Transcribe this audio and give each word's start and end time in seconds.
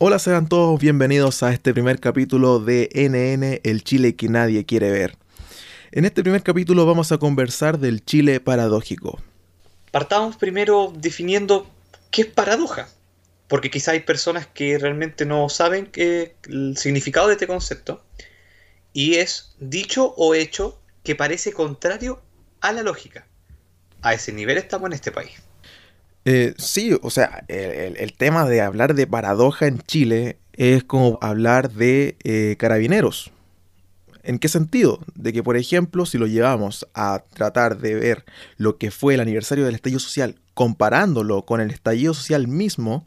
Hola, 0.00 0.20
sean 0.20 0.48
todos 0.48 0.78
bienvenidos 0.78 1.42
a 1.42 1.52
este 1.52 1.74
primer 1.74 1.98
capítulo 1.98 2.60
de 2.60 2.88
NN, 2.94 3.60
el 3.68 3.82
Chile 3.82 4.14
que 4.14 4.28
nadie 4.28 4.64
quiere 4.64 4.92
ver. 4.92 5.16
En 5.90 6.04
este 6.04 6.22
primer 6.22 6.44
capítulo 6.44 6.86
vamos 6.86 7.10
a 7.10 7.18
conversar 7.18 7.80
del 7.80 8.04
Chile 8.04 8.38
paradójico. 8.38 9.20
Partamos 9.90 10.36
primero 10.36 10.92
definiendo 10.96 11.68
qué 12.12 12.22
es 12.22 12.28
paradoja, 12.28 12.88
porque 13.48 13.72
quizá 13.72 13.90
hay 13.90 13.98
personas 13.98 14.46
que 14.46 14.78
realmente 14.78 15.26
no 15.26 15.48
saben 15.48 15.90
el 15.96 16.76
significado 16.76 17.26
de 17.26 17.32
este 17.32 17.48
concepto, 17.48 18.04
y 18.92 19.16
es 19.16 19.56
dicho 19.58 20.14
o 20.16 20.36
hecho 20.36 20.80
que 21.02 21.16
parece 21.16 21.52
contrario 21.52 22.22
a 22.60 22.70
la 22.70 22.84
lógica. 22.84 23.26
A 24.02 24.14
ese 24.14 24.32
nivel 24.32 24.58
estamos 24.58 24.86
en 24.86 24.92
este 24.92 25.10
país. 25.10 25.42
Eh, 26.30 26.52
sí, 26.58 26.94
o 27.00 27.08
sea, 27.08 27.42
el, 27.48 28.12
tema 28.12 28.46
de 28.46 28.60
hablar 28.60 28.94
de 28.94 29.06
paradoja 29.06 29.66
en 29.66 29.78
Chile 29.80 30.36
es 30.52 30.84
como 30.84 31.18
hablar 31.22 31.72
de 31.72 32.18
eh, 32.22 32.56
carabineros. 32.58 33.30
¿En 34.24 34.38
qué 34.38 34.48
sentido? 34.48 35.00
De 35.14 35.32
que, 35.32 35.42
por 35.42 35.56
ejemplo, 35.56 36.04
si 36.04 36.18
lo 36.18 36.26
llevamos 36.26 36.86
a 36.92 37.24
tratar 37.32 37.78
de 37.78 37.94
ver 37.94 38.26
lo 38.58 38.76
que 38.76 38.90
fue 38.90 39.14
el 39.14 39.20
aniversario 39.20 39.64
del 39.64 39.76
estallido 39.76 40.00
social, 40.00 40.36
comparándolo 40.52 41.46
con 41.46 41.62
el 41.62 41.70
estallido 41.70 42.12
social 42.12 42.46
mismo, 42.46 43.04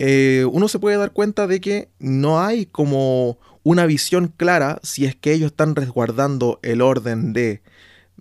eh, 0.00 0.44
uno 0.50 0.66
se 0.66 0.80
puede 0.80 0.96
dar 0.96 1.12
cuenta 1.12 1.46
de 1.46 1.60
que 1.60 1.88
no 2.00 2.40
hay 2.40 2.66
como 2.66 3.38
una 3.62 3.86
visión 3.86 4.26
clara 4.26 4.80
si 4.82 5.04
es 5.04 5.14
que 5.14 5.32
ellos 5.34 5.52
están 5.52 5.76
resguardando 5.76 6.58
el 6.64 6.82
orden 6.82 7.32
de 7.32 7.62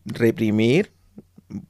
reprimir 0.05 0.91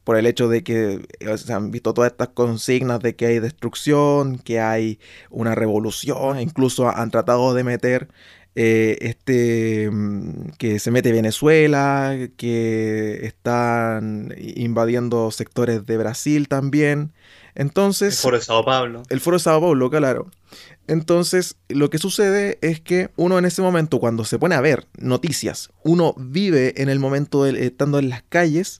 por 0.03 0.17
el 0.17 0.25
hecho 0.25 0.49
de 0.49 0.63
que 0.63 1.05
se 1.37 1.53
han 1.53 1.71
visto 1.71 1.93
todas 1.93 2.11
estas 2.11 2.29
consignas 2.29 2.99
de 2.99 3.15
que 3.15 3.27
hay 3.27 3.39
destrucción, 3.39 4.37
que 4.37 4.59
hay 4.59 4.99
una 5.29 5.55
revolución, 5.55 6.39
incluso 6.39 6.89
han 6.89 7.11
tratado 7.11 7.53
de 7.53 7.63
meter 7.63 8.09
eh, 8.55 8.97
este 9.01 9.89
mm, 9.89 10.51
que 10.57 10.79
se 10.79 10.91
mete 10.91 11.11
Venezuela, 11.11 12.17
que 12.35 13.25
están 13.25 14.35
invadiendo 14.37 15.31
sectores 15.31 15.85
de 15.85 15.97
Brasil 15.97 16.47
también. 16.47 17.13
Entonces, 17.55 18.15
el 18.15 18.21
foro 18.21 18.37
de 18.37 18.43
Sao 18.43 18.65
Paulo. 18.65 19.03
El 19.09 19.19
foro 19.21 19.37
de 19.37 19.43
Sao 19.43 19.61
Paulo, 19.61 19.89
claro. 19.89 20.31
Entonces, 20.87 21.57
lo 21.67 21.89
que 21.89 21.99
sucede 21.99 22.57
es 22.61 22.81
que 22.81 23.11
uno 23.15 23.37
en 23.37 23.45
ese 23.45 23.61
momento, 23.61 23.99
cuando 23.99 24.25
se 24.25 24.39
pone 24.39 24.55
a 24.55 24.61
ver 24.61 24.87
noticias, 24.97 25.69
uno 25.83 26.15
vive 26.17 26.81
en 26.81 26.89
el 26.89 26.99
momento 26.99 27.43
de, 27.43 27.67
estando 27.67 27.99
en 27.99 28.09
las 28.09 28.23
calles, 28.23 28.79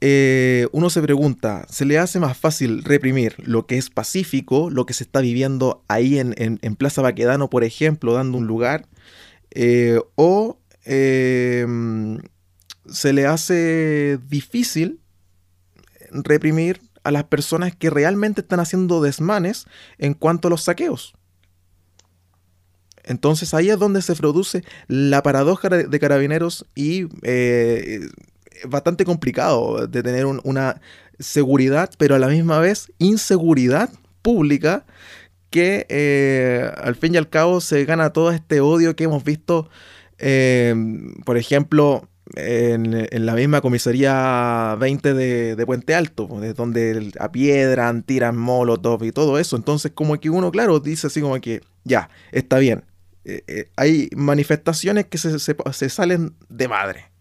eh, 0.00 0.68
uno 0.72 0.90
se 0.90 1.00
pregunta, 1.00 1.66
¿se 1.70 1.86
le 1.86 1.98
hace 1.98 2.20
más 2.20 2.36
fácil 2.36 2.84
reprimir 2.84 3.34
lo 3.38 3.66
que 3.66 3.78
es 3.78 3.88
pacífico, 3.88 4.68
lo 4.68 4.84
que 4.84 4.92
se 4.92 5.04
está 5.04 5.20
viviendo 5.20 5.84
ahí 5.88 6.18
en, 6.18 6.76
Plaza 6.76 7.00
Baquedano, 7.00 7.48
por 7.48 7.64
ejemplo, 7.64 8.12
dando 8.12 8.36
un 8.38 8.46
lugar? 8.46 8.86
Eh, 9.52 9.98
¿O 10.16 10.58
em, 10.84 12.18
se 12.86 13.12
le 13.14 13.26
hace 13.26 14.18
difícil 14.28 15.00
reprimir 16.10 16.80
a 17.02 17.10
las 17.10 17.24
personas 17.24 17.74
que 17.74 17.88
realmente 17.88 18.42
están 18.42 18.60
haciendo 18.60 19.00
desmanes 19.00 19.64
en 19.98 20.12
cuanto 20.12 20.48
a 20.48 20.50
los 20.50 20.64
saqueos? 20.64 21.14
Entonces 23.06 23.54
ahí 23.54 23.70
es 23.70 23.78
donde 23.78 24.02
se 24.02 24.14
produce 24.14 24.62
la 24.88 25.22
paradoja 25.22 25.68
de, 25.68 26.00
carabineros 26.00 26.66
y 26.74 27.06
eh, 27.22 28.00
bastante 28.68 29.04
complicado 29.04 29.86
de 29.86 30.02
tener 30.02 30.26
una 30.26 30.80
seguridad, 31.18 31.90
pero 31.98 32.14
a 32.14 32.18
la 32.18 32.28
misma 32.28 32.58
vez 32.58 32.92
inseguridad 32.98 33.90
pública 34.22 34.84
que 35.50 35.86
eh, 35.88 36.70
al 36.76 36.96
fin 36.96 37.14
y 37.14 37.16
al 37.16 37.28
cabo 37.28 37.60
se 37.60 37.84
gana 37.84 38.12
todo 38.12 38.30
este 38.30 38.60
odio 38.60 38.96
que 38.96 39.04
hemos 39.04 39.24
visto, 39.24 39.68
eh, 40.18 40.74
por 41.24 41.36
ejemplo, 41.36 42.08
en, 42.34 43.24
la 43.24 43.34
misma 43.34 43.60
comisaría 43.60 44.76
20 44.78 45.14
de, 45.14 45.66
Puente 45.66 45.94
Alto, 45.94 46.26
de 46.40 46.52
donde 46.52 47.12
apiedran, 47.20 48.02
tiran 48.02 48.36
molotov 48.36 49.04
y 49.04 49.12
todo 49.12 49.38
eso. 49.38 49.56
Entonces, 49.56 49.92
como 49.94 50.18
que 50.18 50.28
uno, 50.28 50.50
claro, 50.50 50.80
dice 50.80 51.06
así 51.06 51.20
como 51.20 51.40
que, 51.40 51.62
ya, 51.84 52.10
está 52.32 52.58
bien. 52.58 52.84
Eh, 53.24 53.70
hay 53.76 54.08
manifestaciones 54.14 55.06
que 55.06 55.18
se 55.18 55.88
salen 55.88 56.34
de 56.48 56.68
madre. 56.68 57.15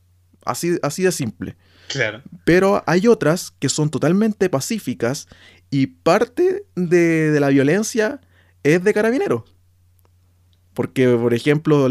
Así, 0.45 0.77
así 0.81 1.03
de 1.03 1.11
simple. 1.11 1.57
Claro. 1.87 2.21
Pero 2.45 2.83
hay 2.87 3.07
otras 3.07 3.51
que 3.59 3.69
son 3.69 3.89
totalmente 3.89 4.49
pacíficas 4.49 5.27
y 5.69 5.87
parte 5.87 6.65
de, 6.75 7.37
la 7.39 7.49
violencia 7.49 8.21
es 8.63 8.83
de 8.83 8.93
carabineros. 8.93 9.43
Porque, 10.73 11.07
por 11.07 11.33
ejemplo, 11.33 11.87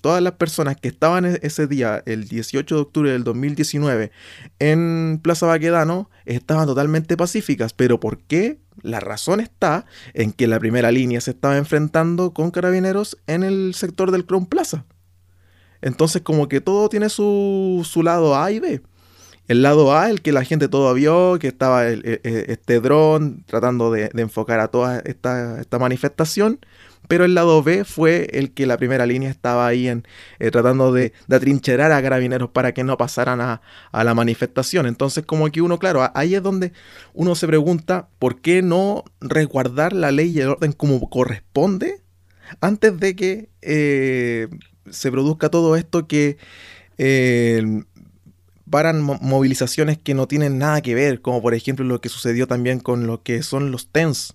todas 0.00 0.22
las 0.22 0.32
personas 0.32 0.76
que 0.76 0.88
estaban 0.88 1.26
e-, 1.26 1.38
ese 1.42 1.66
día, 1.66 2.02
el 2.06 2.28
18 2.28 2.74
de 2.74 2.80
octubre 2.80 3.12
del 3.12 3.24
2019, 3.24 4.10
en 4.58 5.20
Plaza 5.22 5.46
Baquedano, 5.46 6.08
estaban 6.24 6.66
totalmente 6.66 7.16
pacíficas. 7.16 7.74
¿Pero 7.74 8.00
por 8.00 8.22
qué? 8.22 8.58
La 8.80 9.00
razón 9.00 9.40
está 9.40 9.84
en 10.14 10.32
que 10.32 10.46
la 10.46 10.58
primera 10.58 10.90
línea 10.90 11.20
se 11.20 11.32
estaba 11.32 11.58
enfrentando 11.58 12.32
con 12.32 12.50
carabineros 12.50 13.18
en 13.26 13.42
el 13.42 13.74
sector 13.74 14.10
del 14.10 14.24
Crown 14.24 14.46
Plaza. 14.46 14.86
Entonces 15.82 16.22
como 16.22 16.48
que 16.48 16.60
todo 16.60 16.88
tiene 16.88 17.08
su, 17.08 17.84
lado 18.02 18.36
A 18.36 18.50
y 18.50 18.60
B. 18.60 18.80
El 19.48 19.62
lado 19.62 19.94
A, 19.94 20.08
el 20.08 20.22
que 20.22 20.32
la 20.32 20.44
gente 20.44 20.68
todo 20.68 20.94
vio, 20.94 21.38
que 21.40 21.48
estaba 21.48 21.86
este 21.88 22.80
dron 22.80 23.44
tratando 23.46 23.90
de, 23.90 24.10
enfocar 24.14 24.60
a 24.60 24.68
toda 24.68 25.00
esta, 25.00 25.78
manifestación. 25.78 26.60
Pero 27.08 27.24
el 27.24 27.34
lado 27.34 27.64
B 27.64 27.84
fue 27.84 28.28
el 28.32 28.52
que 28.52 28.64
la 28.64 28.76
primera 28.78 29.06
línea 29.06 29.28
estaba 29.28 29.66
ahí 29.66 29.88
en, 29.88 30.06
eh, 30.38 30.52
tratando 30.52 30.92
de, 30.92 31.12
atrincherar 31.28 31.90
a 31.90 32.00
carabineros 32.00 32.50
para 32.50 32.72
que 32.72 32.84
no 32.84 32.96
pasaran 32.96 33.40
a, 33.40 33.60
a, 33.90 34.04
la 34.04 34.14
manifestación. 34.14 34.86
Entonces, 34.86 35.26
como 35.26 35.50
que 35.50 35.60
uno, 35.60 35.80
claro, 35.80 36.08
ahí 36.14 36.36
es 36.36 36.42
donde 36.42 36.72
uno 37.12 37.34
se 37.34 37.48
pregunta 37.48 38.08
por 38.20 38.40
qué 38.40 38.62
no 38.62 39.04
resguardar 39.20 39.92
la 39.92 40.12
ley 40.12 40.30
y 40.30 40.40
el 40.40 40.50
orden 40.50 40.72
como 40.72 41.10
corresponde 41.10 42.02
antes 42.60 42.98
de 42.98 43.16
que 43.16 43.48
eh, 43.62 44.48
se 44.90 45.10
produzca 45.10 45.48
todo 45.48 45.76
esto 45.76 46.06
que 46.06 46.36
eh, 46.98 47.82
paran 48.72 49.02
movilizaciones 49.02 49.98
que 49.98 50.14
no 50.14 50.26
tienen 50.26 50.58
nada 50.58 50.80
que 50.80 50.94
ver, 50.94 51.20
como 51.20 51.42
por 51.42 51.54
ejemplo 51.54 51.84
lo 51.84 52.00
que 52.00 52.08
sucedió 52.08 52.46
también 52.46 52.80
con 52.80 53.06
lo 53.06 53.22
que 53.22 53.42
son 53.42 53.70
los 53.70 53.88
TENS. 53.88 54.34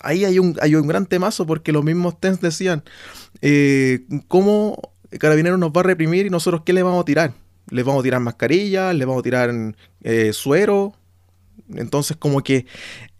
Ahí 0.00 0.24
hay 0.24 0.38
un, 0.38 0.56
hay 0.60 0.76
un 0.76 0.86
gran 0.86 1.06
temazo 1.06 1.44
porque 1.44 1.72
los 1.72 1.84
mismos 1.84 2.20
TENS 2.20 2.40
decían, 2.40 2.84
eh, 3.40 4.04
¿cómo 4.28 4.94
Carabineros 5.18 5.58
nos 5.58 5.72
va 5.72 5.80
a 5.80 5.84
reprimir 5.84 6.26
y 6.26 6.30
nosotros 6.30 6.62
qué 6.64 6.72
le 6.72 6.84
vamos 6.84 7.02
a 7.02 7.04
tirar? 7.04 7.32
¿Les 7.70 7.84
vamos 7.84 8.00
a 8.00 8.04
tirar 8.04 8.20
mascarillas? 8.20 8.94
¿Les 8.94 9.06
vamos 9.06 9.20
a 9.20 9.24
tirar 9.24 9.52
eh, 10.02 10.32
suero? 10.32 10.94
Entonces 11.74 12.16
como 12.16 12.42
que 12.42 12.66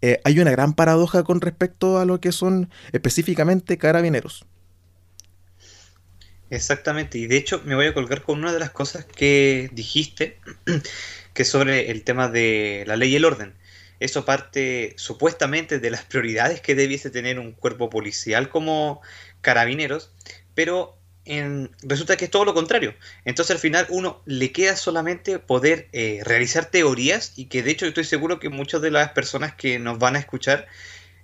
eh, 0.01 0.19
hay 0.23 0.39
una 0.39 0.51
gran 0.51 0.73
paradoja 0.73 1.23
con 1.23 1.41
respecto 1.41 1.97
a 1.97 2.05
lo 2.05 2.21
que 2.21 2.31
son 2.31 2.69
específicamente 2.93 3.77
carabineros. 3.77 4.45
Exactamente, 6.53 7.17
y 7.17 7.25
de 7.25 7.37
hecho 7.37 7.63
me 7.65 7.73
voy 7.73 7.87
a 7.87 7.95
colgar 7.95 8.21
con 8.21 8.37
una 8.37 8.53
de 8.53 8.59
las 8.59 8.69
cosas 8.69 9.05
que 9.05 9.71
dijiste, 9.73 10.37
que 11.33 11.45
sobre 11.45 11.89
el 11.89 12.03
tema 12.03 12.29
de 12.29 12.83
la 12.85 12.95
ley 12.95 13.11
y 13.11 13.15
el 13.15 13.25
orden. 13.25 13.55
Eso 13.99 14.23
parte 14.23 14.93
supuestamente 14.95 15.79
de 15.79 15.89
las 15.89 16.03
prioridades 16.03 16.61
que 16.61 16.75
debiese 16.75 17.09
tener 17.09 17.39
un 17.39 17.53
cuerpo 17.53 17.89
policial 17.89 18.49
como 18.49 19.01
carabineros, 19.41 20.11
pero 20.53 20.95
resulta 21.81 22.17
que 22.17 22.25
es 22.25 22.31
todo 22.31 22.45
lo 22.45 22.53
contrario. 22.53 22.93
Entonces 23.25 23.55
al 23.55 23.59
final 23.59 23.87
uno 23.89 24.21
le 24.25 24.51
queda 24.51 24.75
solamente 24.75 25.39
poder 25.39 25.87
eh, 25.91 26.21
realizar 26.23 26.65
teorías 26.65 27.33
y 27.35 27.45
que 27.45 27.63
de 27.63 27.71
hecho 27.71 27.87
estoy 27.87 28.03
seguro 28.03 28.39
que 28.39 28.49
muchas 28.49 28.79
de 28.83 28.91
las 28.91 29.13
personas 29.13 29.55
que 29.55 29.79
nos 29.79 29.97
van 29.97 30.15
a 30.17 30.19
escuchar 30.19 30.67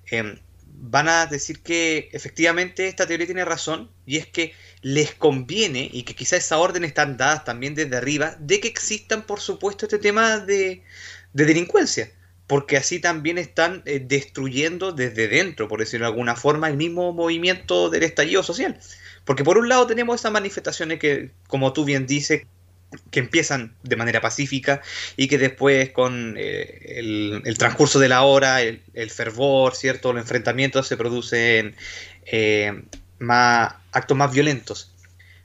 em, 0.07 0.39
van 0.81 1.09
a 1.09 1.25
decir 1.25 1.61
que 1.61 2.09
efectivamente 2.13 2.87
esta 2.87 3.05
teoría 3.05 3.27
tiene 3.27 3.45
razón 3.45 3.91
y 4.05 4.17
es 4.17 4.25
que 4.25 4.53
les 4.81 5.13
conviene 5.13 5.89
y 5.91 6.03
que 6.03 6.15
quizá 6.15 6.37
esa 6.37 6.57
orden 6.57 6.83
están 6.83 7.17
dadas 7.17 7.43
también 7.43 7.75
desde 7.75 7.97
arriba 7.97 8.35
de 8.39 8.59
que 8.59 8.67
existan 8.67 9.23
por 9.23 9.39
supuesto 9.41 9.85
este 9.85 9.99
tema 9.99 10.39
de, 10.39 10.83
delincuencia 11.33 12.11
porque 12.47 12.77
así 12.77 12.99
también 12.99 13.37
están 13.37 13.83
eh, 13.85 14.03
destruyendo 14.03 14.91
desde 14.91 15.27
dentro, 15.27 15.67
por 15.67 15.79
decirlo 15.79 16.07
de 16.07 16.11
alguna 16.11 16.35
forma, 16.35 16.67
el 16.67 16.77
mismo 16.77 17.13
movimiento 17.13 17.91
del 17.91 18.01
estallido 18.01 18.41
social. 18.41 18.79
Porque 19.23 19.43
por 19.43 19.59
un 19.59 19.69
lado 19.69 19.85
tenemos 19.85 20.19
esas 20.19 20.31
manifestaciones 20.31 20.97
que, 20.97 21.29
como 21.47 21.73
tú 21.73 21.85
bien 21.85 22.07
dices, 22.07 22.47
que 23.11 23.19
empiezan 23.19 23.75
de 23.83 23.95
manera 23.95 24.21
pacífica 24.21 24.81
y 25.15 25.27
que 25.27 25.37
después 25.37 25.91
con 25.91 26.35
eh, 26.37 26.95
el, 26.97 27.57
transcurso 27.57 27.99
de 27.99 28.09
la 28.09 28.23
hora, 28.23 28.61
el, 28.61 29.11
fervor, 29.11 29.75
¿cierto? 29.75 30.13
Los 30.13 30.23
enfrentamientos 30.23 30.87
se 30.87 30.97
producen 30.97 31.75
eh, 32.25 32.81
más, 33.19 33.73
actos 33.91 34.17
más 34.17 34.31
violentos. 34.31 34.91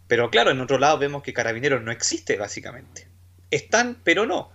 Pero 0.06 0.30
claro, 0.30 0.50
en 0.50 0.60
otro 0.60 0.78
lado 0.78 0.98
vemos 0.98 1.22
que 1.22 1.32
Carabineros 1.32 1.82
no 1.82 1.92
existe 1.92 2.36
básicamente. 2.36 3.06
Están, 3.50 3.98
pero 4.04 4.26
no. 4.26 4.50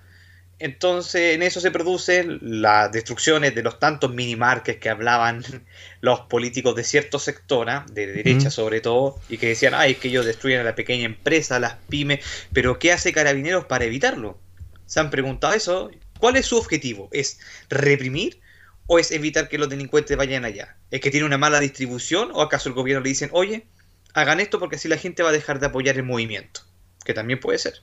entonces 0.60 1.36
en 1.36 1.44
eso 1.44 1.62
se 1.62 1.72
producen 1.72 2.40
las 2.42 2.92
destrucciones 2.92 3.56
de 3.56 3.64
los 3.64 3.80
tantos 3.80 4.14
minimarques 4.14 4.78
que 4.78 4.90
hablaban 4.90 5.44
los 6.02 6.22
políticos 6.22 6.76
de 6.76 6.84
cierto 6.84 7.20
sector, 7.20 7.70
¿ah? 7.70 7.86
de 7.92 8.08
derecha 8.08 8.50
sobre 8.52 8.82
todo, 8.82 9.20
y 9.30 9.38
que 9.38 9.50
decían, 9.50 9.74
ay, 9.74 9.94
es 9.94 9.98
que 10.00 10.10
ellos 10.10 10.26
destruyen 10.26 10.62
a 10.62 10.64
la 10.64 10.76
pequeña 10.76 11.06
empresa, 11.06 11.56
a 11.56 11.60
las 11.60 11.76
pymes, 11.88 12.20
pero 12.54 12.80
¿qué 12.80 12.92
hace 12.92 13.14
Carabineros 13.14 13.66
para 13.66 13.86
evitarlo? 13.86 14.38
¿Se 14.86 15.00
han 15.00 15.10
preguntado 15.10 15.54
eso? 15.54 15.92
¿Cuál 16.20 16.36
es 16.36 16.48
su 16.48 16.58
objetivo? 16.58 17.10
¿Es 17.12 17.40
reprimir 17.70 18.42
o 18.92 18.98
es 18.98 19.12
evitar 19.12 19.48
que 19.48 19.60
los 19.60 19.70
delincuentes 19.70 20.18
vayan 20.18 20.46
allá? 20.46 20.76
¿Es 20.90 21.00
que 21.00 21.12
tiene 21.12 21.28
una 21.28 21.38
mala 21.38 21.60
distribución 21.60 22.32
o 22.34 22.42
acaso 22.42 22.70
el 22.70 22.76
gobierno 22.76 23.04
le 23.04 23.10
dicen, 23.10 23.30
oye, 23.34 23.68
hagan 24.16 24.40
esto 24.40 24.58
porque 24.58 24.78
así 24.78 24.88
la 24.88 24.98
gente 24.98 25.22
va 25.22 25.30
a 25.30 25.32
dejar 25.32 25.60
de 25.60 25.68
apoyar 25.68 25.96
el 25.96 26.04
movimiento? 26.04 26.62
Que 27.06 27.14
también 27.14 27.40
puede 27.40 27.60
ser. 27.60 27.76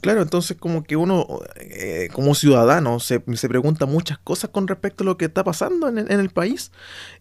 Claro, 0.00 0.22
entonces 0.22 0.56
como 0.56 0.84
que 0.84 0.96
uno, 0.96 1.26
eh, 1.56 2.08
como 2.12 2.34
ciudadano, 2.34 2.98
se, 2.98 3.22
se, 3.34 3.48
pregunta 3.48 3.84
muchas 3.84 4.16
cosas 4.18 4.48
con 4.48 4.68
respecto 4.68 5.04
a 5.04 5.06
lo 5.06 5.18
que 5.18 5.26
está 5.26 5.44
pasando 5.44 5.88
en, 5.88 6.10
el 6.10 6.30
país. 6.30 6.72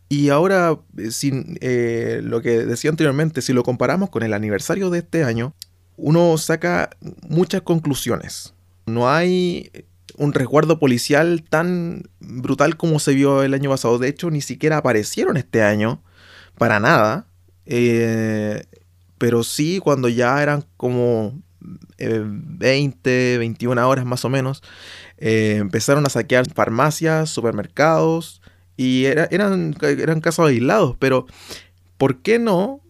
Y 0.07 0.29
ahora, 0.29 0.79
eh, 0.97 1.11
sin, 1.11 1.57
eh, 1.59 2.21
lo 2.23 2.41
que 2.41 2.65
decía 2.65 2.91
anteriormente, 2.91 3.41
si 3.41 3.51
lo 3.51 3.63
comparamos 3.63 4.09
con 4.09 4.23
el 4.23 4.33
aniversario 4.33 4.89
de 4.89 4.99
este 4.99 5.25
año, 5.25 5.53
uno 5.97 6.37
saca 6.37 6.91
muchas 7.27 7.61
conclusiones. 7.63 8.53
No 8.85 9.09
hay 9.09 9.69
un 10.19 10.33
resguardo 10.33 10.79
policial 10.79 11.43
tan 11.49 12.03
brutal 12.19 12.75
como 12.77 12.99
se 12.99 13.13
vio 13.13 13.41
el 13.41 13.53
año 13.53 13.69
pasado. 13.69 13.97
De 13.97 14.09
hecho, 14.09 14.29
ni 14.29 14.41
siquiera 14.41 14.77
aparecieron 14.77 15.37
este 15.37 15.63
año, 15.63 16.03
para 16.57 16.79
nada. 16.79 17.25
pero 19.17 19.43
sí, 19.43 19.79
cuando 19.79 20.09
ya 20.09 20.41
eran 20.43 20.65
como 20.77 21.41
20, 21.97 23.33
eh, 23.33 23.37
21 23.37 23.89
horas 23.89 24.05
más 24.05 24.25
o 24.25 24.29
menos, 24.29 24.61
eh, 25.17 25.57
empezaron 25.59 26.05
a 26.05 26.09
saquear 26.09 26.51
farmacias, 26.53 27.29
supermercados, 27.29 28.41
y 28.75 29.05
eran, 29.05 29.75
eran 29.81 30.21
casos 30.21 30.47
aislados, 30.47 30.95
pero 30.99 31.27
¿por 31.97 32.21
qué 32.21 32.39
no 32.39 32.81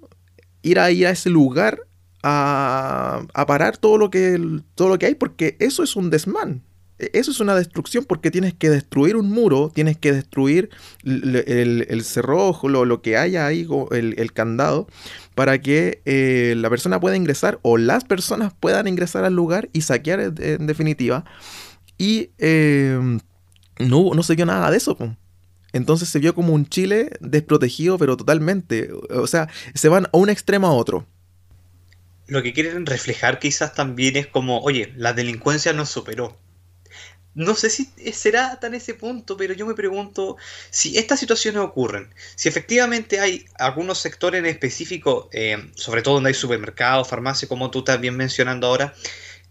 ir 0.61 0.79
a, 0.79 0.91
ir 0.91 1.07
a 1.07 1.11
ese 1.11 1.29
lugar 1.29 1.81
a, 2.21 3.23
a, 3.33 3.45
parar 3.45 3.77
todo 3.77 3.97
lo, 3.97 4.09
que, 4.09 4.39
todo 4.75 4.89
lo 4.89 4.99
que 4.99 5.07
hay? 5.07 5.15
Porque 5.15 5.57
eso 5.59 5.83
es 5.83 5.95
un 5.95 6.09
desmán. 6.09 6.63
E, 6.99 7.11
eso 7.13 7.31
es 7.31 7.39
una 7.39 7.55
destrucción 7.55 8.05
porque 8.05 8.31
tienes 8.31 8.53
que 8.53 8.69
destruir 8.69 9.15
un 9.15 9.31
muro, 9.31 9.71
tienes 9.73 9.97
que 9.97 10.11
destruir 10.11 10.69
el, 11.03 12.03
cerrojo, 12.03 12.69
lo, 12.69 12.85
lo, 12.85 13.01
que 13.01 13.17
haya 13.17 13.47
ahí, 13.47 13.67
el, 13.91 14.15
el 14.17 14.33
candado, 14.33 14.87
para 15.35 15.61
que 15.61 16.01
eh, 16.05 16.53
la 16.57 16.69
persona 16.69 16.99
pueda 16.99 17.15
ingresar 17.15 17.59
o 17.61 17.77
las 17.77 18.03
personas 18.03 18.53
puedan 18.59 18.87
ingresar 18.87 19.23
al 19.23 19.35
lugar 19.35 19.69
y 19.71 19.81
saquear 19.81 20.19
en, 20.19 20.67
definitiva. 20.67 21.23
Y 21.97 22.31
em, 22.37 23.19
no, 23.77 24.11
no 24.13 24.23
se 24.23 24.35
vio 24.35 24.45
nada 24.45 24.69
de 24.69 24.77
eso. 24.77 24.97
Entonces 25.71 26.09
se 26.09 26.19
vio 26.19 26.35
como 26.35 26.53
un 26.53 26.67
Chile 26.67 27.11
desprotegido, 27.21 27.97
pero 27.97 28.17
totalmente. 28.17 28.89
O 29.11 29.27
sea, 29.27 29.47
se 29.73 29.87
van 29.87 30.07
a 30.07 30.09
un 30.17 30.29
extremo 30.29 30.67
a 30.67 30.73
otro. 30.73 31.05
Lo 32.27 32.43
que 32.43 32.53
quieren 32.53 32.85
reflejar 32.85 33.39
quizás 33.39 33.73
también 33.73 34.17
es 34.17 34.27
como, 34.27 34.59
oye, 34.59 34.93
la 34.97 35.13
delincuencia 35.13 35.73
nos 35.73 35.89
superó 35.89 36.37
no 37.35 37.55
sé 37.55 37.69
si 37.69 37.85
será 38.11 38.59
tan 38.59 38.73
ese 38.73 38.93
punto, 38.93 39.37
pero 39.37 39.53
yo 39.53 39.65
me 39.65 39.75
pregunto 39.75 40.37
si 40.71 40.97
estas 40.97 41.19
situaciones 41.19 41.61
ocurren, 41.61 42.13
si 42.35 42.49
efectivamente 42.49 43.19
hay 43.19 43.45
algunos 43.57 43.99
sectores 43.99 44.39
en 44.39 44.45
específico, 44.45 45.29
eh, 45.31 45.71
sobre 45.75 46.01
todo 46.01 46.15
donde 46.15 46.29
hay 46.29 46.33
supermercados, 46.33 47.07
farmacias, 47.07 47.47
como 47.47 47.71
tú 47.71 47.79
estás 47.79 48.01
bien 48.01 48.17
mencionando 48.17 48.67
ahora, 48.67 48.93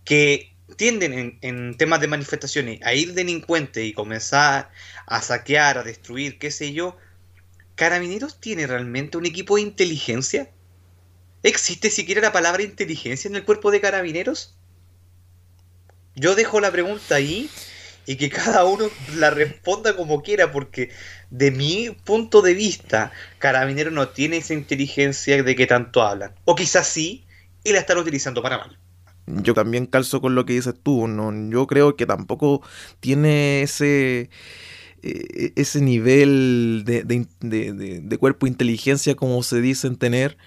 que 0.04 0.54
tienden 0.76 1.38
en, 1.40 1.76
temas 1.76 2.00
de 2.00 2.08
manifestaciones 2.08 2.80
a 2.82 2.94
ir 2.94 3.14
delincuentes 3.14 3.84
y 3.84 3.92
comenzar 3.92 4.70
a 5.06 5.22
saquear, 5.22 5.78
a 5.78 5.82
destruir, 5.82 6.38
qué 6.38 6.50
sé 6.50 6.72
yo, 6.72 6.96
¿Carabineros 7.78 8.40
tiene 8.40 8.66
realmente 8.66 9.18
un 9.18 9.24
equipo 9.24 9.54
de 9.54 9.62
inteligencia? 9.62 10.50
¿Existe 11.44 11.90
siquiera 11.90 12.20
la 12.20 12.32
palabra 12.32 12.64
inteligencia 12.64 13.28
en 13.28 13.36
el 13.36 13.44
cuerpo 13.44 13.70
de 13.70 13.80
carabineros? 13.80 14.56
Yo 16.16 16.34
dejo 16.34 16.58
la 16.58 16.72
pregunta 16.72 17.14
ahí 17.14 17.48
y 18.08 18.16
que 18.16 18.30
cada 18.30 18.64
uno 18.64 18.86
la 19.16 19.28
responda 19.28 19.94
como 19.94 20.22
quiera, 20.22 20.50
porque 20.50 20.88
de 21.28 21.50
mi 21.50 21.90
punto 22.04 22.40
de 22.40 22.54
vista, 22.54 23.12
Carabinero 23.36 23.90
no 23.90 24.08
tiene 24.08 24.38
esa 24.38 24.54
inteligencia 24.54 25.42
de 25.42 25.54
que 25.54 25.66
tanto 25.66 26.00
hablan. 26.00 26.32
O 26.46 26.54
quizás 26.54 26.88
sí, 26.88 27.26
y 27.64 27.72
la 27.72 27.80
están 27.80 27.98
utilizando 27.98 28.40
para 28.40 28.56
mal. 28.56 28.78
Yo 29.26 29.52
también 29.52 29.84
calzo 29.84 30.22
con 30.22 30.34
lo 30.34 30.46
que 30.46 30.54
dices 30.54 30.74
tú, 30.82 31.06
¿no? 31.06 31.50
yo 31.50 31.66
creo 31.66 31.96
que 31.96 32.06
tampoco 32.06 32.62
tiene 33.00 33.60
ese 33.60 34.30
e, 35.02 35.52
ese 35.56 35.82
nivel 35.82 36.84
de, 36.86 37.04
de, 37.40 38.00
de, 38.00 38.18
cuerpo 38.18 38.46
e 38.46 38.48
inteligencia 38.48 39.16
como 39.16 39.42
se 39.42 39.60
dicen 39.60 39.96
tener 39.96 40.38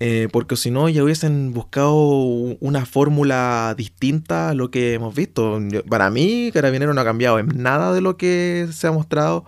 eh, 0.00 0.28
porque 0.30 0.56
si 0.56 0.70
no, 0.70 0.88
ya 0.88 1.02
hubiesen 1.02 1.52
buscado 1.52 1.96
una 1.96 2.86
fórmula 2.86 3.74
distinta 3.76 4.50
a 4.50 4.54
lo 4.54 4.70
que 4.70 4.94
hemos 4.94 5.14
visto. 5.14 5.60
para 5.88 6.10
mí, 6.10 6.50
Carabinero 6.52 6.94
no 6.94 7.00
ha 7.00 7.04
cambiado 7.04 7.38
en 7.38 7.48
nada 7.60 7.92
de 7.92 8.00
lo 8.00 8.16
que 8.16 8.68
se 8.72 8.86
ha 8.86 8.92
mostrado 8.92 9.44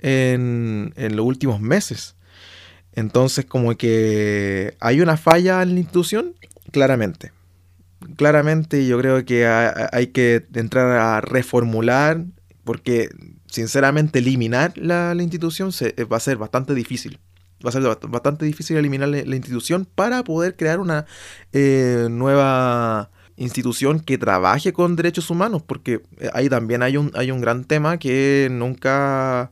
en, 0.00 0.92
los 0.96 1.24
últimos 1.26 1.60
meses. 1.60 2.16
Entonces, 2.92 3.46
como 3.46 3.76
que 3.76 4.76
hay 4.80 5.00
una 5.00 5.16
falla 5.16 5.62
en 5.62 5.74
la 5.74 5.80
institución, 5.80 6.34
claramente. 6.70 7.32
Claramente 8.16 8.86
yo 8.86 8.98
creo 8.98 9.24
que 9.24 9.46
hay 9.46 10.08
que 10.08 10.46
entrar 10.54 10.98
a 10.98 11.20
reformular, 11.22 12.24
porque 12.64 13.08
sinceramente 13.46 14.18
eliminar 14.18 14.76
la, 14.76 15.14
institución 15.18 15.70
va 16.12 16.16
a 16.18 16.20
ser 16.20 16.36
bastante 16.36 16.74
difícil 16.74 17.18
va 17.64 17.70
a 17.70 17.72
ser 17.72 17.82
bastante 18.08 18.44
difícil 18.44 18.76
eliminar 18.76 19.08
la, 19.08 19.36
institución 19.36 19.86
para 19.94 20.22
poder 20.24 20.56
crear 20.56 20.80
una 20.80 21.06
eh, 21.52 22.08
nueva 22.10 23.10
institución 23.36 24.00
que 24.00 24.18
trabaje 24.18 24.72
con 24.72 24.96
derechos 24.96 25.30
humanos, 25.30 25.62
porque 25.62 26.02
eh, 26.20 26.30
ahí 26.34 26.48
también 26.48 26.82
hay 26.82 26.96
un, 26.96 27.10
hay 27.14 27.30
un 27.30 27.40
gran 27.40 27.64
tema 27.64 27.98
que 27.98 28.48
nunca 28.50 29.50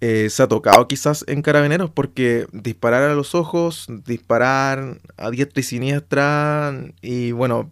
eh, 0.00 0.30
se 0.30 0.42
ha 0.42 0.48
tocado 0.48 0.88
quizás 0.88 1.24
en 1.26 1.42
carabineros, 1.42 1.90
porque 1.90 2.46
disparar 2.52 3.02
a 3.02 3.14
los 3.14 3.34
ojos, 3.34 3.86
disparar 4.06 4.98
a 5.16 5.30
diestra 5.30 5.60
y 5.60 5.64
siniestra, 5.64 6.74
y 7.02 7.32
bueno, 7.32 7.70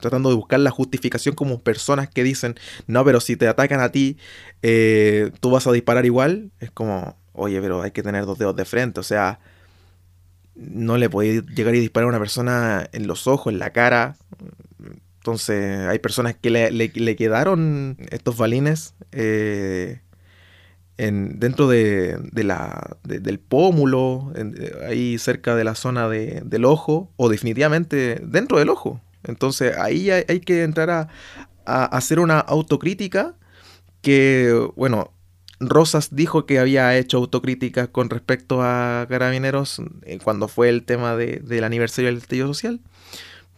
tratando 0.00 0.28
de 0.28 0.34
buscar 0.34 0.60
la 0.60 0.70
justificación 0.70 1.34
como 1.34 1.60
personas 1.60 2.08
que 2.10 2.22
dicen, 2.22 2.56
no, 2.86 3.04
pero 3.04 3.20
si 3.20 3.36
te 3.36 3.48
atacan 3.48 3.80
a 3.80 3.90
ti, 3.90 4.18
tú 5.40 5.50
vas 5.50 5.66
a 5.66 5.72
disparar 5.72 6.04
igual, 6.04 6.50
es 6.60 6.70
como, 6.70 7.16
oye, 7.40 7.60
pero 7.60 7.82
hay 7.82 7.90
que 7.90 8.02
tener 8.02 8.26
dos 8.26 8.38
dedos 8.38 8.56
de 8.56 8.64
frente, 8.64 9.00
o 9.00 9.02
sea, 9.02 9.40
no 10.54 10.98
le 10.98 11.08
puede 11.08 11.42
llegar 11.42 11.74
y 11.74 11.80
disparar 11.80 12.06
a 12.06 12.08
una 12.10 12.18
persona 12.18 12.88
en 12.92 13.06
los 13.06 13.26
ojos, 13.26 13.52
en 13.52 13.58
la 13.58 13.70
cara. 13.70 14.16
Entonces, 15.18 15.86
hay 15.86 15.98
personas 15.98 16.34
que 16.34 16.50
le, 16.50 17.16
quedaron 17.16 17.96
estos 18.10 18.36
balines 18.36 18.94
eh, 19.12 20.00
en, 20.98 21.38
dentro 21.38 21.68
de, 21.68 22.18
la, 22.34 22.96
del 23.04 23.38
pómulo, 23.38 24.32
ahí 24.86 25.18
cerca 25.18 25.54
de 25.54 25.64
la 25.64 25.74
zona 25.74 26.08
del 26.08 26.64
ojo, 26.64 27.10
o 27.16 27.28
definitivamente 27.28 28.20
dentro 28.22 28.58
del 28.58 28.68
ojo. 28.68 29.00
Entonces, 29.24 29.76
ahí 29.76 30.10
hay, 30.10 30.40
que 30.40 30.62
entrar 30.62 30.90
a, 30.90 31.08
a 31.66 31.84
hacer 31.84 32.20
una 32.20 32.38
autocrítica 32.40 33.34
que, 34.02 34.70
bueno, 34.76 35.12
Rosas 35.60 36.08
dijo 36.16 36.46
que 36.46 36.58
había 36.58 36.96
hecho 36.96 37.18
autocríticas 37.18 37.88
con 37.88 38.08
respecto 38.08 38.62
a 38.62 39.06
Carabineros 39.08 39.82
eh, 40.02 40.18
cuando 40.22 40.48
fue 40.48 40.70
el 40.70 40.84
tema 40.84 41.16
del 41.16 41.64
aniversario 41.64 42.08
del 42.08 42.18
estallido 42.18 42.48
social, 42.48 42.80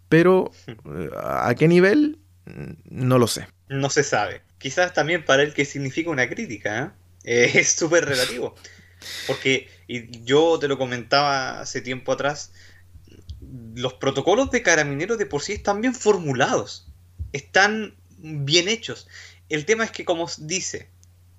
pero 0.08 0.50
eh, 0.66 1.10
¿a 1.22 1.54
qué 1.54 1.68
nivel? 1.68 2.18
No 2.90 3.18
lo 3.18 3.28
sé. 3.28 3.46
No 3.68 3.88
se 3.88 4.02
sabe. 4.02 4.42
Quizás 4.58 4.92
también 4.92 5.24
para 5.24 5.44
él 5.44 5.54
que 5.54 5.64
significa 5.64 6.10
una 6.10 6.28
crítica, 6.28 6.94
¿eh? 7.24 7.50
es 7.60 7.72
súper 7.72 8.04
relativo. 8.04 8.56
Porque, 9.26 9.68
y 9.86 10.24
yo 10.24 10.58
te 10.58 10.68
lo 10.68 10.78
comentaba 10.78 11.60
hace 11.60 11.80
tiempo 11.80 12.12
atrás, 12.12 12.52
los 13.74 13.94
protocolos 13.94 14.50
de 14.50 14.62
carabineros 14.62 15.18
de 15.18 15.26
por 15.26 15.42
sí 15.42 15.52
están 15.52 15.80
bien 15.80 15.94
formulados, 15.94 16.88
están 17.32 17.94
bien 18.18 18.68
hechos. 18.68 19.08
El 19.48 19.64
tema 19.66 19.84
es 19.84 19.90
que, 19.90 20.04
como 20.04 20.28
dice, 20.38 20.88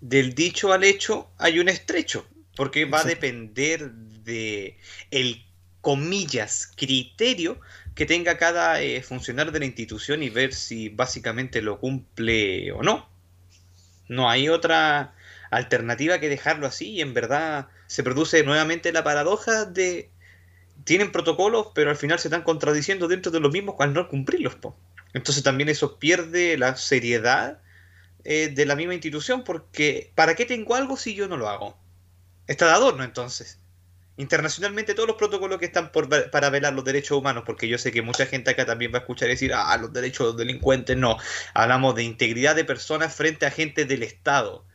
del 0.03 0.36
dicho 0.36 0.74
al 0.74 0.83
hecho 0.83 1.29
hay 1.38 1.60
un 1.60 1.69
estrecho, 1.69 2.27
porque 2.57 2.83
va 2.83 3.00
a 3.00 3.05
depender 3.05 3.89
de 3.91 4.77
el 5.12 5.41
comillas 5.79 6.69
criterio 6.75 7.60
que 7.95 8.05
tenga 8.05 8.38
cada 8.38 8.81
eh, 8.81 9.01
funcionario 9.01 9.53
de 9.53 9.60
la 9.60 9.65
institución 9.65 10.22
y 10.22 10.29
ver 10.29 10.53
si 10.53 10.89
básicamente 10.89 11.62
lo 11.62 11.79
cumple 11.79 12.74
o 12.74 12.83
no. 12.83 13.07
No 14.10 14.29
hay 14.29 14.50
otra 14.50 15.15
alternativa 15.51 16.19
que 16.19 16.27
dejarlo 16.27 16.67
así 16.67 16.91
y 16.91 17.01
en 17.01 17.13
verdad 17.13 17.69
se 17.88 18.03
produce 18.03 18.43
nuevamente 18.43 18.91
la 18.91 19.05
paradoja 19.05 19.63
de 19.63 20.10
tienen 20.83 21.13
protocolos 21.13 21.67
pero 21.74 21.91
al 21.91 21.95
final 21.95 22.19
se 22.19 22.27
están 22.27 22.43
contradiciendo 22.43 23.07
dentro 23.07 23.31
de 23.31 23.39
los 23.39 23.53
mismos 23.53 23.75
al 23.79 23.93
no 23.93 24.10
cumplirlos. 24.10 24.57
Entonces 25.13 25.43
también 25.43 25.69
eso 25.69 25.98
pierde 25.98 26.57
la 26.57 26.75
seriedad 26.75 27.62
eh, 28.24 28.50
de 28.50 28.65
la 28.65 28.75
misma 28.75 28.94
institución 28.94 29.44
porque 29.44 30.12
¿para 30.15 30.36
qué 30.36 30.46
tengo 30.46 30.75
algo 30.75 30.98
si 30.98 31.13
yo 31.13 31.27
no 31.27 31.38
lo 31.38 31.50
hago? 31.50 31.77
Está 32.48 32.68
de 32.68 32.72
adorno 32.72 33.03
entonces. 33.03 33.60
Internacionalmente 34.15 34.94
todos 34.94 35.08
los 35.08 35.18
protocolos 35.18 35.58
que 35.58 35.65
están 35.65 35.92
para 35.92 36.50
velar 36.51 36.74
los 36.74 36.86
derechos 36.86 37.18
humanos, 37.18 37.44
porque 37.48 37.68
yo 37.68 37.80
sé 37.80 37.92
que 37.92 38.03
mucha 38.03 38.27
gente 38.27 38.51
acá 38.51 38.63
también 38.65 38.94
va 38.94 39.00
a 39.00 39.01
escuchar 39.01 39.27
decir, 39.27 39.53
ah, 39.56 39.75
los 39.77 39.92
derechos 39.92 40.20
de 40.20 40.32
los 40.32 40.38
delincuentes, 40.38 40.96
no. 40.96 41.18
Hablamos 41.56 41.96
de 41.96 42.03
integridad 42.03 42.56
de 42.56 42.63
personas 42.63 43.15
frente 43.15 43.46
a 43.46 43.48
agentes 43.48 43.88
del 43.88 44.03
Estado. 44.03 44.65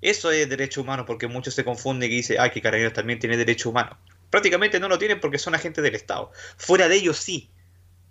Eso 0.00 0.30
es 0.30 0.48
derecho 0.48 0.80
humano, 0.80 1.04
porque 1.04 1.26
muchos 1.26 1.54
se 1.54 1.64
confunden 1.64 2.10
y 2.10 2.16
dicen, 2.16 2.38
ah, 2.40 2.48
que 2.48 2.62
Carabineros 2.62 2.94
también 2.94 3.18
tiene 3.18 3.36
derecho 3.36 3.68
humano. 3.68 3.98
Prácticamente 4.30 4.80
no 4.80 4.88
lo 4.88 4.98
tienen 4.98 5.20
porque 5.20 5.38
son 5.38 5.54
agentes 5.54 5.84
del 5.84 5.94
Estado. 5.94 6.32
Fuera 6.56 6.88
de 6.88 6.96
ellos 6.96 7.18
sí, 7.18 7.50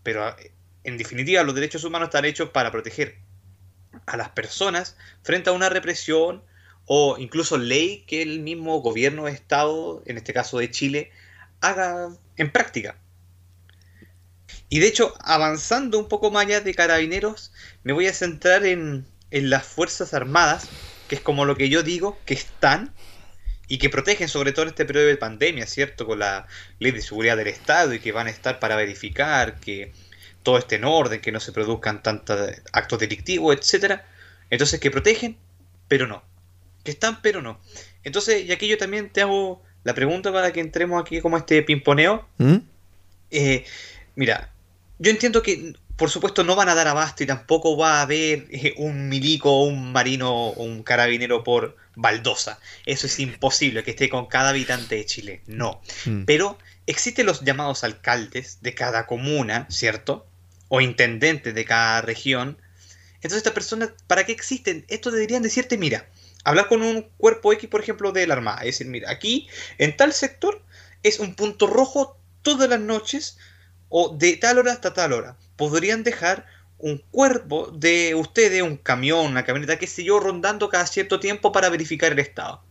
pero 0.04 0.36
en 0.84 0.98
definitiva 0.98 1.42
los 1.44 1.56
derechos 1.56 1.84
humanos 1.84 2.10
están 2.10 2.26
hechos 2.26 2.50
para 2.50 2.72
proteger 2.72 3.18
a 4.06 4.18
las 4.18 4.30
personas 4.30 4.96
frente 5.24 5.50
a 5.50 5.54
una 5.54 5.70
represión 5.70 6.44
o 6.86 7.18
incluso 7.18 7.58
ley 7.58 8.04
que 8.08 8.22
el 8.22 8.40
mismo 8.40 8.80
gobierno 8.82 9.26
de 9.26 9.32
Estado, 9.32 10.04
en 10.06 10.18
este 10.18 10.34
caso 10.34 10.60
de 10.60 10.72
Chile, 10.72 11.12
haga 11.62 12.10
en 12.38 12.52
práctica. 12.52 12.98
Y 14.70 14.80
de 14.80 14.88
hecho, 14.88 15.14
avanzando 15.20 16.00
un 16.00 16.08
poco 16.08 16.32
más 16.32 16.46
allá 16.46 16.62
de 16.62 16.74
carabineros, 16.74 17.52
me 17.84 17.94
voy 17.94 18.08
a 18.08 18.14
centrar 18.14 18.66
en, 18.66 19.06
en 19.32 19.50
las 19.50 19.66
Fuerzas 19.66 20.14
Armadas, 20.14 20.68
que 21.08 21.16
es 21.16 21.22
como 21.22 21.46
lo 21.46 21.56
que 21.56 21.70
yo 21.70 21.84
digo, 21.84 22.18
que 22.26 22.34
están 22.34 22.94
y 23.68 23.78
que 23.78 23.90
protegen 23.90 24.28
sobre 24.28 24.52
todo 24.52 24.64
en 24.64 24.70
este 24.70 24.86
periodo 24.86 25.08
de 25.08 25.18
pandemia, 25.18 25.66
¿cierto? 25.68 26.06
Con 26.06 26.20
la 26.20 26.48
ley 26.80 26.92
de 26.92 27.02
seguridad 27.02 27.38
del 27.38 27.48
Estado 27.48 27.94
y 27.94 28.00
que 28.00 28.12
van 28.12 28.28
a 28.28 28.32
estar 28.32 28.60
para 28.60 28.76
verificar 28.76 29.60
que 29.60 29.92
todo 30.46 30.58
esté 30.58 30.76
en 30.76 30.86
orden, 30.86 31.20
que 31.20 31.34
no 31.34 31.42
se 31.42 31.52
produzcan 31.52 32.02
tantos 32.02 32.40
actos 32.72 33.00
delictivos, 33.00 33.58
etcétera. 33.58 34.08
Entonces, 34.50 34.80
que 34.80 34.90
protegen, 34.90 35.38
pero 35.90 36.08
no. 36.08 36.24
Que 36.86 36.92
están, 36.92 37.22
pero 37.22 37.42
no. 37.42 37.60
Entonces, 38.06 38.46
y 38.46 38.54
aquí 38.54 38.68
yo 38.70 38.78
también 38.78 39.10
te 39.10 39.22
hago 39.22 39.62
la 39.84 39.94
pregunta 39.94 40.32
para 40.32 40.54
que 40.54 40.62
entremos 40.62 41.02
aquí 41.02 41.20
como 41.20 41.36
este 41.36 41.62
pimponeo. 41.64 42.26
¿Mm? 42.38 42.58
Eh, 43.32 43.66
mira, 44.16 44.52
yo 45.00 45.12
entiendo 45.12 45.42
que 45.42 45.74
por 45.96 46.10
supuesto 46.10 46.44
no 46.44 46.56
van 46.56 46.70
a 46.70 46.76
dar 46.76 46.88
abasto 46.88 47.24
y 47.24 47.28
tampoco 47.28 47.78
va 47.78 48.00
a 48.00 48.02
haber 48.02 48.48
eh, 48.52 48.74
un 48.78 49.08
milico 49.08 49.64
un 49.64 49.92
marino 49.92 50.32
o 50.32 50.64
un 50.64 50.84
carabinero 50.84 51.44
por 51.44 51.78
baldosa. 51.96 52.60
Eso 52.86 53.08
es 53.08 53.20
imposible 53.20 53.84
que 53.84 53.92
esté 53.92 54.10
con 54.10 54.26
cada 54.28 54.50
habitante 54.50 54.96
de 54.96 55.06
Chile. 55.06 55.42
No. 55.48 55.82
Mm. 56.06 56.26
Pero 56.26 56.58
existen 56.86 57.26
los 57.26 57.42
llamados 57.42 57.84
alcaldes 57.84 58.60
de 58.62 58.74
cada 58.74 59.08
comuna, 59.08 59.68
¿cierto? 59.70 60.28
O 60.68 60.82
intendentes 60.82 61.54
de 61.54 61.66
cada 61.66 62.02
región. 62.02 62.58
Entonces 63.16 63.38
estas 63.38 63.54
personas, 63.54 63.90
¿para 64.08 64.26
qué 64.26 64.32
existen? 64.32 64.86
Esto 64.88 65.12
deberían 65.12 65.44
decirte, 65.44 65.78
mira, 65.78 66.08
hablar 66.44 66.68
con 66.68 66.82
un 66.82 67.04
cuerpo 67.18 67.54
X, 67.54 67.70
por 67.70 67.82
ejemplo, 67.82 68.12
de 68.12 68.28
la 68.28 68.36
Armada. 68.36 68.62
Es 68.62 68.78
decir, 68.78 68.88
mira, 68.88 69.10
aquí, 69.12 69.48
en 69.78 69.96
tal 69.98 70.14
sector, 70.14 70.62
es 71.04 71.20
un 71.20 71.36
punto 71.36 71.68
rojo 71.68 72.18
todas 72.42 72.70
las 72.70 72.80
noches 72.80 73.38
o 73.90 74.16
de 74.16 74.38
tal 74.38 74.60
hora 74.60 74.74
hasta 74.74 74.94
tal 74.94 75.14
hora. 75.14 75.38
Podrían 75.56 76.04
dejar 76.04 76.46
un 76.78 76.98
cuerpo 77.12 77.72
de 77.72 78.16
ustedes, 78.16 78.62
un 78.62 78.78
camión, 78.78 79.26
una 79.28 79.46
camioneta, 79.46 79.78
qué 79.78 79.88
sé 79.88 80.04
yo, 80.04 80.20
rondando 80.20 80.70
cada 80.70 80.86
cierto 80.88 81.20
tiempo 81.20 81.52
para 81.52 81.70
verificar 81.70 82.12
el 82.12 82.20
estado. 82.20 82.64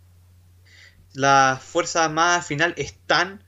Las 1.13 1.63
Fuerzas 1.63 2.07
Armadas 2.07 2.39
al 2.39 2.43
final 2.43 2.75
están 2.77 3.44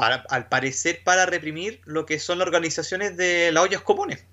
al 0.00 0.48
parecer 0.48 1.02
para 1.04 1.26
reprimir 1.26 1.80
lo 1.84 2.06
que 2.06 2.18
son 2.18 2.38
las 2.38 2.46
organizaciones 2.46 3.16
de 3.16 3.52
las 3.52 3.64
ollas 3.64 3.82
comunes. 3.82 4.24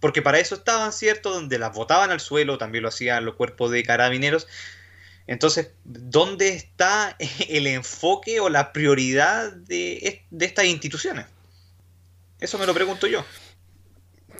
Porque 0.00 0.22
para 0.22 0.38
eso 0.38 0.54
estaban, 0.54 0.92
¿cierto? 0.92 1.32
Donde 1.32 1.58
las 1.58 1.74
botaban 1.74 2.10
al 2.10 2.20
suelo, 2.20 2.58
también 2.58 2.82
lo 2.82 2.88
hacían 2.88 3.24
los 3.24 3.34
cuerpos 3.34 3.70
de 3.70 3.82
carabineros. 3.82 4.46
Entonces, 5.26 5.70
¿dónde 5.84 6.50
está 6.50 7.16
el 7.48 7.66
enfoque 7.66 8.40
o 8.40 8.48
la 8.48 8.72
prioridad 8.72 9.52
de, 9.52 10.22
estas 10.38 10.66
instituciones? 10.66 11.26
Eso 12.38 12.58
me 12.58 12.66
lo 12.66 12.74
pregunto 12.74 13.06
yo. 13.06 13.24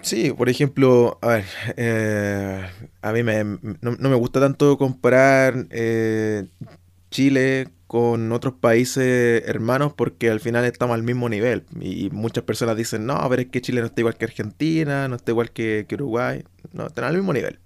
Sí, 0.03 0.31
por 0.31 0.49
ejemplo, 0.49 1.19
a 1.23 1.29
ver, 1.29 1.45
eh, 1.77 2.71
a 3.01 3.13
mí 3.13 3.23
me, 3.23 3.43
no, 3.81 3.97
me 3.99 4.15
gusta 4.15 4.39
tanto 4.39 4.77
comparar 4.77 5.67
eh, 5.71 6.47
Chile 7.17 7.69
con 7.87 8.31
otros 8.31 8.53
países 8.53 9.43
hermanos 9.47 9.95
porque 9.97 10.29
al 10.29 10.39
final 10.39 10.67
estamos 10.67 10.93
al 10.93 11.03
mismo 11.03 11.31
nivel. 11.31 11.65
Y 11.81 12.11
muchas 12.11 12.45
personas 12.45 12.77
dicen, 12.77 13.07
no, 13.07 13.15
a 13.15 13.27
ver, 13.27 13.41
es 13.41 13.47
que 13.47 13.63
Chile 13.63 13.81
no 13.81 13.87
está 13.87 14.03
igual 14.03 14.19
que 14.19 14.27
Argentina, 14.27 15.09
no 15.09 15.17
está 15.17 15.31
igual 15.31 15.51
que, 15.51 15.87
Uruguay, 15.91 16.45
no, 16.75 16.89
están 16.89 17.05
al 17.05 17.15
mismo 17.15 17.33
nivel. 17.33 17.59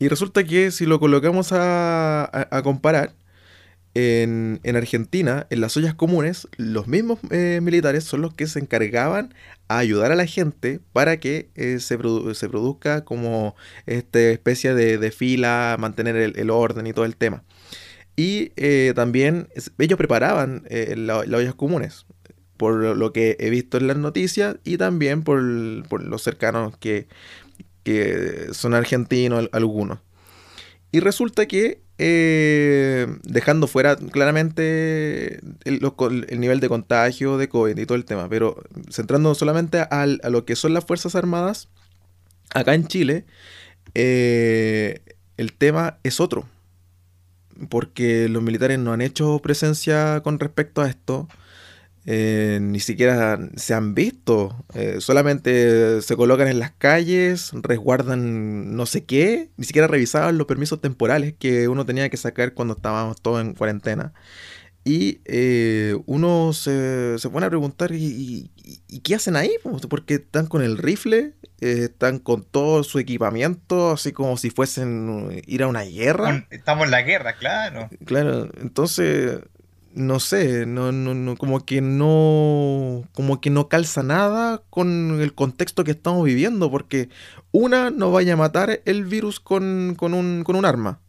Y 0.00 0.08
resulta 0.08 0.42
que 0.42 0.72
si 0.72 0.84
lo 0.84 0.98
colocamos 0.98 1.50
a, 1.52 2.60
comparar, 2.64 3.14
en, 3.94 4.60
Argentina, 4.74 5.46
en 5.50 5.60
las 5.60 5.76
ollas 5.76 5.94
comunes, 5.94 6.48
los 6.56 6.88
mismos 6.88 7.20
eh, 7.30 7.60
militares 7.62 8.02
son 8.02 8.20
los 8.20 8.34
que 8.34 8.48
se 8.48 8.58
encargaban 8.58 9.32
a 9.68 9.78
ayudar 9.78 10.10
a 10.10 10.16
la 10.16 10.26
gente 10.26 10.80
para 10.92 11.20
que 11.20 11.50
eh, 11.54 11.78
se, 11.78 11.98
se, 12.34 12.48
produzca 12.48 13.04
como 13.04 13.54
esta 13.86 14.18
especie 14.18 14.74
de, 14.74 15.10
fila, 15.12 15.76
mantener 15.78 16.16
el 16.16 16.50
orden 16.50 16.88
y 16.88 16.92
todo 16.92 17.04
el 17.04 17.14
tema. 17.14 17.44
Y 18.20 18.52
eh, 18.56 18.92
también 18.94 19.48
ellos 19.78 19.96
preparaban 19.96 20.64
eh, 20.68 20.94
las 20.94 21.26
ollas 21.26 21.54
comunes, 21.54 22.04
por 22.58 22.74
lo 22.74 23.14
que 23.14 23.38
he 23.40 23.48
visto 23.48 23.78
en 23.78 23.86
las 23.86 23.96
noticias 23.96 24.56
y 24.62 24.76
también 24.76 25.22
por, 25.22 25.40
los 25.40 26.22
cercanos 26.22 26.76
que, 26.76 27.08
son 28.52 28.74
argentinos 28.74 29.48
algunos. 29.52 30.00
Y 30.92 31.00
resulta 31.00 31.46
que, 31.46 31.80
eh, 31.96 33.06
dejando 33.22 33.66
fuera 33.66 33.96
claramente 33.96 35.40
el, 35.64 35.80
nivel 36.38 36.60
de 36.60 36.68
contagio 36.68 37.38
de 37.38 37.48
COVID 37.48 37.78
y 37.78 37.86
todo 37.86 37.96
el 37.96 38.04
tema, 38.04 38.28
pero 38.28 38.62
centrándonos 38.90 39.38
solamente 39.38 39.78
a, 39.78 40.06
lo 40.06 40.44
que 40.44 40.56
son 40.56 40.74
las 40.74 40.84
Fuerzas 40.84 41.14
Armadas, 41.14 41.70
acá 42.52 42.74
en 42.74 42.86
Chile, 42.86 43.24
el 43.94 45.52
tema 45.56 45.96
es 46.02 46.20
otro 46.20 46.46
porque 47.68 48.28
los 48.28 48.42
militares 48.42 48.78
no 48.78 48.92
han 48.92 49.00
hecho 49.00 49.38
presencia 49.40 50.20
con 50.22 50.38
respecto 50.38 50.82
a 50.82 50.88
esto. 50.88 51.28
Eh, 52.06 52.58
ni 52.62 52.80
siquiera 52.80 53.38
se 53.56 53.74
han 53.74 53.94
visto, 53.94 54.64
eh, 54.74 54.96
solamente 55.00 56.00
se 56.00 56.16
colocan 56.16 56.48
en 56.48 56.58
las 56.58 56.72
calles, 56.72 57.50
resguardan 57.52 58.74
no 58.74 58.86
sé 58.86 59.04
qué, 59.04 59.50
ni 59.58 59.66
siquiera 59.66 59.86
revisaban 59.86 60.38
los 60.38 60.46
permisos 60.46 60.80
temporales 60.80 61.34
que 61.38 61.68
uno 61.68 61.84
tenía 61.84 62.08
que 62.08 62.16
sacar 62.16 62.54
cuando 62.54 62.74
estábamos 62.74 63.20
todos 63.20 63.42
en 63.42 63.52
cuarentena. 63.54 64.14
Y 64.82 65.20
eh, 65.26 65.96
uno 66.06 66.52
se, 66.54 67.16
pone 67.30 67.46
a 67.46 67.50
preguntar, 67.50 67.92
¿y, 67.92 68.50
qué 69.04 69.14
hacen 69.14 69.36
ahí? 69.36 69.52
Porque 69.88 70.14
están 70.14 70.46
con 70.46 70.62
el 70.62 70.78
rifle, 70.78 71.34
eh, 71.60 71.84
están 71.84 72.18
con 72.18 72.42
todo 72.44 72.82
su 72.84 72.98
equipamiento, 72.98 73.90
así 73.92 74.12
como 74.12 74.36
si 74.36 74.50
fuesen 74.50 75.42
ir 75.46 75.62
a 75.62 75.68
una 75.68 75.82
guerra. 75.82 76.46
Estamos 76.50 76.86
en 76.86 76.90
la 76.90 77.02
guerra, 77.02 77.34
claro. 77.34 77.88
Claro, 78.04 78.50
entonces, 78.60 79.40
no 79.92 80.20
sé, 80.20 80.66
no, 80.66 80.92
no, 80.92 81.36
como 81.36 81.64
que 81.64 81.80
no, 81.80 83.04
como 83.12 83.40
que 83.40 83.50
no 83.50 83.68
calza 83.68 84.02
nada 84.02 84.62
con 84.70 85.20
el 85.20 85.34
contexto 85.34 85.84
que 85.84 85.90
estamos 85.90 86.24
viviendo, 86.24 86.70
porque 86.70 87.08
una 87.52 87.90
no 87.90 88.12
vaya 88.12 88.34
a 88.34 88.36
matar 88.36 88.82
el 88.84 89.04
virus 89.04 89.40
con, 89.40 89.94
con, 89.98 90.14
un, 90.14 90.44
con 90.44 90.56
un 90.56 90.64
arma. 90.64 91.00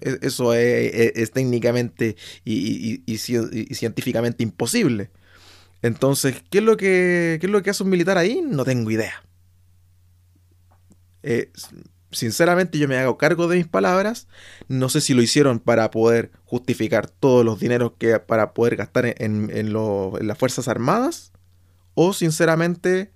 E-, 0.00 0.18
eso 0.22 0.54
es, 0.54 1.30
técnicamente 1.32 2.16
y, 2.44 3.18
científicamente 3.18 4.42
imposible. 4.42 5.10
Entonces, 5.82 6.42
¿qué 6.50 6.58
es, 6.58 6.64
lo 6.64 6.76
que, 6.76 7.40
es 7.42 7.50
lo 7.50 7.62
que 7.62 7.70
hace 7.70 7.82
un 7.82 7.90
militar 7.90 8.16
ahí? 8.18 8.40
No 8.40 8.64
tengo 8.64 8.90
idea. 8.90 9.24
Eh, 11.22 11.50
sinceramente, 12.10 12.78
yo 12.78 12.88
me 12.88 12.98
hago 12.98 13.18
cargo 13.18 13.48
de 13.48 13.56
mis 13.56 13.68
palabras. 13.68 14.28
No 14.68 14.88
sé 14.88 15.00
si 15.00 15.14
lo 15.14 15.22
hicieron 15.22 15.58
para 15.58 15.90
poder 15.90 16.30
justificar 16.44 17.08
todos 17.08 17.44
los 17.44 17.60
dineros 17.60 17.92
que 17.98 18.18
para 18.18 18.52
poder 18.54 18.76
gastar 18.76 19.14
en, 19.18 19.72
las 19.72 20.38
Fuerzas 20.38 20.68
Armadas. 20.68 21.32
O 21.94 22.12
sinceramente 22.12 23.10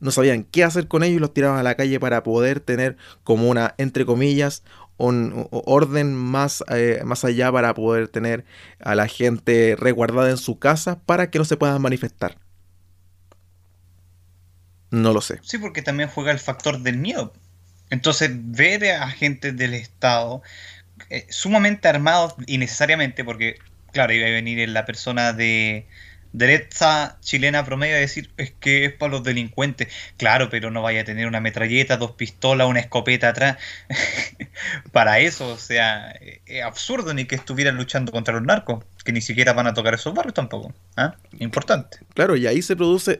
no 0.00 0.10
sabían 0.10 0.44
qué 0.44 0.64
hacer 0.64 0.88
con 0.88 1.02
ellos 1.02 1.16
y 1.16 1.20
los 1.20 1.34
tiraban 1.34 1.58
a 1.58 1.62
la 1.62 1.74
calle 1.76 1.98
para 2.00 2.22
poder 2.22 2.60
tener 2.60 2.96
como 3.24 3.48
una, 3.48 3.74
entre 3.78 4.06
comillas, 4.06 4.62
un 4.96 5.48
orden 5.50 6.14
más, 6.14 6.64
eh, 6.68 7.00
más 7.04 7.24
allá 7.24 7.50
para 7.52 7.74
poder 7.74 8.08
tener 8.08 8.44
a 8.80 8.94
la 8.94 9.06
gente 9.06 9.76
resguardada 9.78 10.30
en 10.30 10.36
su 10.36 10.58
casa 10.58 11.00
para 11.06 11.30
que 11.30 11.38
no 11.38 11.44
se 11.44 11.56
puedan 11.56 11.80
manifestar. 11.80 12.36
No 14.90 15.12
lo 15.12 15.20
sé. 15.20 15.38
Sí, 15.42 15.58
porque 15.58 15.82
también 15.82 16.08
juega 16.08 16.32
el 16.32 16.38
factor 16.38 16.80
del 16.80 16.98
miedo. 16.98 17.32
Entonces, 17.90 18.30
ver 18.32 18.84
a 18.92 19.04
agentes 19.04 19.56
del 19.56 19.74
Estado 19.74 20.42
eh, 21.10 21.26
sumamente 21.30 21.88
armados 21.88 22.34
innecesariamente, 22.46 23.24
porque, 23.24 23.58
claro, 23.92 24.12
iba 24.12 24.26
a 24.26 24.30
venir 24.30 24.68
la 24.68 24.84
persona 24.84 25.32
de, 25.32 25.86
derecha 26.32 27.18
chilena 27.20 27.64
promedio 27.64 27.96
a 27.96 27.98
decir 27.98 28.30
es 28.36 28.52
que 28.52 28.84
es 28.84 28.92
para 28.92 29.12
los 29.12 29.22
delincuentes. 29.22 29.88
Claro, 30.16 30.48
pero 30.50 30.70
no 30.70 30.82
vaya 30.82 31.02
a 31.02 31.04
tener 31.04 31.26
una 31.26 31.40
metralleta, 31.40 31.96
dos 31.96 32.12
pistolas, 32.12 32.68
una 32.68 32.80
escopeta 32.80 33.28
atrás. 33.30 33.56
para 34.92 35.18
eso, 35.20 35.48
o 35.48 35.58
sea, 35.58 36.10
es 36.46 36.62
absurdo 36.62 37.14
ni 37.14 37.24
que 37.24 37.34
estuvieran 37.34 37.76
luchando 37.76 38.12
contra 38.12 38.34
los 38.34 38.42
narcos, 38.42 38.84
que 39.04 39.12
ni 39.12 39.20
siquiera 39.20 39.52
van 39.52 39.66
a 39.66 39.74
tocar 39.74 39.94
esos 39.94 40.14
barrios 40.14 40.34
tampoco. 40.34 40.72
¿ah? 40.96 41.16
Importante. 41.38 41.98
Claro, 42.14 42.36
y 42.36 42.46
ahí 42.46 42.62
se 42.62 42.76
produce. 42.76 43.18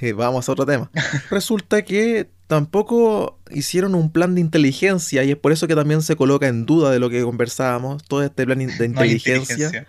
Vamos 0.14 0.48
a 0.48 0.52
otro 0.52 0.66
tema. 0.66 0.90
Resulta 1.30 1.82
que 1.82 2.28
tampoco 2.46 3.38
hicieron 3.50 3.94
un 3.94 4.10
plan 4.10 4.34
de 4.34 4.40
inteligencia 4.40 5.22
y 5.22 5.30
es 5.30 5.36
por 5.36 5.52
eso 5.52 5.68
que 5.68 5.76
también 5.76 6.02
se 6.02 6.16
coloca 6.16 6.48
en 6.48 6.66
duda 6.66 6.90
de 6.90 6.98
lo 6.98 7.08
que 7.08 7.22
conversábamos, 7.22 8.02
todo 8.04 8.24
este 8.24 8.44
plan 8.44 8.58
de 8.58 8.84
inteligencia 8.84 9.86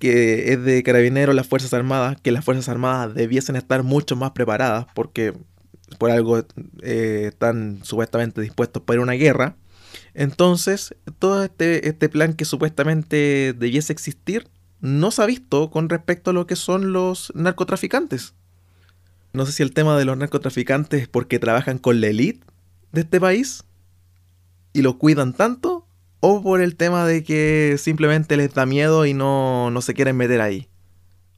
que 0.00 0.52
es 0.52 0.64
de 0.64 0.82
carabineros, 0.82 1.34
las 1.34 1.46
Fuerzas 1.46 1.72
Armadas, 1.72 2.20
que 2.20 2.32
las 2.32 2.44
Fuerzas 2.44 2.68
Armadas 2.68 3.14
debiesen 3.14 3.56
estar 3.56 3.82
mucho 3.82 4.16
más 4.16 4.32
preparadas 4.32 4.86
porque 4.94 5.34
por 5.98 6.10
algo 6.10 6.44
eh, 6.82 7.26
están 7.28 7.80
supuestamente 7.82 8.40
dispuestos 8.40 8.82
para 8.82 9.00
una 9.00 9.12
guerra. 9.12 9.56
Entonces, 10.14 10.94
todo 11.18 11.44
este, 11.44 11.88
este 11.88 12.08
plan 12.08 12.34
que 12.34 12.44
supuestamente 12.44 13.54
debiese 13.56 13.92
existir 13.92 14.48
no 14.80 15.10
se 15.10 15.22
ha 15.22 15.26
visto 15.26 15.70
con 15.70 15.88
respecto 15.88 16.30
a 16.30 16.34
lo 16.34 16.46
que 16.46 16.56
son 16.56 16.92
los 16.92 17.32
narcotraficantes. 17.34 18.34
No 19.32 19.46
sé 19.46 19.52
si 19.52 19.62
el 19.62 19.72
tema 19.72 19.96
de 19.96 20.04
los 20.04 20.18
narcotraficantes 20.18 21.02
es 21.02 21.08
porque 21.08 21.38
trabajan 21.38 21.78
con 21.78 22.00
la 22.00 22.08
élite 22.08 22.44
de 22.92 23.02
este 23.02 23.20
país 23.20 23.64
y 24.72 24.82
lo 24.82 24.98
cuidan 24.98 25.32
tanto 25.32 25.81
o 26.24 26.40
por 26.40 26.60
el 26.60 26.76
tema 26.76 27.04
de 27.04 27.24
que 27.24 27.74
simplemente 27.78 28.36
les 28.36 28.54
da 28.54 28.64
miedo 28.64 29.06
y 29.06 29.12
no, 29.12 29.76
se 29.82 29.92
quieren 29.92 30.16
meter 30.16 30.40
ahí. 30.40 30.68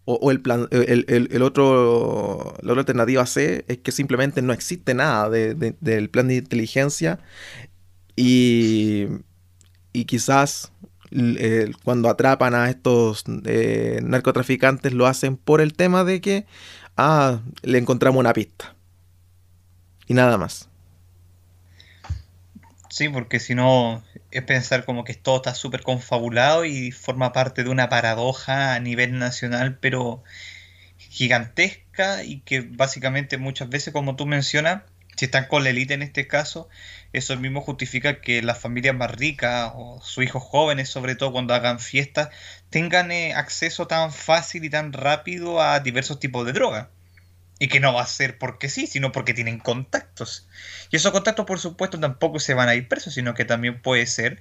O, 0.05 0.31
el 0.31 0.43
plan, 0.43 0.69
el, 0.71 1.43
otro, 1.43 2.55
la 2.61 2.73
otra 2.73 2.81
alternativa 2.81 3.25
C 3.25 3.65
es 3.67 3.79
que 3.79 3.91
simplemente 3.93 4.43
no 4.43 4.53
existe 4.53 4.93
nada 4.93 5.31
del 5.31 6.11
plan 6.11 6.29
de 6.29 6.37
inteligencia 6.37 7.19
y, 8.15 9.07
y 9.95 10.05
quizás 10.05 10.71
cuando 11.83 12.11
atrapan 12.11 12.55
a 12.55 12.69
estos 12.69 13.25
eh, 13.47 14.01
narcotraficantes 14.03 14.93
lo 14.93 15.07
hacen 15.07 15.39
por 15.39 15.63
el 15.63 15.73
tema 15.73 16.05
de 16.05 16.21
que, 16.21 16.47
ah, 16.99 17.41
le 17.63 17.79
encontramos 17.79 18.21
una 18.21 18.35
pista. 18.35 18.75
Y 20.07 20.13
nada 20.13 20.37
más. 20.37 20.69
Sí, 22.95 23.09
porque 23.09 23.41
si 23.41 23.57
no 23.57 24.05
es 24.31 24.43
pensar 24.45 24.85
como 24.85 25.03
que 25.03 25.15
todo 25.15 25.37
está 25.39 25.53
súper 25.57 25.83
confabulado 25.83 26.65
y 26.65 26.93
forma 26.93 27.33
parte 27.33 27.65
de 27.65 27.71
una 27.71 27.89
paradoja 27.89 28.75
a 28.75 28.79
nivel 28.81 29.19
nacional, 29.19 29.79
pero 29.81 30.23
gigantesca 30.99 32.25
y 32.25 32.43
que 32.43 32.61
básicamente 32.63 33.39
muchas 33.39 33.69
veces, 33.71 33.93
como 33.93 34.17
tú 34.17 34.27
mencionas, 34.27 34.85
si 35.17 35.27
están 35.27 35.47
con 35.49 35.65
la 35.65 35.71
élite 35.71 35.95
en 35.95 36.03
este 36.03 36.29
caso, 36.29 36.69
eso 37.13 37.37
mismo 37.39 37.63
justifica 37.63 38.21
que 38.21 38.43
las 38.43 38.61
familias 38.61 38.97
más 38.97 39.11
ricas 39.13 39.73
o 39.75 40.01
sus 40.03 40.25
hijos 40.25 40.45
jóvenes, 40.45 40.89
sobre 40.91 41.17
todo 41.17 41.33
cuando 41.33 41.55
hagan 41.55 41.81
fiestas, 41.81 42.31
tengan 42.71 43.11
eh, 43.13 43.35
acceso 43.35 43.89
tan 43.89 44.13
fácil 44.13 44.65
y 44.65 44.71
tan 44.71 44.93
rápido 44.93 45.61
a 45.63 45.81
diversos 45.81 46.21
tipos 46.21 46.47
de 46.47 46.53
drogas. 46.53 46.89
Y 47.65 47.69
que 47.69 47.81
no 47.81 47.95
va 47.95 48.03
a 48.03 48.07
ser 48.07 48.37
porque 48.37 48.69
sí, 48.69 48.87
sino 48.87 49.11
porque 49.11 49.33
tienen 49.33 49.59
contactos. 49.59 50.47
Y 50.91 50.97
esos 50.97 51.13
contactos, 51.13 51.47
por 51.47 51.59
supuesto, 51.59 51.99
tampoco 51.99 52.39
se 52.39 52.53
van 52.53 52.69
a 52.69 52.75
ir 52.75 52.89
presos, 52.89 53.15
sino 53.15 53.33
que 53.33 53.47
también 53.47 53.81
puede 53.81 54.05
ser, 54.05 54.39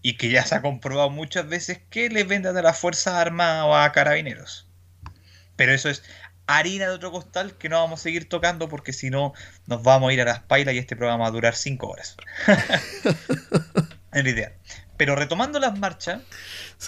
y 0.00 0.16
que 0.16 0.30
ya 0.30 0.42
se 0.46 0.54
ha 0.54 0.62
comprobado 0.62 1.10
muchas 1.10 1.46
veces, 1.46 1.82
que 1.90 2.08
les 2.08 2.26
vendan 2.26 2.56
a 2.56 2.62
la 2.62 2.72
Fuerza 2.72 3.20
Armada 3.20 3.66
o 3.66 3.76
a 3.76 3.92
carabineros. 3.92 4.66
Pero 5.54 5.74
eso 5.74 5.90
es 5.90 6.02
harina 6.46 6.86
de 6.86 6.94
otro 6.94 7.12
costal 7.12 7.58
que 7.58 7.68
no 7.68 7.78
vamos 7.78 8.00
a 8.00 8.04
seguir 8.04 8.26
tocando 8.26 8.70
porque 8.70 8.94
si 8.94 9.10
no 9.10 9.34
nos 9.66 9.82
vamos 9.82 10.08
a 10.08 10.14
ir 10.14 10.22
a 10.22 10.24
las 10.24 10.40
pailas 10.40 10.74
y 10.74 10.78
este 10.78 10.96
programa 10.96 11.24
va 11.24 11.28
a 11.28 11.32
durar 11.32 11.54
5 11.54 11.86
horas. 11.86 12.16
es 14.14 14.24
la 14.24 14.30
idea. 14.30 14.52
Pero 14.96 15.14
retomando 15.14 15.60
las 15.60 15.78
marchas, 15.78 16.22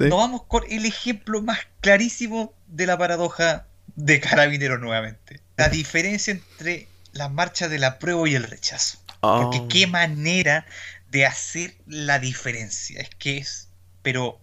nos 0.01 0.19
vamos 0.19 0.45
con 0.45 0.65
el 0.71 0.87
ejemplo 0.87 1.43
más 1.43 1.59
clarísimo 1.83 2.55
de 2.69 2.87
la 2.87 2.97
paradoja 2.97 3.67
de 3.97 4.19
carabineros 4.19 4.81
nuevamente 4.81 5.44
la 5.57 5.69
diferencia 5.69 6.33
entre 6.33 6.89
la 7.13 7.29
marcha 7.29 7.69
del 7.69 7.85
apruebo 7.85 8.27
y 8.27 8.35
el 8.35 8.45
rechazo. 8.45 8.99
Porque 9.21 9.59
oh. 9.61 9.69
qué 9.69 9.87
manera 9.87 10.67
de 11.11 11.25
hacer 11.27 11.75
la 11.87 12.19
diferencia. 12.19 13.01
Es 13.01 13.11
que 13.11 13.39
es, 13.39 13.69
pero 14.03 14.39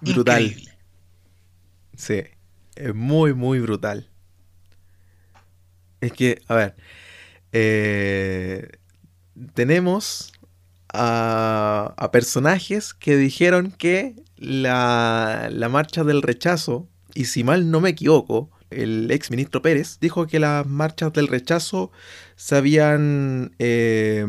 brutal. 0.00 0.42
Increíble. 0.42 0.72
Sí, 1.96 2.22
es 2.76 2.94
muy, 2.94 3.34
muy 3.34 3.60
brutal. 3.60 4.08
Es 6.00 6.12
que, 6.12 6.42
a 6.48 6.54
ver, 6.54 6.74
eh, 7.52 8.68
tenemos 9.54 10.32
a, 10.92 11.94
a, 11.96 12.10
personajes 12.10 12.94
que 12.94 13.16
dijeron 13.16 13.70
que 13.70 14.16
la, 14.36 15.48
la 15.50 15.68
marcha 15.68 16.02
del 16.02 16.22
rechazo, 16.22 16.88
y 17.14 17.26
si 17.26 17.44
mal 17.44 17.70
no 17.70 17.80
me 17.80 17.90
equivoco, 17.90 18.50
el 18.74 19.10
ex 19.10 19.30
ministro 19.30 19.62
Pérez, 19.62 19.98
dijo 20.00 20.26
que 20.26 20.38
las 20.38 20.66
marchas 20.66 21.12
del 21.12 21.28
rechazo 21.28 21.90
se 22.36 22.56
habían 22.56 23.54
eh, 23.58 24.26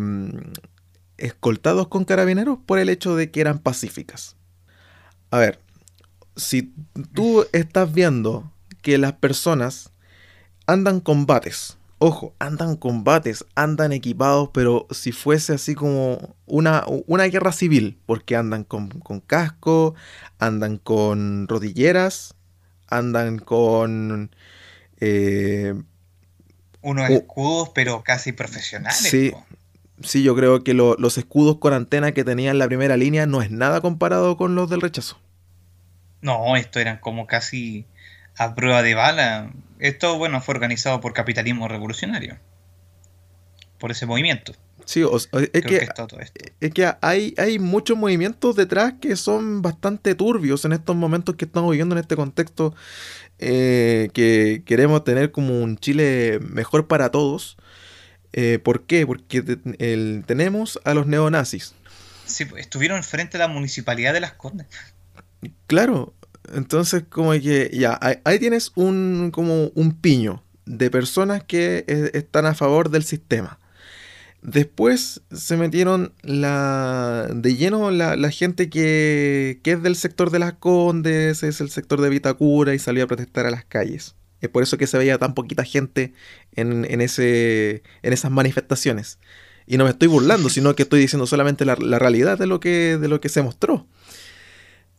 escoltados 1.17 1.87
con 1.87 2.05
carabineros 2.05 2.59
por 2.65 2.79
el 2.79 2.89
hecho 2.89 3.15
de 3.15 3.31
que 3.31 3.41
eran 3.41 3.59
pacíficas. 3.59 4.35
A 5.31 5.39
ver, 5.39 5.59
si 6.35 6.73
tú 7.13 7.45
estás 7.51 7.93
viendo 7.93 8.51
que 8.81 8.97
las 8.97 9.13
personas 9.13 9.91
andan 10.67 10.99
combates, 10.99 11.77
ojo, 11.99 12.35
andan 12.39 12.75
combates, 12.75 13.45
andan 13.55 13.93
equipados, 13.93 14.49
pero 14.53 14.87
si 14.91 15.11
fuese 15.11 15.53
así 15.53 15.73
como 15.73 16.35
una, 16.45 16.83
una 17.07 17.23
guerra 17.25 17.53
civil, 17.53 17.97
porque 18.05 18.35
andan 18.35 18.63
con, 18.63 18.89
con 18.89 19.21
casco, 19.21 19.95
andan 20.37 20.77
con 20.77 21.47
rodilleras, 21.47 22.35
andan 22.97 23.39
con... 23.39 24.35
Eh, 24.99 25.73
Unos 26.81 27.09
escudos, 27.09 27.69
pero 27.73 28.03
casi 28.03 28.31
profesionales. 28.31 28.97
Sí, 28.97 29.33
sí 30.01 30.23
yo 30.23 30.35
creo 30.35 30.63
que 30.63 30.73
los 30.73 31.17
escudos 31.17 31.57
con 31.57 31.73
antena 31.73 32.11
que 32.11 32.23
tenían 32.23 32.57
la 32.57 32.67
primera 32.67 32.97
línea 32.97 33.25
no 33.25 33.41
es 33.41 33.51
nada 33.51 33.81
comparado 33.81 34.37
con 34.37 34.55
los 34.55 34.69
del 34.69 34.81
rechazo. 34.81 35.19
No, 36.21 36.55
esto 36.55 36.79
eran 36.79 36.97
como 36.97 37.27
casi 37.27 37.85
a 38.37 38.55
prueba 38.55 38.81
de 38.81 38.95
bala. 38.95 39.51
Esto, 39.79 40.17
bueno, 40.17 40.41
fue 40.41 40.55
organizado 40.55 41.01
por 41.01 41.13
Capitalismo 41.13 41.67
Revolucionario. 41.67 42.37
Por 43.77 43.91
ese 43.91 44.05
movimiento. 44.05 44.53
Sí, 44.85 45.01
es, 45.01 45.27
que, 45.63 45.87
es 46.59 46.73
que 46.73 46.93
hay, 47.01 47.33
hay 47.37 47.59
muchos 47.59 47.97
movimientos 47.97 48.55
detrás 48.55 48.93
que 48.99 49.15
son 49.15 49.61
bastante 49.61 50.15
turbios 50.15 50.65
en 50.65 50.73
estos 50.73 50.95
momentos 50.95 51.35
que 51.35 51.45
estamos 51.45 51.71
viviendo 51.71 51.95
en 51.95 52.01
este 52.01 52.15
contexto 52.15 52.75
eh, 53.39 54.09
que 54.13 54.63
queremos 54.65 55.03
tener 55.03 55.31
como 55.31 55.61
un 55.61 55.77
Chile 55.77 56.39
mejor 56.41 56.87
para 56.87 57.11
todos. 57.11 57.57
Eh, 58.33 58.59
¿Por 58.63 58.85
qué? 58.85 59.05
Porque 59.05 59.41
tenemos 60.25 60.79
a 60.83 60.93
los 60.93 61.07
neonazis. 61.07 61.73
Sí, 62.25 62.45
pues, 62.45 62.61
estuvieron 62.61 63.03
frente 63.03 63.37
a 63.37 63.41
la 63.41 63.47
municipalidad 63.47 64.13
de 64.13 64.21
Las 64.21 64.33
Condes. 64.33 64.67
Claro, 65.67 66.13
entonces 66.53 67.03
como 67.09 67.31
que 67.31 67.69
ya, 67.73 67.99
ahí, 68.23 68.39
tienes 68.39 68.71
un, 68.75 69.31
como 69.31 69.67
un 69.75 69.93
piño 69.99 70.43
de 70.65 70.89
personas 70.89 71.43
que 71.43 71.83
eh, 71.87 72.11
están 72.13 72.45
a 72.45 72.55
favor 72.55 72.89
del 72.89 73.03
sistema 73.03 73.59
Después 74.43 75.21
se 75.31 75.55
metieron 75.55 76.13
la, 76.21 77.29
de 77.33 77.55
lleno 77.55 77.91
la, 77.91 78.29
gente 78.29 78.69
que, 78.69 79.61
es 79.63 79.81
del 79.81 79.95
sector 79.95 80.31
de 80.31 80.39
las 80.39 80.51
Condes, 80.51 81.43
es 81.43 81.61
el 81.61 81.69
sector 81.69 82.01
de 82.01 82.09
Vitacura 82.09 82.73
y 82.73 82.79
salió 82.79 83.05
a 83.05 83.07
protestar 83.07 83.45
a 83.45 83.51
las 83.51 83.63
calles. 83.63 84.15
Es 84.41 84.49
por 84.49 84.61
eso 84.61 84.77
que 84.77 84.85
se 84.85 84.97
veía 84.97 85.17
tan 85.17 85.33
poquita 85.33 85.63
gente 85.63 86.11
en, 86.51 86.99
ese, 86.99 87.83
en 88.01 88.11
esas 88.11 88.31
manifestaciones. 88.31 89.17
Y 89.65 89.77
no 89.77 89.85
me 89.85 89.91
estoy 89.91 90.09
burlando, 90.09 90.49
sino 90.49 90.75
que 90.75 90.83
estoy 90.83 90.99
diciendo 90.99 91.25
solamente 91.25 91.63
la, 91.63 91.75
realidad 91.75 92.37
de 92.37 92.45
lo, 92.45 92.59
que, 92.59 92.97
de 92.97 93.07
lo 93.07 93.21
que 93.21 93.29
se 93.29 93.41
mostró. 93.41 93.87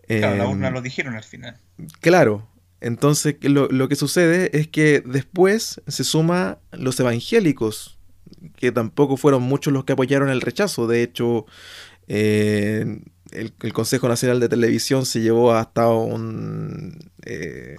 Claro, 0.08 0.36
la 0.36 0.48
urna 0.48 0.68
em, 0.68 0.74
lo 0.74 0.80
dijeron 0.80 1.16
al 1.16 1.24
final. 1.24 1.60
Claro. 2.00 2.48
Entonces 2.80 3.36
lo, 3.42 3.68
lo 3.68 3.90
que 3.90 3.96
sucede 3.96 4.58
es 4.58 4.68
que 4.68 5.02
después 5.04 5.82
se 5.86 6.04
suma 6.04 6.60
los 6.72 6.98
evangélicos 6.98 7.98
que 8.56 8.72
tampoco 8.72 9.16
fueron 9.16 9.42
muchos 9.42 9.72
los 9.72 9.84
que 9.84 9.92
apoyaron 9.92 10.28
el 10.28 10.40
rechazo. 10.40 10.86
De 10.86 11.02
hecho, 11.02 11.46
eh, 12.08 13.00
el, 13.32 13.72
Consejo 13.72 14.08
Nacional 14.08 14.40
de 14.40 14.48
Televisión 14.48 15.06
se 15.06 15.20
llevó 15.20 15.52
hasta 15.52 15.88
un, 15.88 16.98
eh, 17.24 17.76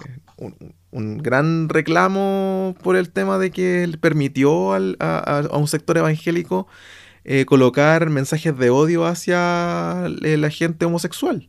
un, 0.91 1.17
gran 1.17 1.69
reclamo 1.69 2.75
por 2.81 2.95
el 2.95 3.10
tema 3.10 3.38
de 3.38 3.51
que 3.51 3.89
permitió 3.99 4.73
a, 4.73 5.49
un 5.51 5.67
sector 5.67 5.97
evangélico 5.97 6.67
eh, 7.23 7.45
colocar 7.45 8.10
mensajes 8.10 8.58
de 8.58 8.69
odio 8.69 9.05
hacia 9.05 10.08
la 10.08 10.49
gente 10.49 10.86
homosexual. 10.86 11.47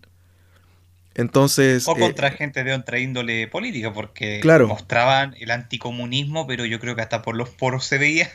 Entonces. 1.16 1.88
O 1.88 1.96
contra 1.96 2.30
gente 2.30 2.62
de 2.62 2.74
otra 2.74 2.98
índole 2.98 3.48
política, 3.48 3.92
porque 3.92 4.38
claro. 4.40 4.68
mostraban 4.68 5.34
el 5.40 5.50
anticomunismo, 5.50 6.46
pero 6.46 6.66
yo 6.66 6.78
creo 6.78 6.94
que 6.94 7.00
hasta 7.00 7.22
por 7.22 7.36
los 7.36 7.48
poros 7.48 7.86
se 7.86 7.96
veía 7.96 8.30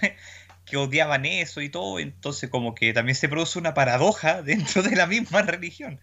que 0.71 0.77
odiaban 0.77 1.25
eso 1.25 1.59
y 1.59 1.67
todo, 1.67 1.99
entonces 1.99 2.49
como 2.49 2.73
que 2.73 2.93
también 2.93 3.15
se 3.15 3.27
produce 3.27 3.59
una 3.59 3.73
paradoja 3.73 4.41
dentro 4.43 4.81
de 4.81 4.95
la 4.95 5.05
misma 5.05 5.41
religión. 5.41 5.99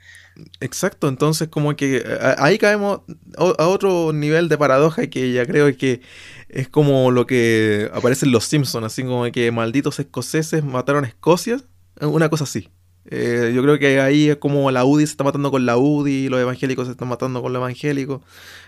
Exacto, 0.60 1.08
entonces 1.08 1.48
como 1.48 1.74
que 1.74 2.04
ahí 2.36 2.58
caemos 2.58 3.00
a 3.38 3.66
otro 3.66 4.12
nivel 4.12 4.50
de 4.50 4.58
paradoja 4.58 5.06
que 5.06 5.32
ya 5.32 5.46
creo 5.46 5.74
que 5.74 6.02
es 6.50 6.68
como 6.68 7.10
lo 7.10 7.26
que 7.26 7.90
aparece 7.94 8.26
en 8.26 8.32
Los 8.32 8.44
Simpsons, 8.44 8.84
así 8.84 9.02
como 9.04 9.24
que 9.32 9.50
malditos 9.50 9.98
escoceses 9.98 10.62
mataron 10.62 11.06
a 11.06 11.08
Escocia, 11.08 11.62
una 12.02 12.28
cosa 12.28 12.44
así. 12.44 12.68
Eh, 13.10 13.52
yo 13.54 13.62
creo 13.62 13.78
que 13.78 14.02
ahí 14.02 14.28
es 14.28 14.36
como 14.36 14.70
la 14.70 14.84
UDI 14.84 15.06
se 15.06 15.12
está 15.12 15.24
matando 15.24 15.50
con 15.50 15.64
la 15.64 15.78
UDI, 15.78 16.28
los 16.28 16.40
evangélicos 16.40 16.86
se 16.86 16.92
están 16.92 17.08
matando 17.08 17.40
con 17.40 17.54
los 17.54 17.60
evangélicos. 17.60 18.20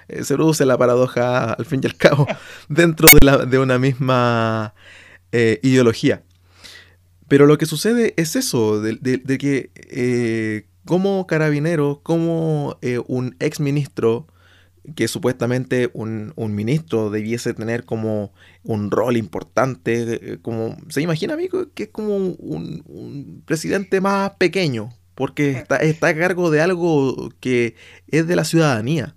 Eh, 0.09 0.25
se 0.25 0.35
produce 0.35 0.65
la 0.65 0.79
paradoja, 0.79 1.53
al 1.53 1.67
fin 1.67 1.81
y 1.83 1.87
al 1.87 1.97
cabo, 1.99 2.27
dentro 2.69 3.09
de, 3.13 3.25
la, 3.25 3.37
de 3.45 3.59
una 3.59 3.79
misma 3.79 4.75
eh, 5.33 5.61
ideología. 5.63 6.23
Pero 7.29 7.47
lo 7.47 7.59
que 7.59 7.67
sucede 7.67 8.15
es 8.17 8.35
eso, 8.35 8.81
de, 8.81 8.99
que 9.39 9.71
eh, 9.77 10.67
como 10.85 11.27
carabinero, 11.29 12.01
como 12.03 12.77
eh, 12.83 13.01
un 13.07 13.37
ex 13.39 13.61
ministro, 13.61 14.27
que 14.97 15.07
supuestamente 15.07 15.91
un, 15.93 16.33
ministro 16.37 17.11
debiese 17.11 17.55
tener 17.55 17.85
como 17.85 18.33
un 18.65 18.91
rol 18.91 19.17
importante, 19.17 20.41
como 20.43 20.77
se 20.89 21.03
imagina 21.03 21.35
amigo 21.35 21.67
que 21.75 21.85
es 21.85 21.89
como 21.91 22.17
un, 22.17 23.43
presidente 23.47 24.01
más 24.01 24.33
pequeño, 24.39 24.91
porque 25.15 25.53
está, 25.53 25.77
está, 25.77 26.09
a 26.09 26.17
cargo 26.17 26.51
de 26.51 26.61
algo 26.61 27.31
que 27.39 27.77
es 28.09 28.27
de 28.27 28.35
la 28.35 28.45
ciudadanía. 28.45 29.15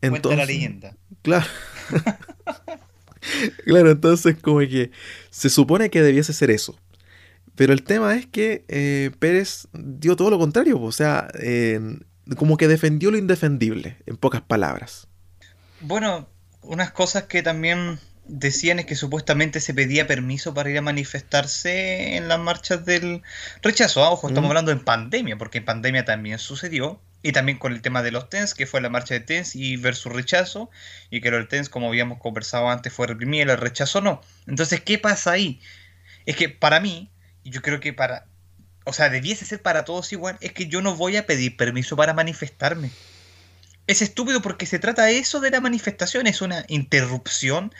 Entonces, 0.00 0.38
la 0.38 0.46
leyenda. 0.46 0.96
Claro. 1.22 1.46
claro, 3.64 3.90
entonces 3.90 4.36
como 4.40 4.60
que 4.60 4.90
se 5.30 5.50
supone 5.50 5.90
que 5.90 6.02
debiese 6.02 6.32
ser 6.32 6.50
eso. 6.50 6.78
Pero 7.54 7.72
el 7.72 7.82
tema 7.82 8.14
es 8.16 8.26
que 8.26 8.64
eh, 8.68 9.10
Pérez 9.18 9.68
dio 9.72 10.16
todo 10.16 10.30
lo 10.30 10.38
contrario, 10.38 10.80
o 10.80 10.92
sea, 10.92 11.28
como 12.36 12.56
que 12.56 12.66
defendió 12.66 13.10
lo 13.10 13.18
indefendible, 13.18 13.98
en 14.06 14.16
pocas 14.16 14.40
palabras. 14.40 15.06
Bueno, 15.80 16.28
unas 16.62 16.92
cosas 16.92 17.24
que 17.24 17.42
también 17.42 17.98
decían 18.26 18.78
es 18.78 18.86
que 18.86 18.94
supuestamente 18.94 19.60
se 19.60 19.74
pedía 19.74 20.06
permiso 20.06 20.54
para 20.54 20.70
ir 20.70 20.78
a 20.78 20.82
manifestarse 20.82 22.16
en 22.16 22.28
las 22.28 22.38
marchas 22.38 22.84
del 22.84 23.22
rechazo. 23.62 24.04
Ah, 24.04 24.10
ojo, 24.10 24.28
estamos 24.28 24.48
hablando 24.48 24.70
en 24.70 24.84
pandemia, 24.84 25.36
porque 25.36 25.58
en 25.58 25.64
pandemia 25.64 26.04
también 26.04 26.38
sucedió. 26.38 27.00
Y 27.22 27.32
también 27.32 27.58
con 27.58 27.72
el 27.72 27.82
tema 27.82 28.02
de 28.02 28.10
los 28.10 28.28
TENS, 28.28 28.54
que 28.54 28.66
fue 28.66 28.80
la 28.80 28.88
marcha 28.88 29.14
de 29.14 29.20
TENS 29.20 29.54
y 29.54 29.76
versus 29.76 30.12
rechazo, 30.12 30.70
y 31.10 31.20
que 31.20 31.28
el 31.28 31.48
TENS, 31.48 31.68
como 31.68 31.88
habíamos 31.88 32.18
conversado 32.18 32.68
antes, 32.68 32.92
fue 32.92 33.06
reprimido 33.06 33.46
y 33.46 33.50
el 33.50 33.58
rechazo 33.58 34.00
no. 34.00 34.20
Entonces, 34.46 34.80
¿qué 34.80 34.98
pasa 34.98 35.32
ahí? 35.32 35.60
Es 36.26 36.36
que 36.36 36.48
para 36.48 36.80
mí, 36.80 37.10
yo 37.44 37.62
creo 37.62 37.80
que 37.80 37.92
para, 37.92 38.26
o 38.84 38.92
sea, 38.92 39.08
debiese 39.08 39.44
ser 39.44 39.62
para 39.62 39.84
todos 39.84 40.12
igual, 40.12 40.36
es 40.40 40.52
que 40.52 40.66
yo 40.66 40.82
no 40.82 40.96
voy 40.96 41.16
a 41.16 41.26
pedir 41.26 41.56
permiso 41.56 41.96
para 41.96 42.14
manifestarme. 42.14 42.90
Es 43.86 44.02
estúpido 44.02 44.42
porque 44.42 44.66
se 44.66 44.78
trata 44.78 45.10
eso 45.10 45.40
de 45.40 45.50
la 45.50 45.60
manifestación, 45.60 46.26
es 46.26 46.40
una 46.40 46.64
interrupción 46.68 47.72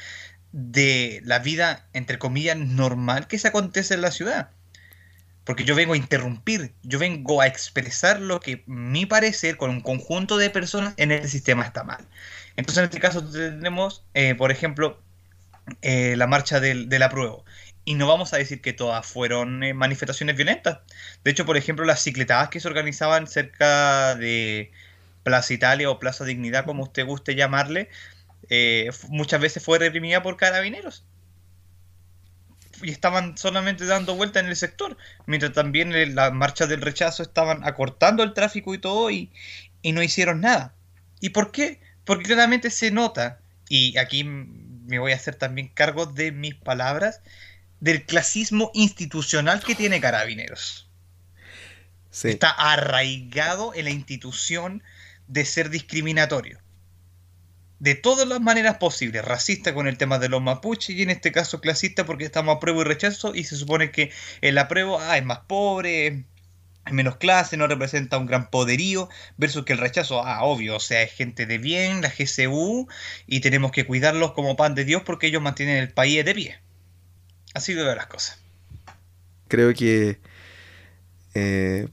de 0.52 1.20
la 1.24 1.38
vida, 1.38 1.87
entre 1.92 2.18
comillas, 2.18 2.57
normal 2.57 3.26
que 3.26 3.38
se 3.38 3.48
acontece 3.48 3.94
en 3.94 4.02
la 4.02 4.11
ciudad. 4.11 4.50
Porque 5.44 5.64
yo 5.64 5.74
vengo 5.74 5.94
a 5.94 5.96
interrumpir, 5.96 6.72
yo 6.83 6.98
vengo 6.98 7.40
a 7.40 7.46
expresar 7.46 8.20
lo 8.20 8.40
que 8.40 8.62
mi 8.66 9.07
parecer 9.07 9.57
con 9.57 9.70
un 9.70 9.81
conjunto 9.81 10.38
de 10.38 10.50
personas 10.50 10.94
en 10.96 11.11
este 11.11 11.28
sistema 11.28 11.64
está 11.64 11.83
mal. 11.83 12.07
Entonces 12.57 12.78
en 12.78 12.85
este 12.85 13.00
caso 13.00 13.24
tenemos, 13.28 14.05
eh, 14.14 14.35
por 14.37 14.52
ejemplo, 14.52 15.00
eh, 15.83 16.14
la 16.16 16.26
marcha 16.26 16.61
del, 16.61 16.88
del, 16.88 17.02
apruebo. 17.02 17.44
Y 17.85 17.94
no 17.94 18.07
vamos 18.07 18.33
a 18.33 18.37
decir 18.37 18.61
que 18.61 18.72
todas 18.72 19.05
fueron 19.05 19.64
eh, 19.64 19.74
manifestaciones 19.74 20.37
violentas. 20.37 20.78
De 21.24 21.33
hecho, 21.33 21.44
por 21.46 21.57
ejemplo, 21.57 21.85
las 21.85 22.02
cicletadas 22.02 22.48
que 22.48 22.61
se 22.61 22.68
organizaban 22.68 23.26
cerca 23.26 24.14
de 24.14 24.70
Plaza 25.24 25.55
Italia 25.55 25.90
o 25.90 25.98
Plaza 25.98 26.24
Dignidad, 26.24 26.64
como 26.64 26.85
usted 26.85 27.05
guste 27.05 27.35
llamarle, 27.35 27.88
muchas 29.09 29.40
veces 29.40 29.64
fue 29.64 29.78
reprimida 29.78 30.22
por 30.22 30.37
carabineros 30.37 31.05
y 32.83 32.90
estaban 32.90 33.37
solamente 33.38 33.87
dando 33.87 34.14
vuelta 34.14 34.40
en 34.40 34.47
el 34.47 34.57
sector, 34.57 34.97
mientras 35.27 35.53
también 35.53 36.14
las 36.14 36.33
marchas 36.33 36.68
del 36.68 36.81
rechazo 36.81 37.23
estaban 37.23 37.64
acortando 37.64 38.23
el 38.23 38.35
tráfico 38.35 38.75
y 38.75 38.79
todo 38.79 39.11
y, 39.11 39.31
no 39.85 40.03
hicieron 40.03 40.40
nada. 40.40 40.75
¿Y 41.21 41.31
por 41.31 41.53
qué? 41.53 41.81
Porque 42.05 42.25
claramente 42.25 42.71
se 42.71 42.90
nota, 42.90 43.40
y 43.68 43.97
aquí 43.99 44.25
me 44.25 44.99
voy 44.99 45.12
a 45.12 45.16
hacer 45.16 45.35
también 45.35 45.68
cargo 45.68 46.07
de 46.07 46.33
mis 46.33 46.55
palabras, 46.55 47.21
del 47.81 48.05
clasismo 48.05 48.71
institucional 48.75 49.62
que 49.62 49.75
tiene 49.75 50.01
Carabineros. 50.01 50.88
Está 52.23 52.51
arraigado 52.51 53.75
en 53.75 53.85
la 53.87 53.90
institución 53.90 54.83
de 55.29 55.45
ser 55.45 55.71
discriminatorio 55.71 56.61
de 57.83 57.97
todas 57.97 58.29
las 58.29 58.40
maneras 58.40 58.77
posibles, 58.77 59.25
racista 59.25 59.75
con 59.75 59.88
el 59.88 59.99
tema 59.99 60.21
de 60.21 60.29
los 60.29 60.40
mapuches 60.40 60.90
y 60.95 61.03
en 61.03 61.11
este 61.11 61.33
caso 61.33 61.61
clasista 61.61 62.07
porque 62.07 62.25
estamos 62.25 62.55
a 62.55 62.61
prueba 62.61 62.83
y 62.83 62.85
rechazo 62.85 63.35
y 63.35 63.42
se 63.42 63.57
supone 63.57 63.90
que 63.90 64.12
el 64.40 64.57
apruebo 64.59 65.01
ah, 65.01 65.18
es 65.18 65.25
más 65.25 65.40
pobre, 65.49 66.07
es 66.87 66.92
menos 66.92 67.16
clase, 67.16 67.57
no 67.57 67.66
representa 67.66 68.18
un 68.18 68.27
gran 68.27 68.51
poderío, 68.51 69.09
versus 69.37 69.64
que 69.64 69.73
el 69.73 69.81
rechazo, 69.81 70.25
ah, 70.25 70.45
obvio, 70.45 70.77
o 70.77 70.81
sea, 70.81 71.03
es 71.03 71.12
gente 71.12 71.45
de 71.45 71.59
bien, 71.59 72.03
la 72.03 72.09
GCU, 72.16 72.87
y 73.27 73.40
tenemos 73.40 73.73
que 73.73 73.85
cuidarlos 73.85 74.31
como 74.31 74.55
pan 74.55 74.77
de 74.77 74.85
Dios 74.85 75.03
porque 75.05 75.27
ellos 75.27 75.42
mantienen 75.42 75.79
el 75.79 75.92
país 75.92 76.25
de 76.25 76.35
pie. 76.37 76.61
Así 77.53 77.75
de 77.75 77.83
las 77.83 78.07
cosas. 78.07 78.38
Creo 79.49 79.75
que 79.75 80.21
eh, 81.35 81.88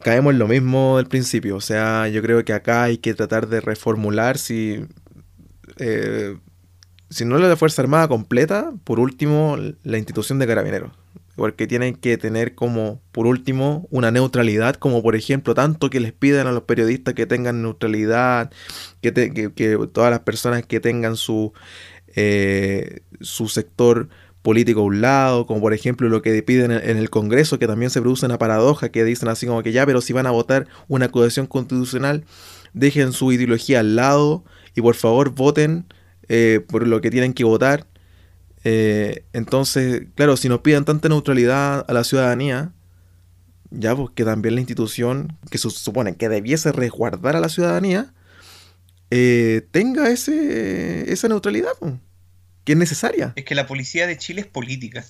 caemos 0.00 0.34
en 0.34 0.38
lo 0.38 0.48
mismo 0.48 0.98
del 0.98 1.06
principio, 1.06 1.56
o 1.56 1.62
sea, 1.62 2.08
yo 2.08 2.20
creo 2.20 2.44
que 2.44 2.52
acá 2.52 2.82
hay 2.82 2.98
que 2.98 3.14
tratar 3.14 3.48
de 3.48 3.62
reformular 3.62 4.36
si 4.36 4.86
eh, 5.78 6.36
si 7.10 7.24
no 7.24 7.38
la 7.38 7.56
Fuerza 7.56 7.82
Armada 7.82 8.08
completa, 8.08 8.72
por 8.84 8.98
último, 8.98 9.56
la 9.82 9.98
institución 9.98 10.38
de 10.38 10.46
carabineros. 10.46 10.92
Porque 11.36 11.66
tienen 11.66 11.96
que 11.96 12.16
tener 12.16 12.54
como, 12.54 13.00
por 13.12 13.26
último, 13.26 13.88
una 13.90 14.10
neutralidad, 14.10 14.76
como 14.76 15.02
por 15.02 15.16
ejemplo, 15.16 15.54
tanto 15.54 15.90
que 15.90 16.00
les 16.00 16.12
piden 16.12 16.46
a 16.46 16.52
los 16.52 16.62
periodistas 16.62 17.14
que 17.14 17.26
tengan 17.26 17.62
neutralidad, 17.62 18.50
que, 19.00 19.10
todas 19.92 20.10
las 20.10 20.20
personas 20.20 20.64
que 20.64 20.78
tengan 20.80 21.16
su, 21.16 21.52
eh, 22.14 23.00
su 23.20 23.48
sector 23.48 24.08
político 24.42 24.80
a 24.80 24.84
un 24.84 25.00
lado, 25.00 25.46
como 25.46 25.60
por 25.60 25.72
ejemplo 25.72 26.08
lo 26.08 26.20
que 26.20 26.42
piden 26.42 26.70
en 26.70 26.96
el 26.96 27.10
Congreso, 27.10 27.58
que 27.58 27.66
también 27.66 27.90
se 27.90 28.00
produce 28.00 28.26
una 28.26 28.38
paradoja, 28.38 28.90
que 28.90 29.02
dicen 29.02 29.28
así 29.28 29.46
como 29.46 29.62
que 29.62 29.72
ya, 29.72 29.86
pero 29.86 30.00
si 30.00 30.12
van 30.12 30.26
a 30.26 30.30
votar 30.30 30.68
una 30.86 31.06
acusación 31.06 31.46
constitucional, 31.46 32.24
dejen 32.74 33.12
su 33.12 33.32
ideología 33.32 33.80
al 33.80 33.96
lado 33.96 34.44
y 34.74 34.82
por 34.82 34.94
favor 34.94 35.30
voten 35.30 35.86
eh, 36.28 36.60
por 36.68 36.86
lo 36.86 37.00
que 37.00 37.10
tienen 37.10 37.34
que 37.34 37.44
votar. 37.44 37.86
Eh, 38.64 39.24
entonces, 39.32 40.04
claro, 40.14 40.36
si 40.36 40.48
nos 40.48 40.60
piden 40.60 40.84
tanta 40.84 41.08
neutralidad 41.08 41.84
a 41.86 41.92
la 41.92 42.04
ciudadanía, 42.04 42.72
ya 43.70 43.94
pues 43.94 44.10
que 44.14 44.24
también 44.24 44.54
la 44.54 44.60
institución 44.60 45.36
que 45.50 45.58
se 45.58 45.68
supone 45.70 46.16
que 46.16 46.28
debiese 46.28 46.72
resguardar 46.72 47.36
a 47.36 47.40
la 47.40 47.48
ciudadanía, 47.48 48.14
eh, 49.10 49.66
tenga 49.70 50.10
ese, 50.10 51.12
esa 51.12 51.28
neutralidad, 51.28 51.72
pues, 51.78 51.94
que 52.64 52.72
es 52.72 52.78
necesaria. 52.78 53.32
Es 53.36 53.44
que 53.44 53.54
la 53.54 53.66
policía 53.66 54.06
de 54.06 54.16
Chile 54.16 54.40
es 54.40 54.46
política. 54.46 55.04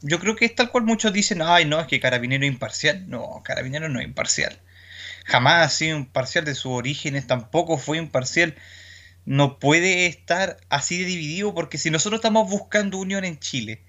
Yo 0.00 0.20
creo 0.20 0.36
que 0.36 0.44
es 0.44 0.54
tal 0.54 0.70
cual 0.70 0.84
muchos 0.84 1.12
dicen, 1.12 1.42
ay, 1.42 1.64
no, 1.64 1.80
es 1.80 1.88
que 1.88 1.98
Carabinero 1.98 2.44
es 2.44 2.52
imparcial. 2.52 3.08
No, 3.08 3.42
Carabinero 3.44 3.88
no 3.88 3.98
es 3.98 4.06
imparcial. 4.06 4.56
Jamás 5.28 5.66
ha 5.66 5.68
sido 5.68 5.96
imparcial 5.96 6.44
de 6.44 6.54
sus 6.54 6.72
orígenes, 6.72 7.26
tampoco 7.26 7.78
fue 7.78 7.98
imparcial 7.98 8.56
no 9.28 9.58
puede 9.58 10.06
estar 10.06 10.56
así 10.70 10.98
de 10.98 11.04
dividido 11.04 11.54
porque 11.54 11.76
si 11.76 11.90
nosotros 11.90 12.20
estamos 12.20 12.48
buscando 12.48 12.96
unión 12.96 13.26
en 13.26 13.38
Chile, 13.38 13.84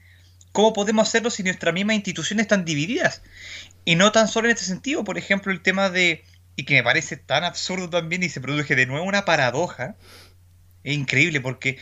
¿cómo 0.51 0.73
podemos 0.73 1.07
hacerlo 1.07 1.29
si 1.29 1.43
nuestras 1.43 1.73
mismas 1.73 1.95
instituciones 1.95 2.43
están 2.43 2.65
divididas? 2.65 3.21
Y 3.85 3.95
no 3.95 4.11
tan 4.11 4.27
solo 4.27 4.49
en 4.49 4.55
este 4.55 4.65
sentido, 4.65 5.05
por 5.05 5.17
ejemplo, 5.17 5.53
el 5.53 5.61
tema 5.61 5.89
de, 5.89 6.25
y 6.57 6.65
que 6.65 6.73
me 6.73 6.83
parece 6.83 7.15
tan 7.15 7.45
absurdo 7.45 7.89
también 7.89 8.21
y 8.21 8.27
se 8.27 8.41
produce 8.41 8.75
de 8.75 8.85
nuevo 8.85 9.05
una 9.05 9.23
paradoja, 9.23 9.95
es 10.83 10.93
increíble 10.93 11.39
porque 11.39 11.77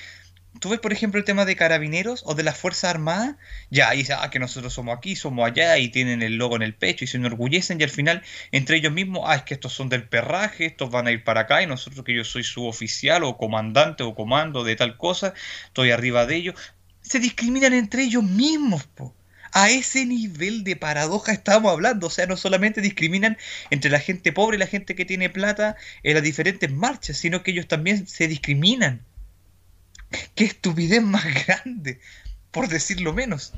tú 0.59 0.69
ves, 0.69 0.79
por 0.79 0.93
ejemplo, 0.93 1.19
el 1.19 1.25
tema 1.25 1.45
de 1.45 1.55
carabineros 1.55 2.23
o 2.25 2.35
de 2.35 2.43
las 2.43 2.57
Fuerzas 2.57 2.91
Armadas, 2.91 3.35
ya, 3.69 3.93
y 3.95 4.05
ah, 4.11 4.29
que 4.29 4.39
nosotros 4.39 4.73
somos 4.73 4.97
aquí, 4.97 5.15
somos 5.15 5.47
allá, 5.47 5.77
y 5.77 5.89
tienen 5.89 6.21
el 6.21 6.35
logo 6.37 6.55
en 6.55 6.61
el 6.61 6.73
pecho 6.73 7.03
y 7.03 7.07
se 7.07 7.17
enorgullecen, 7.17 7.79
y 7.79 7.83
al 7.83 7.89
final, 7.89 8.23
entre 8.51 8.77
ellos 8.77 8.93
mismos, 8.93 9.23
ah, 9.27 9.35
es 9.35 9.43
que 9.43 9.53
estos 9.53 9.73
son 9.73 9.89
del 9.89 10.07
perraje, 10.07 10.65
estos 10.65 10.89
van 10.89 11.07
a 11.07 11.11
ir 11.11 11.23
para 11.23 11.41
acá, 11.41 11.61
y 11.61 11.67
nosotros 11.67 12.05
que 12.05 12.15
yo 12.15 12.23
soy 12.23 12.43
suboficial 12.43 13.23
o 13.23 13.37
comandante 13.37 14.03
o 14.03 14.15
comando 14.15 14.63
de 14.63 14.75
tal 14.75 14.97
cosa, 14.97 15.33
estoy 15.65 15.91
arriba 15.91 16.25
de 16.25 16.35
ellos. 16.35 16.55
Se 17.01 17.19
discriminan 17.19 17.73
entre 17.73 18.03
ellos 18.03 18.23
mismos, 18.23 18.85
po. 18.85 19.15
A 19.53 19.69
ese 19.69 20.05
nivel 20.05 20.63
de 20.63 20.75
paradoja 20.75 21.31
estamos 21.31 21.71
hablando. 21.71 22.07
O 22.07 22.09
sea, 22.09 22.27
no 22.27 22.35
solamente 22.37 22.81
discriminan 22.81 23.37
entre 23.69 23.89
la 23.89 23.99
gente 23.99 24.33
pobre 24.33 24.57
y 24.57 24.59
la 24.59 24.67
gente 24.67 24.93
que 24.93 25.05
tiene 25.05 25.29
plata 25.29 25.77
en 26.03 26.15
las 26.15 26.23
diferentes 26.23 26.69
marchas, 26.71 27.17
sino 27.17 27.43
que 27.43 27.51
ellos 27.51 27.67
también 27.67 28.07
se 28.07 28.27
discriminan. 28.27 29.05
¡Qué 30.35 30.45
estupidez 30.45 31.01
más 31.03 31.25
grande! 31.47 31.99
Por 32.51 32.67
decirlo 32.67 33.13
menos. 33.13 33.53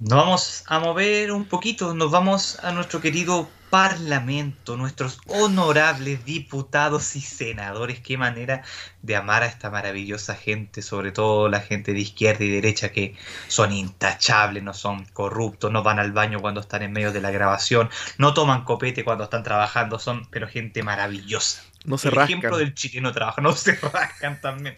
Nos 0.00 0.18
vamos 0.18 0.64
a 0.66 0.78
mover 0.80 1.32
un 1.32 1.46
poquito, 1.46 1.94
nos 1.94 2.10
vamos 2.10 2.58
a 2.62 2.72
nuestro 2.72 3.00
querido 3.00 3.48
Parlamento, 3.70 4.76
nuestros 4.76 5.18
honorables 5.26 6.24
diputados 6.24 7.16
y 7.16 7.20
senadores. 7.20 8.00
Qué 8.00 8.16
manera 8.18 8.62
de 9.02 9.16
amar 9.16 9.42
a 9.42 9.46
esta 9.46 9.70
maravillosa 9.70 10.34
gente, 10.34 10.82
sobre 10.82 11.10
todo 11.10 11.48
la 11.48 11.60
gente 11.60 11.92
de 11.92 12.00
izquierda 12.00 12.44
y 12.44 12.50
derecha 12.50 12.92
que 12.92 13.16
son 13.48 13.72
intachables, 13.72 14.62
no 14.62 14.74
son 14.74 15.04
corruptos, 15.06 15.72
no 15.72 15.82
van 15.82 15.98
al 15.98 16.12
baño 16.12 16.40
cuando 16.40 16.60
están 16.60 16.82
en 16.82 16.92
medio 16.92 17.12
de 17.12 17.20
la 17.20 17.30
grabación, 17.30 17.88
no 18.18 18.34
toman 18.34 18.64
copete 18.64 19.04
cuando 19.04 19.24
están 19.24 19.42
trabajando, 19.42 19.98
son 19.98 20.26
pero 20.30 20.46
gente 20.48 20.82
maravillosa. 20.82 21.62
No 21.84 21.98
se 21.98 22.08
El 22.08 22.14
rascan. 22.14 22.38
ejemplo 22.38 22.58
del 22.58 22.74
chileno 22.74 23.12
trabaja, 23.12 23.40
no 23.42 23.52
se 23.52 23.74
rascan 23.92 24.40
también. 24.40 24.76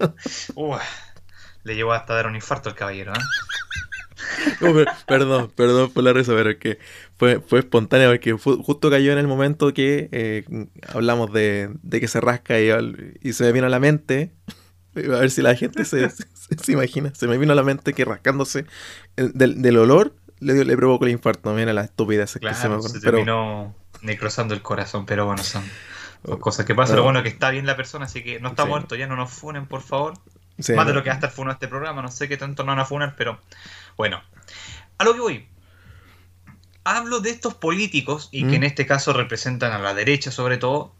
Uf, 0.54 0.80
le 1.64 1.74
llevó 1.74 1.92
hasta 1.92 2.14
dar 2.14 2.26
un 2.28 2.36
infarto 2.36 2.68
al 2.70 2.74
caballero, 2.74 3.12
¿eh? 3.12 3.18
No, 4.60 4.74
perdón, 5.06 5.50
perdón 5.54 5.90
por 5.92 6.04
la 6.04 6.12
risa, 6.12 6.32
pero 6.34 6.50
es 6.50 6.56
que 6.56 6.78
fue, 7.16 7.40
fue 7.40 7.60
espontáneo 7.60 8.10
porque 8.10 8.36
fu- 8.38 8.62
justo 8.62 8.90
cayó 8.90 9.12
en 9.12 9.18
el 9.18 9.26
momento 9.26 9.72
que 9.72 10.08
eh, 10.12 10.44
hablamos 10.88 11.32
de, 11.32 11.70
de 11.82 12.00
que 12.00 12.08
se 12.08 12.20
rasca 12.20 12.60
y, 12.60 12.70
y 13.22 13.32
se 13.32 13.44
me 13.44 13.52
vino 13.52 13.66
a 13.66 13.70
la 13.70 13.80
mente, 13.80 14.32
a 14.96 15.00
ver 15.00 15.30
si 15.30 15.42
la 15.42 15.54
gente 15.54 15.84
se, 15.84 16.10
se- 16.10 16.24
se 16.62 16.72
imagina, 16.72 17.14
se 17.14 17.26
me 17.28 17.38
vino 17.38 17.52
a 17.52 17.56
la 17.56 17.62
mente 17.62 17.92
que 17.92 18.04
rascándose 18.04 18.66
el- 19.16 19.32
del, 19.32 19.62
del 19.62 19.78
olor 19.78 20.14
le, 20.40 20.64
le 20.64 20.76
provocó 20.76 21.04
el 21.06 21.12
infarto, 21.12 21.52
mira 21.54 21.72
la 21.72 21.84
estupidez 21.84 22.32
que 22.34 22.54
se 22.54 22.68
me 22.68 22.76
Claro, 22.76 22.76
ocurre. 22.76 22.92
se 22.92 23.00
Pero 23.00 23.12
terminó 23.16 23.74
necrosando 24.02 24.54
el 24.54 24.62
corazón, 24.62 25.06
pero 25.06 25.26
bueno, 25.26 25.42
son, 25.42 25.64
son 26.24 26.38
cosas 26.38 26.66
que 26.66 26.74
pasan. 26.74 26.96
Lo 26.96 27.04
bueno 27.04 27.20
es 27.20 27.22
que 27.24 27.30
está 27.30 27.50
bien 27.50 27.66
la 27.66 27.76
persona, 27.76 28.04
así 28.06 28.22
que 28.22 28.38
no 28.40 28.48
está 28.50 28.64
Sí. 28.64 28.68
muerto, 28.68 28.96
ya 28.96 29.06
no 29.06 29.16
nos 29.16 29.30
funen, 29.30 29.66
por 29.66 29.80
favor. 29.80 30.14
Sí, 30.58 30.72
Más 30.72 30.86
de 30.86 30.92
no, 30.92 30.98
lo 30.98 31.02
que 31.04 31.10
va 31.10 31.14
a 31.14 31.18
estar 31.18 31.30
funado 31.30 31.54
este 31.54 31.68
programa, 31.68 32.02
no 32.02 32.08
sé 32.08 32.28
qué 32.28 32.36
tanto 32.36 32.62
nos 32.64 32.74
van 32.74 32.80
a 32.80 32.86
funar, 32.86 33.14
pero 33.16 33.40
bueno. 33.96 34.22
A 34.98 35.04
lo 35.04 35.14
que 35.14 35.20
voy. 35.20 35.48
Hablo 36.84 37.20
de 37.20 37.30
estos 37.30 37.54
políticos, 37.54 38.28
y 38.32 38.44
Mm. 38.44 38.48
que 38.50 38.56
en 38.56 38.64
este 38.64 38.86
caso 38.86 39.12
representan 39.12 39.72
a 39.72 39.78
la 39.78 39.92
derecha 39.94 40.30
sobre 40.30 40.56
todo, 40.56 40.94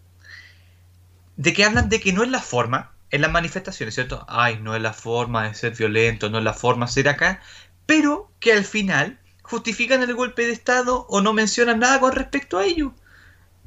de 1.37 1.53
que 1.53 1.64
hablan 1.64 1.88
de 1.88 2.01
que 2.01 2.12
no 2.12 2.23
es 2.23 2.31
la 2.31 2.40
forma 2.40 2.92
en 3.11 3.21
las 3.21 3.31
manifestaciones, 3.31 3.95
¿cierto? 3.95 4.25
Ay, 4.29 4.59
no 4.61 4.75
es 4.75 4.83
la 4.83 4.92
forma 4.92 5.47
de 5.49 5.55
ser 5.55 5.75
violento, 5.77 6.29
no 6.29 6.38
es 6.38 6.45
la 6.45 6.55
forma 6.55 6.87
de 6.87 6.92
ser 6.92 7.09
acá, 7.09 7.40
pero 7.87 8.33
que 8.40 8.53
al 8.53 8.64
final 8.64 9.21
justifican 9.42 10.03
el 10.03 10.14
golpe 10.14 10.45
de 10.47 10.53
Estado 10.53 11.07
o 11.09 11.21
no 11.21 11.33
mencionan 11.33 11.79
nada 11.79 12.01
con 12.01 12.12
respecto 12.12 12.59
a 12.59 12.64
ello. 12.64 12.95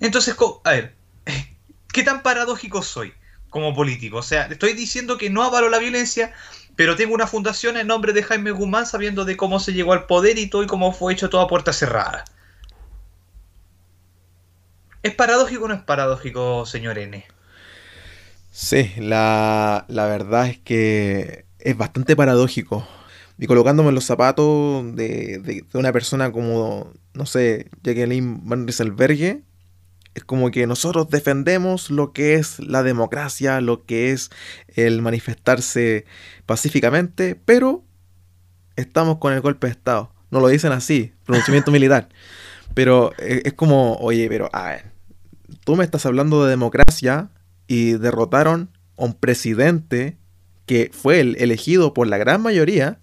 Entonces, 0.02 0.36
a 0.66 0.72
ver, 0.72 0.96
¿qué 1.94 2.04
tan 2.04 2.22
paradójico 2.22 2.82
soy 2.84 3.14
como 3.50 3.74
político? 3.76 4.18
O 4.18 4.24
sea, 4.24 4.46
estoy 4.48 4.74
diciendo 4.74 5.18
que 5.18 5.30
no 5.30 5.44
avalo 5.44 5.70
la 5.70 5.80
violencia, 5.80 6.34
pero 6.76 6.96
tengo 6.96 7.14
una 7.16 7.28
fundación 7.28 7.78
en 7.78 7.88
nombre 7.88 8.14
de 8.14 8.24
Jaime 8.24 8.52
Guzmán 8.52 8.86
sabiendo 8.86 9.26
de 9.26 9.38
cómo 9.38 9.60
se 9.60 9.74
llegó 9.74 9.94
al 9.94 10.06
poder 10.08 10.38
y 10.38 10.48
todo 10.48 10.64
y 10.64 10.68
cómo 10.68 10.94
fue 10.94 11.14
hecho 11.14 11.30
toda 11.30 11.48
puerta 11.48 11.74
cerrada. 11.74 12.26
¿Es 15.04 15.14
paradójico 15.14 15.66
o 15.66 15.68
no 15.68 15.74
es 15.74 15.84
paradójico, 15.84 16.66
señor 16.66 16.98
N? 17.00 17.26
Sí, 18.52 18.92
la, 18.98 19.86
la 19.88 20.06
verdad 20.08 20.48
es 20.48 20.58
que 20.60 21.46
es 21.60 21.78
bastante 21.78 22.16
paradójico. 22.16 22.88
Y 23.38 23.48
colocándome 23.48 23.90
en 23.90 23.96
los 23.96 24.06
zapatos 24.06 24.96
de, 24.96 25.40
de- 25.40 25.66
una 25.74 25.94
persona 25.94 26.32
como, 26.32 26.92
no 27.14 27.26
sé, 27.26 27.70
Jacqueline 27.84 28.42
Van 28.48 28.66
Rieselberghe, 28.68 29.44
es 30.16 30.24
como 30.24 30.52
que 30.52 30.68
nosotros 30.68 31.10
defendemos 31.10 31.90
lo 31.90 32.14
que 32.14 32.36
es 32.36 32.60
la 32.60 32.84
democracia, 32.84 33.62
lo 33.62 33.86
que 33.86 34.12
es 34.12 34.30
el 34.68 35.02
manifestarse 35.02 36.06
pacíficamente, 36.46 37.36
pero 37.36 37.84
estamos 38.76 39.18
con 39.18 39.34
el 39.34 39.42
golpe 39.42 39.68
de 39.68 39.72
Estado. 39.72 40.12
No 40.32 40.40
lo 40.40 40.48
dicen 40.48 40.72
así, 40.72 41.14
pronunciamiento 41.26 41.72
militar. 41.72 42.10
Pero 42.74 43.12
es, 43.18 43.42
es 43.46 43.54
como, 43.54 43.96
oye, 43.96 44.28
pero 44.28 44.50
a 44.54 44.70
ver, 44.70 44.86
tú 45.64 45.76
me 45.76 45.84
estás 45.84 46.06
hablando 46.06 46.44
de 46.44 46.50
democracia 46.50 47.30
y 47.68 47.94
derrotaron 47.94 48.72
a 48.98 49.06
un 49.06 49.14
presidente 49.14 50.18
que 50.66 50.92
fue 50.94 51.20
el 51.20 51.36
elegido 51.40 51.94
por 51.94 52.08
la 52.08 52.18
gran 52.18 52.42
mayoría 52.42 53.00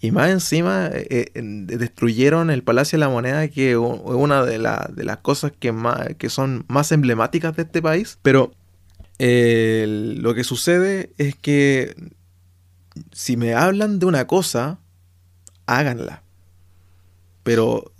y 0.00 0.10
más 0.10 0.30
encima 0.30 0.88
eh, 0.92 1.30
eh, 1.34 1.40
destruyeron 1.42 2.50
el 2.50 2.62
Palacio 2.62 2.96
de 2.98 3.00
la 3.00 3.08
Moneda 3.08 3.48
que 3.48 3.72
es 3.72 3.76
una 3.78 4.44
de, 4.44 4.58
la- 4.58 4.90
de 4.94 5.04
las 5.04 5.18
cosas 5.18 5.52
que, 5.58 5.72
más, 5.72 6.08
que 6.18 6.28
son 6.28 6.64
más 6.68 6.92
emblemáticas 6.92 7.56
de 7.56 7.62
este 7.62 7.80
país 7.82 8.18
pero 8.22 8.52
eh, 9.18 9.86
lo 10.18 10.34
que 10.34 10.44
sucede 10.44 11.12
es 11.18 11.34
que 11.34 11.94
si 13.12 13.36
me 13.36 13.54
hablan 13.54 13.98
de 13.98 14.06
una 14.06 14.26
cosa 14.26 14.78
háganla 15.66 16.22
pero 17.42 17.92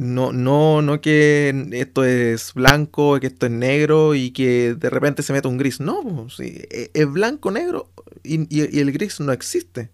no, 0.00 0.32
no, 0.32 0.80
no 0.80 1.00
que 1.02 1.68
esto 1.72 2.04
es 2.04 2.54
blanco, 2.54 3.20
que 3.20 3.26
esto 3.26 3.44
es 3.44 3.52
negro 3.52 4.14
y 4.14 4.30
que 4.30 4.74
de 4.74 4.88
repente 4.88 5.22
se 5.22 5.34
mete 5.34 5.46
un 5.46 5.58
gris. 5.58 5.78
No, 5.78 6.02
pues, 6.02 6.40
e- 6.40 6.90
es 6.94 7.12
blanco, 7.12 7.50
negro 7.50 7.90
y- 8.22 8.46
y 8.56 8.78
el 8.80 8.92
gris 8.92 9.20
no 9.20 9.32
existe. 9.32 9.90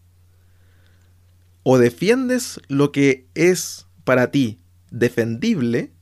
O 1.73 1.79
defiendes 1.79 2.61
lo 2.69 2.91
que 2.91 3.27
es 3.35 3.87
para 4.05 4.31
ti 4.31 4.59
defendible, 4.91 5.93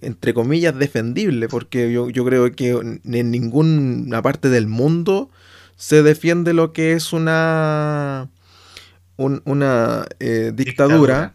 entre 0.00 0.32
comillas 0.32 0.74
defendible, 0.78 1.48
porque 1.48 1.92
yo, 1.92 2.08
yo 2.08 2.24
creo 2.24 2.50
que 2.52 2.70
en 2.70 3.30
ninguna 3.30 4.22
parte 4.22 4.48
del 4.48 4.66
mundo 4.66 5.30
se 5.76 6.02
defiende 6.02 6.54
lo 6.54 6.72
que 6.72 6.92
es 6.92 7.12
una, 7.12 8.30
un- 9.16 9.42
una 9.44 10.06
eh, 10.20 10.52
dictadura. 10.54 11.34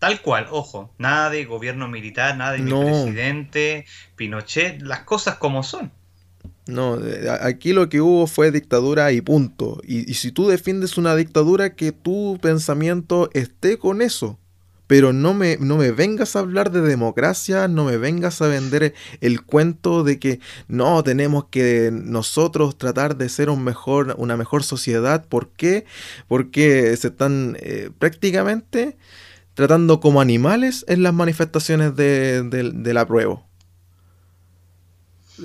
Tal 0.00 0.20
cual, 0.22 0.48
ojo, 0.50 0.90
nada 0.98 1.30
de 1.30 1.44
gobierno 1.44 1.86
militar, 1.86 2.36
nada 2.36 2.52
de 2.52 2.58
mi 2.62 2.72
presidente, 2.74 3.86
Pinochet, 4.16 4.82
las 4.82 5.00
cosas 5.02 5.36
como 5.36 5.62
son. 5.62 5.92
No, 6.66 6.98
aquí 7.40 7.72
lo 7.72 7.88
que 7.88 8.00
hubo 8.00 8.26
fue 8.28 8.52
dictadura 8.52 9.10
y 9.12 9.20
punto. 9.20 9.80
Y, 9.84 10.14
si 10.14 10.30
tú 10.30 10.46
defiendes 10.48 10.96
una 10.96 11.16
dictadura, 11.16 11.74
que 11.74 11.90
tu 11.92 12.38
pensamiento 12.40 13.30
esté 13.32 13.78
con 13.78 14.00
eso. 14.00 14.38
Pero 14.86 15.12
no 15.12 15.32
me, 15.32 15.56
no 15.58 15.76
me 15.78 15.90
vengas 15.90 16.36
a 16.36 16.40
hablar 16.40 16.70
de 16.70 16.82
democracia, 16.82 17.66
no 17.66 17.84
me 17.86 17.96
vengas 17.96 18.42
a 18.42 18.48
vender 18.48 18.94
el 19.20 19.42
cuento 19.42 20.04
de 20.04 20.18
que 20.18 20.38
no, 20.68 21.02
tenemos 21.02 21.46
que 21.50 21.90
nosotros 21.92 22.76
tratar 22.76 23.16
de 23.16 23.28
ser 23.30 23.48
un 23.48 23.64
mejor, 23.64 24.14
una 24.18 24.36
mejor 24.36 24.62
sociedad. 24.64 25.24
¿Por 25.26 25.48
qué? 25.50 25.86
Porque 26.28 26.94
se 26.96 27.08
están 27.08 27.56
eh, 27.60 27.90
prácticamente 27.98 28.98
tratando 29.54 30.00
como 30.00 30.20
animales 30.20 30.84
en 30.88 31.02
las 31.02 31.14
manifestaciones 31.14 31.96
de, 31.96 32.42
de- 32.44 32.70
del. 32.72 32.98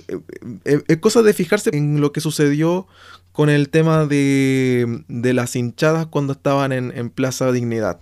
Eh, 0.07 0.19
eh, 0.65 0.83
Es 0.87 0.97
cosa 0.97 1.21
de 1.23 1.33
fijarse 1.33 1.69
en 1.75 2.01
lo 2.01 2.11
que 2.11 2.21
sucedió 2.21 2.87
con 3.31 3.49
el 3.49 3.69
tema 3.69 4.05
de, 4.05 5.03
de 5.07 5.33
las 5.33 5.55
hinchadas 5.55 6.07
cuando 6.07 6.33
estaban 6.33 6.71
en, 6.71 6.91
en 6.97 7.09
Plaza 7.09 7.51
Dignidad. 7.51 7.99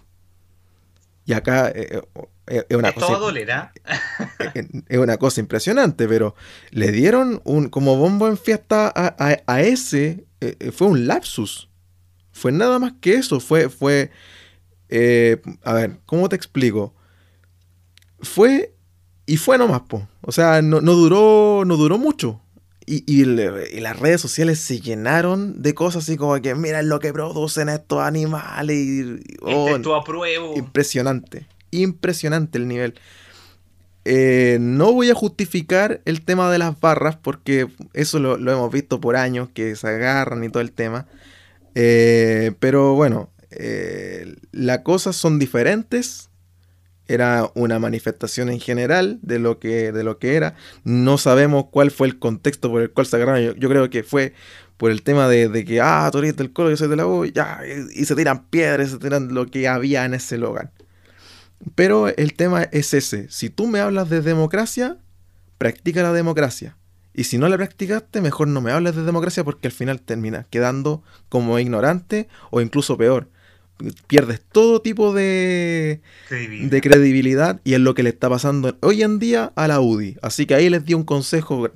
Y 1.26 1.34
acá 1.34 1.70
eh, 1.70 2.02
eh, 2.48 2.66
es 2.70 2.78
una 2.78 2.90
a 2.90 2.94
cosa, 2.94 3.18
doler, 3.18 3.52
¿ah? 3.52 3.74
eh, 4.54 4.68
es 4.88 4.98
una 5.00 5.18
cosa 5.18 5.40
impresionante, 5.42 6.08
pero 6.08 6.36
le 6.72 6.92
dieron 6.92 7.42
un 7.46 7.70
como 7.70 7.98
bombo 7.98 8.28
en 8.28 8.38
fiesta 8.38 8.88
a, 8.96 9.16
a- 9.18 9.42
a 9.48 9.62
ese, 9.62 10.26
eh, 10.42 10.56
eh, 10.60 10.72
fue 10.72 10.88
un 10.88 11.08
lapsus. 11.08 11.70
Fue 12.32 12.52
nada 12.52 12.78
más 12.80 12.94
que 13.02 13.16
eso, 13.16 13.40
fue, 13.40 13.70
fue, 13.70 14.12
eh, 14.90 15.42
a 15.64 15.74
ver, 15.74 16.00
¿cómo 16.06 16.30
te 16.30 16.36
explico? 16.36 16.94
Fue 18.20 18.74
y 19.26 19.38
fue 19.38 19.58
nomás, 19.58 19.82
po. 19.82 20.08
O 20.28 20.32
sea, 20.32 20.62
no, 20.62 20.82
no 20.82 20.94
duró, 20.94 21.64
no 21.66 21.78
duró 21.78 21.98
mucho. 21.98 22.42
Y, 22.88 23.04
y 23.12 23.26
le- 23.26 23.72
y 23.76 23.80
las 23.80 24.00
redes 24.00 24.22
sociales 24.22 24.60
se 24.60 24.80
llenaron 24.80 25.62
de 25.62 25.74
cosas 25.74 26.04
así 26.04 26.18
como 26.18 26.40
que 26.42 26.54
miren 26.56 26.88
lo 26.90 27.00
que 27.00 27.12
producen 27.14 27.70
estos 27.70 28.02
animales. 28.02 28.76
Y, 28.76 29.00
y- 29.02 29.38
oh, 29.42 29.50
Este 29.68 29.72
es 29.78 29.82
tu 29.82 29.94
apruebo. 29.96 30.56
Impresionante, 30.56 31.48
impresionante 31.72 32.58
el 32.58 32.68
nivel. 32.68 32.96
Eh, 34.08 34.58
no 34.62 34.94
voy 34.94 35.10
a 35.10 35.16
justificar 35.16 36.02
el 36.06 36.22
tema 36.24 36.52
de 36.52 36.60
las 36.60 36.80
barras 36.80 37.16
porque 37.16 37.68
eso 37.94 38.20
lo, 38.20 38.38
lo 38.38 38.52
hemos 38.52 38.72
visto 38.72 39.02
por 39.02 39.16
años 39.16 39.50
que 39.54 39.76
se 39.76 39.88
agarran 39.88 40.44
y 40.44 40.50
todo 40.50 40.62
el 40.62 40.72
tema. 40.72 41.08
Eh, 41.74 42.52
pero 42.60 42.94
bueno, 42.94 43.30
eh, 43.50 44.36
las 44.52 44.80
cosas 44.80 45.16
son 45.16 45.40
diferentes 45.40 46.30
era 47.08 47.52
una 47.54 47.80
manifestación 47.80 48.50
en 48.50 48.60
general 48.60 49.20
de 49.22 49.40
lo 49.40 49.60
que, 49.60 49.92
de 49.92 50.04
lo 50.04 50.18
que 50.18 50.36
era. 50.36 50.56
No 50.84 51.18
sabemos 51.18 51.66
cuál 51.72 51.92
fue 51.92 52.08
el 52.08 52.20
contexto 52.20 52.70
por 52.70 52.82
el 52.82 52.92
cual 52.92 53.06
se 53.06 53.16
agarraron. 53.16 53.56
Yo, 53.56 53.70
creo 53.70 53.90
que 53.90 54.04
fue 54.04 54.34
por 54.78 54.92
el 54.92 55.04
tema 55.04 55.28
de, 55.28 55.66
que, 55.66 55.82
ah, 55.82 56.10
tú 56.12 56.20
eres 56.20 56.36
del 56.36 56.52
colo, 56.52 56.70
yo 56.70 56.78
soy 56.78 56.88
de 56.88 56.96
la 56.96 57.08
U, 57.08 57.26
ya, 57.26 57.62
y, 57.94 58.06
se 58.06 58.16
tiran 58.16 58.46
piedras, 58.46 58.90
se 58.90 58.98
tiran 58.98 59.34
lo 59.34 59.46
que 59.48 59.68
había 59.68 60.06
en 60.06 60.14
ese 60.14 60.38
lugar. 60.38 60.72
Pero 61.76 62.08
el 62.08 62.34
tema 62.34 62.64
es 62.64 62.94
ese. 62.94 63.30
Si 63.30 63.50
tú 63.50 63.68
me 63.68 63.80
hablas 63.80 64.10
de 64.10 64.22
democracia, 64.22 64.98
practica 65.58 66.04
la 66.04 66.14
democracia. 66.14 66.78
Y 67.14 67.24
si 67.24 67.38
no 67.38 67.48
la 67.48 67.56
practicaste, 67.56 68.20
mejor 68.20 68.50
no 68.50 68.60
me 68.60 68.72
hables 68.72 68.96
de 68.96 69.04
democracia 69.04 69.44
porque 69.46 69.68
al 69.68 69.72
final 69.72 70.02
terminas 70.02 70.46
quedando 70.50 71.02
como 71.30 71.58
ignorante 71.60 72.28
o 72.52 72.60
incluso 72.60 72.98
peor. 72.98 73.30
Pierdes 74.08 74.42
todo 74.42 74.82
tipo 74.82 75.14
de 75.14 76.02
credibilidad. 76.28 76.72
de 76.72 76.82
credibilidad 76.82 77.62
y 77.64 77.74
es 77.74 77.80
lo 77.80 77.94
que 77.94 78.04
le 78.04 78.10
está 78.10 78.30
pasando 78.30 78.78
hoy 78.82 79.04
en 79.04 79.20
día 79.20 79.52
a 79.56 79.68
la 79.68 79.82
UDI. 79.82 80.18
Así 80.22 80.46
que 80.46 80.56
ahí 80.56 80.70
les 80.70 80.86
di 80.86 80.94
un 80.94 81.04
consejo 81.04 81.70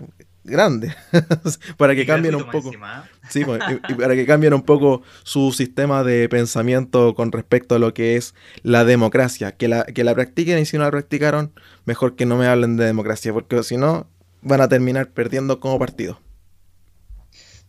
grande 0.50 0.96
para 1.78 1.96
que 1.96 2.06
cambien 2.06 2.36
un 2.36 2.50
poco. 2.50 2.72
Sí, 3.30 3.46
pues, 3.46 3.62
y, 3.88 3.94
para 3.94 4.16
que 4.16 4.26
cambien 4.26 4.56
un 4.56 4.64
poco 4.64 5.04
su 5.22 5.52
sistema 5.52 6.04
de 6.04 6.28
pensamiento 6.30 7.14
con 7.14 7.32
respecto 7.32 7.76
a 7.76 7.80
lo 7.80 7.94
que 7.94 8.16
es 8.16 8.34
la 8.64 8.86
democracia. 8.86 9.52
Que 9.52 9.68
la, 9.68 9.84
que 9.84 10.04
la 10.04 10.16
practiquen 10.16 10.58
y 10.58 10.66
si 10.66 10.78
no 10.78 10.84
la 10.84 10.90
practicaron, 10.90 11.54
mejor 11.86 12.16
que 12.16 12.26
no 12.26 12.38
me 12.38 12.48
hablen 12.48 12.76
de 12.76 12.86
democracia, 12.86 13.32
porque 13.32 13.62
si 13.62 13.78
no, 13.78 14.08
van 14.42 14.62
a 14.62 14.68
terminar 14.68 15.12
perdiendo 15.12 15.60
como 15.60 15.78
partido. 15.78 16.20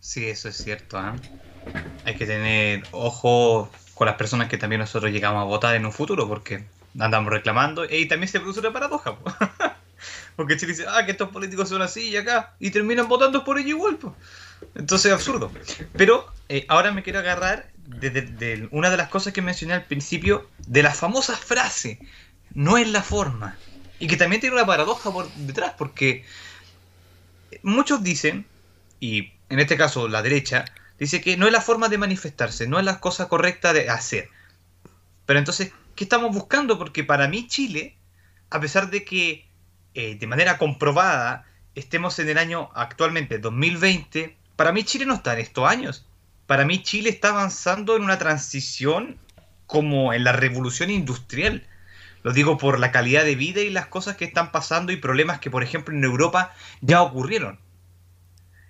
Sí, 0.00 0.26
eso 0.28 0.48
es 0.48 0.56
cierto. 0.56 0.96
¿ah? 0.96 1.14
Hay 2.06 2.16
que 2.16 2.24
tener 2.24 2.84
ojo 2.92 3.70
con 4.00 4.06
las 4.06 4.16
personas 4.16 4.48
que 4.48 4.56
también 4.56 4.80
nosotros 4.80 5.12
llegamos 5.12 5.42
a 5.42 5.44
votar 5.44 5.74
en 5.74 5.84
un 5.84 5.92
futuro, 5.92 6.26
porque 6.26 6.64
andamos 6.98 7.30
reclamando 7.30 7.84
y 7.84 8.08
también 8.08 8.32
se 8.32 8.40
produce 8.40 8.60
una 8.60 8.72
paradoja. 8.72 9.14
Porque 10.36 10.56
Chile 10.56 10.72
dice, 10.72 10.86
ah, 10.88 11.04
que 11.04 11.12
estos 11.12 11.28
políticos 11.28 11.68
son 11.68 11.82
así 11.82 12.08
y 12.08 12.16
acá, 12.16 12.54
y 12.58 12.70
terminan 12.70 13.08
votando 13.08 13.44
por 13.44 13.58
ello 13.58 13.68
igual. 13.68 13.98
Entonces 14.74 15.04
es 15.04 15.12
absurdo. 15.12 15.52
Pero 15.98 16.32
eh, 16.48 16.64
ahora 16.68 16.92
me 16.92 17.02
quiero 17.02 17.18
agarrar 17.18 17.68
de, 17.84 18.66
una 18.70 18.88
de 18.88 18.96
las 18.96 19.10
cosas 19.10 19.34
que 19.34 19.42
mencioné 19.42 19.74
al 19.74 19.84
principio, 19.84 20.48
de 20.66 20.82
la 20.82 20.94
famosa 20.94 21.36
frase, 21.36 22.00
no 22.54 22.78
es 22.78 22.88
la 22.88 23.02
forma. 23.02 23.58
Y 23.98 24.06
que 24.06 24.16
también 24.16 24.40
tiene 24.40 24.56
una 24.56 24.64
paradoja 24.64 25.12
por 25.12 25.30
detrás, 25.32 25.74
porque 25.76 26.24
muchos 27.62 28.02
dicen, 28.02 28.46
y 28.98 29.34
en 29.50 29.60
este 29.60 29.76
caso 29.76 30.08
la 30.08 30.22
derecha, 30.22 30.64
dice 31.00 31.20
que 31.20 31.36
no 31.36 31.46
es 31.46 31.52
la 31.52 31.62
forma 31.62 31.88
de 31.88 31.98
manifestarse, 31.98 32.68
no 32.68 32.78
es 32.78 32.84
la 32.84 33.00
cosa 33.00 33.26
correcta 33.28 33.72
de 33.72 33.88
hacer. 33.88 34.28
Pero 35.26 35.38
entonces, 35.38 35.72
¿qué 35.96 36.04
estamos 36.04 36.32
buscando? 36.34 36.78
Porque 36.78 37.02
para 37.02 37.26
mí 37.26 37.48
Chile, 37.48 37.96
a 38.50 38.60
pesar 38.60 38.90
de 38.90 39.04
que 39.04 39.48
eh, 39.94 40.16
de 40.16 40.26
manera 40.26 40.58
comprobada 40.58 41.46
estemos 41.74 42.18
en 42.18 42.28
el 42.28 42.38
año 42.38 42.70
actualmente 42.74 43.38
2020, 43.38 44.36
para 44.56 44.72
mí 44.72 44.84
Chile 44.84 45.06
no 45.06 45.14
está 45.14 45.32
en 45.32 45.40
estos 45.40 45.68
años. 45.68 46.06
Para 46.46 46.64
mí 46.64 46.82
Chile 46.82 47.08
está 47.08 47.30
avanzando 47.30 47.96
en 47.96 48.02
una 48.02 48.18
transición 48.18 49.18
como 49.66 50.12
en 50.12 50.24
la 50.24 50.32
revolución 50.32 50.90
industrial. 50.90 51.66
Lo 52.22 52.32
digo 52.32 52.58
por 52.58 52.78
la 52.78 52.92
calidad 52.92 53.24
de 53.24 53.36
vida 53.36 53.62
y 53.62 53.70
las 53.70 53.86
cosas 53.86 54.16
que 54.16 54.26
están 54.26 54.52
pasando 54.52 54.92
y 54.92 54.96
problemas 54.96 55.38
que, 55.38 55.50
por 55.50 55.62
ejemplo, 55.62 55.94
en 55.94 56.04
Europa 56.04 56.52
ya 56.82 57.00
ocurrieron. 57.00 57.58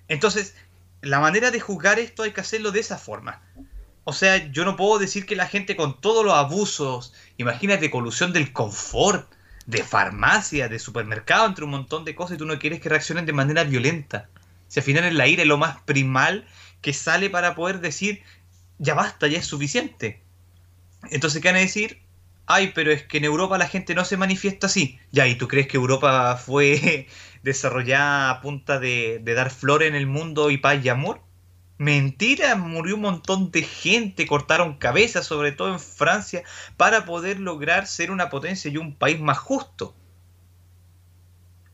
Entonces, 0.07 0.55
la 1.03 1.21
manera 1.21 1.51
de 1.51 1.61
juzgar 1.61 1.99
esto 1.99 2.23
hay 2.23 2.33
que 2.33 2.41
hacerlo 2.41 2.73
de 2.73 2.81
esa 2.81 2.99
forma. 2.99 3.43
O 4.05 4.13
sea, 4.13 4.51
yo 4.51 4.65
no 4.65 4.77
puedo 4.77 4.99
decir 4.99 5.27
que 5.27 5.37
la 5.37 5.47
gente 5.47 5.77
con 5.77 6.01
todos 6.01 6.25
los 6.25 6.35
abusos, 6.35 7.15
imagínate, 7.37 7.91
colusión 7.91 8.33
del 8.33 8.53
confort, 8.53 9.31
de 9.67 9.85
farmacia, 9.85 10.69
de 10.69 10.79
supermercado, 10.79 11.47
entre 11.47 11.65
un 11.65 11.71
montón 11.71 12.05
de 12.05 12.15
cosas 12.15 12.35
y 12.35 12.39
tú 12.39 12.47
no 12.47 12.59
quieres 12.59 12.81
que 12.81 12.89
reaccionen 12.89 13.27
de 13.27 13.33
manera 13.33 13.65
violenta. 13.65 14.29
Si 14.69 14.81
al 14.81 14.85
final 14.85 15.05
es 15.05 15.15
la 15.15 15.27
ira 15.27 15.43
es 15.43 15.49
lo 15.49 15.59
más 15.59 15.81
primal 15.83 16.47
que 16.81 16.93
sale 16.93 17.31
para 17.31 17.55
poder 17.55 17.81
decir, 17.81 18.23
ya 18.79 18.95
basta, 18.95 19.27
ya 19.27 19.39
es 19.39 19.47
suficiente. 19.47 20.23
Entonces, 21.11 21.41
¿qué 21.41 21.49
van 21.49 21.57
a 21.57 21.61
decir? 21.61 22.03
Ay, 22.53 22.73
pero 22.75 22.91
es 22.91 23.05
que 23.05 23.19
en 23.19 23.25
Europa 23.25 23.59
la 23.59 23.69
gente 23.69 23.95
no 23.95 24.05
se 24.05 24.17
manifiesta 24.17 24.67
así. 24.67 24.99
Ya, 25.13 25.27
¿y 25.27 25.37
tú 25.37 25.47
crees 25.49 25.69
que 25.69 25.77
Europa 25.77 26.37
fue 26.37 27.07
desarrollada 27.43 28.31
a 28.31 28.41
punta 28.41 28.81
de, 28.81 29.23
dar 29.25 29.51
flores 29.51 29.89
en 29.89 29.95
el 29.95 30.07
mundo 30.07 30.51
y 30.51 30.59
paz 30.59 30.85
y 30.85 30.89
amor? 30.89 31.23
Mentira, 31.79 32.57
murió 32.57 32.97
un 32.97 33.03
montón 33.03 33.51
de 33.53 33.63
gente, 33.63 34.27
cortaron 34.27 34.77
cabezas, 34.77 35.27
sobre 35.27 35.53
todo 35.53 35.73
en 35.73 35.81
Francia, 35.81 36.43
para 36.77 37.07
poder 37.07 37.41
lograr 37.41 37.87
ser 37.87 38.11
una 38.11 38.29
potencia 38.29 38.71
y 38.71 38.77
un 38.77 38.95
país 38.95 39.21
más 39.21 39.39
justo. 39.39 39.95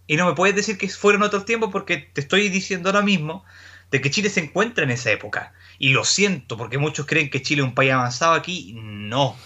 Y 0.07 0.17
no 0.17 0.27
me 0.27 0.35
puedes 0.35 0.55
decir 0.55 0.79
que 0.79 0.89
fueron 0.89 1.23
otros 1.23 1.45
tiempos 1.45 1.71
porque 1.73 1.97
te 1.97 2.21
estoy 2.21 2.49
diciendo 2.51 2.91
ahora 2.91 3.03
mismo 3.03 3.45
de 3.91 4.01
que 4.01 4.11
Chile 4.11 4.31
se 4.31 4.41
encuentra 4.41 4.85
en 4.85 4.91
esa 4.91 5.11
época. 5.11 5.53
Y 5.79 5.89
lo 5.89 6.05
siento, 6.05 6.57
porque 6.57 6.79
muchos 6.79 7.07
creen 7.07 7.31
que 7.31 7.43
Chile 7.43 7.63
es 7.63 7.69
un 7.69 7.75
país 7.75 7.93
avanzado 7.93 8.35
aquí. 8.35 8.75
No. 8.77 9.37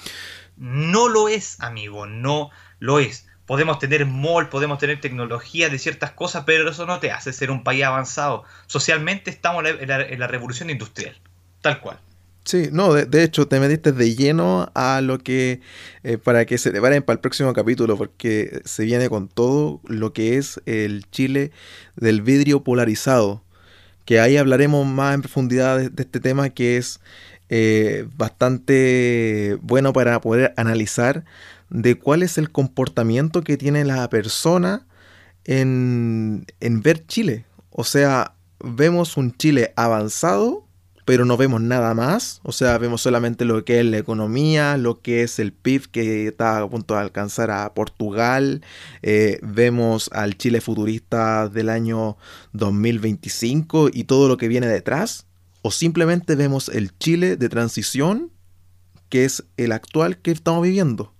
No 0.60 1.08
lo 1.08 1.30
es, 1.30 1.58
amigo, 1.60 2.04
no 2.04 2.50
lo 2.80 2.98
es. 2.98 3.26
Podemos 3.46 3.78
tener 3.78 4.04
mall, 4.04 4.50
podemos 4.50 4.78
tener 4.78 5.00
tecnología 5.00 5.70
de 5.70 5.78
ciertas 5.78 6.12
cosas, 6.12 6.44
pero 6.44 6.68
eso 6.70 6.84
no 6.84 7.00
te 7.00 7.10
hace 7.10 7.32
ser 7.32 7.50
un 7.50 7.64
país 7.64 7.82
avanzado. 7.82 8.44
Socialmente 8.66 9.30
estamos 9.30 9.64
en 9.64 9.88
la, 9.88 10.26
revolución 10.26 10.68
industrial, 10.68 11.16
tal 11.62 11.80
cual. 11.80 11.98
Sí, 12.44 12.68
no, 12.70 12.92
de, 12.92 13.24
hecho 13.24 13.48
te 13.48 13.58
metiste 13.58 13.92
de 13.92 14.14
lleno 14.14 14.70
a 14.74 15.00
lo 15.00 15.18
que, 15.18 15.62
eh, 16.02 16.18
para 16.18 16.44
que 16.44 16.58
se 16.58 16.70
preparen 16.70 17.02
para 17.02 17.14
el 17.14 17.20
próximo 17.20 17.54
capítulo, 17.54 17.96
porque 17.96 18.60
se 18.66 18.84
viene 18.84 19.08
con 19.08 19.28
todo 19.28 19.80
lo 19.86 20.12
que 20.12 20.36
es 20.36 20.60
el 20.66 21.06
Chile 21.10 21.52
del 21.96 22.20
vidrio 22.20 22.62
polarizado, 22.62 23.42
que 24.04 24.20
ahí 24.20 24.36
hablaremos 24.36 24.86
más 24.86 25.14
en 25.14 25.22
profundidad 25.22 25.78
de 25.90 26.02
este 26.02 26.20
tema 26.20 26.50
que 26.50 26.76
es 26.76 27.00
eh, 27.50 28.06
bastante 28.16 29.58
bueno 29.60 29.92
para 29.92 30.20
poder 30.20 30.54
analizar 30.56 31.24
de 31.68 31.96
cuál 31.96 32.22
es 32.22 32.38
el 32.38 32.50
comportamiento 32.50 33.42
que 33.42 33.56
tiene 33.56 33.84
la 33.84 34.08
persona 34.08 34.86
en, 35.44 36.46
en 36.60 36.80
ver 36.80 37.04
Chile. 37.06 37.44
O 37.70 37.82
sea, 37.82 38.34
vemos 38.62 39.16
un 39.16 39.36
Chile 39.36 39.72
avanzado, 39.74 40.64
pero 41.04 41.24
no 41.24 41.36
vemos 41.36 41.60
nada 41.60 41.92
más. 41.92 42.40
O 42.44 42.52
sea, 42.52 42.78
vemos 42.78 43.02
solamente 43.02 43.44
lo 43.44 43.64
que 43.64 43.80
es 43.80 43.86
la 43.86 43.98
economía, 43.98 44.76
lo 44.76 45.00
que 45.00 45.24
es 45.24 45.40
el 45.40 45.52
PIB 45.52 45.90
que 45.90 46.28
está 46.28 46.58
a 46.58 46.68
punto 46.70 46.94
de 46.94 47.00
alcanzar 47.00 47.50
a 47.50 47.74
Portugal. 47.74 48.62
Eh, 49.02 49.40
vemos 49.42 50.08
al 50.12 50.36
Chile 50.36 50.60
futurista 50.60 51.48
del 51.48 51.68
año 51.68 52.16
2025 52.52 53.90
y 53.92 54.04
todo 54.04 54.28
lo 54.28 54.36
que 54.36 54.46
viene 54.46 54.68
detrás 54.68 55.26
o 55.62 55.70
simplemente 55.70 56.34
vemos 56.34 56.68
el 56.68 56.96
Chile 56.98 57.36
de 57.36 57.48
transición 57.48 58.30
que 59.10 59.24
es 59.24 59.44
el 59.56 59.72
actual 59.72 60.18
que 60.18 60.30
estamos 60.30 60.62
viviendo. 60.62 61.12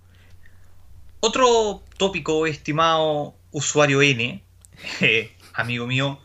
Otro 1.19 1.83
tópico, 1.97 2.47
estimado 2.47 3.35
usuario 3.51 4.01
N, 4.01 4.43
eh, 5.01 5.35
amigo 5.53 5.85
mío, 5.85 6.19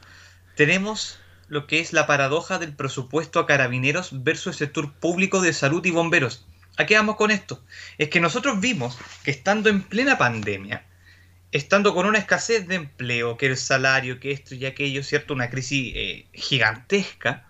tenemos 0.55 1.19
lo 1.49 1.67
que 1.67 1.81
es 1.81 1.93
la 1.93 2.07
paradoja 2.07 2.59
del 2.59 2.75
presupuesto 2.75 3.39
a 3.39 3.47
carabineros 3.47 4.25
versus 4.25 4.47
el 4.55 4.55
sector 4.67 4.93
público 4.95 5.41
de 5.41 5.53
salud 5.53 5.85
y 5.85 5.91
bomberos. 5.91 6.47
¿A 6.79 6.87
qué 6.87 6.97
vamos 6.97 7.17
con 7.17 7.31
esto? 7.31 7.63
Es 7.99 8.09
que 8.09 8.21
nosotros 8.21 8.61
vimos 8.61 8.99
que 9.25 9.31
estando 9.31 9.71
en 9.71 9.83
plena 9.83 10.19
pandemia, 10.19 10.85
estando 11.53 11.95
con 11.95 12.07
una 12.07 12.19
escasez 12.19 12.67
de 12.69 12.75
empleo, 12.77 13.37
que 13.37 13.47
el 13.47 13.57
salario, 13.57 14.21
que 14.21 14.33
esto 14.33 14.55
y 14.55 14.67
aquello, 14.67 15.03
¿cierto? 15.03 15.35
Una 15.35 15.49
crisis 15.49 15.93
eh, 15.95 16.27
gigantesca, 16.33 17.47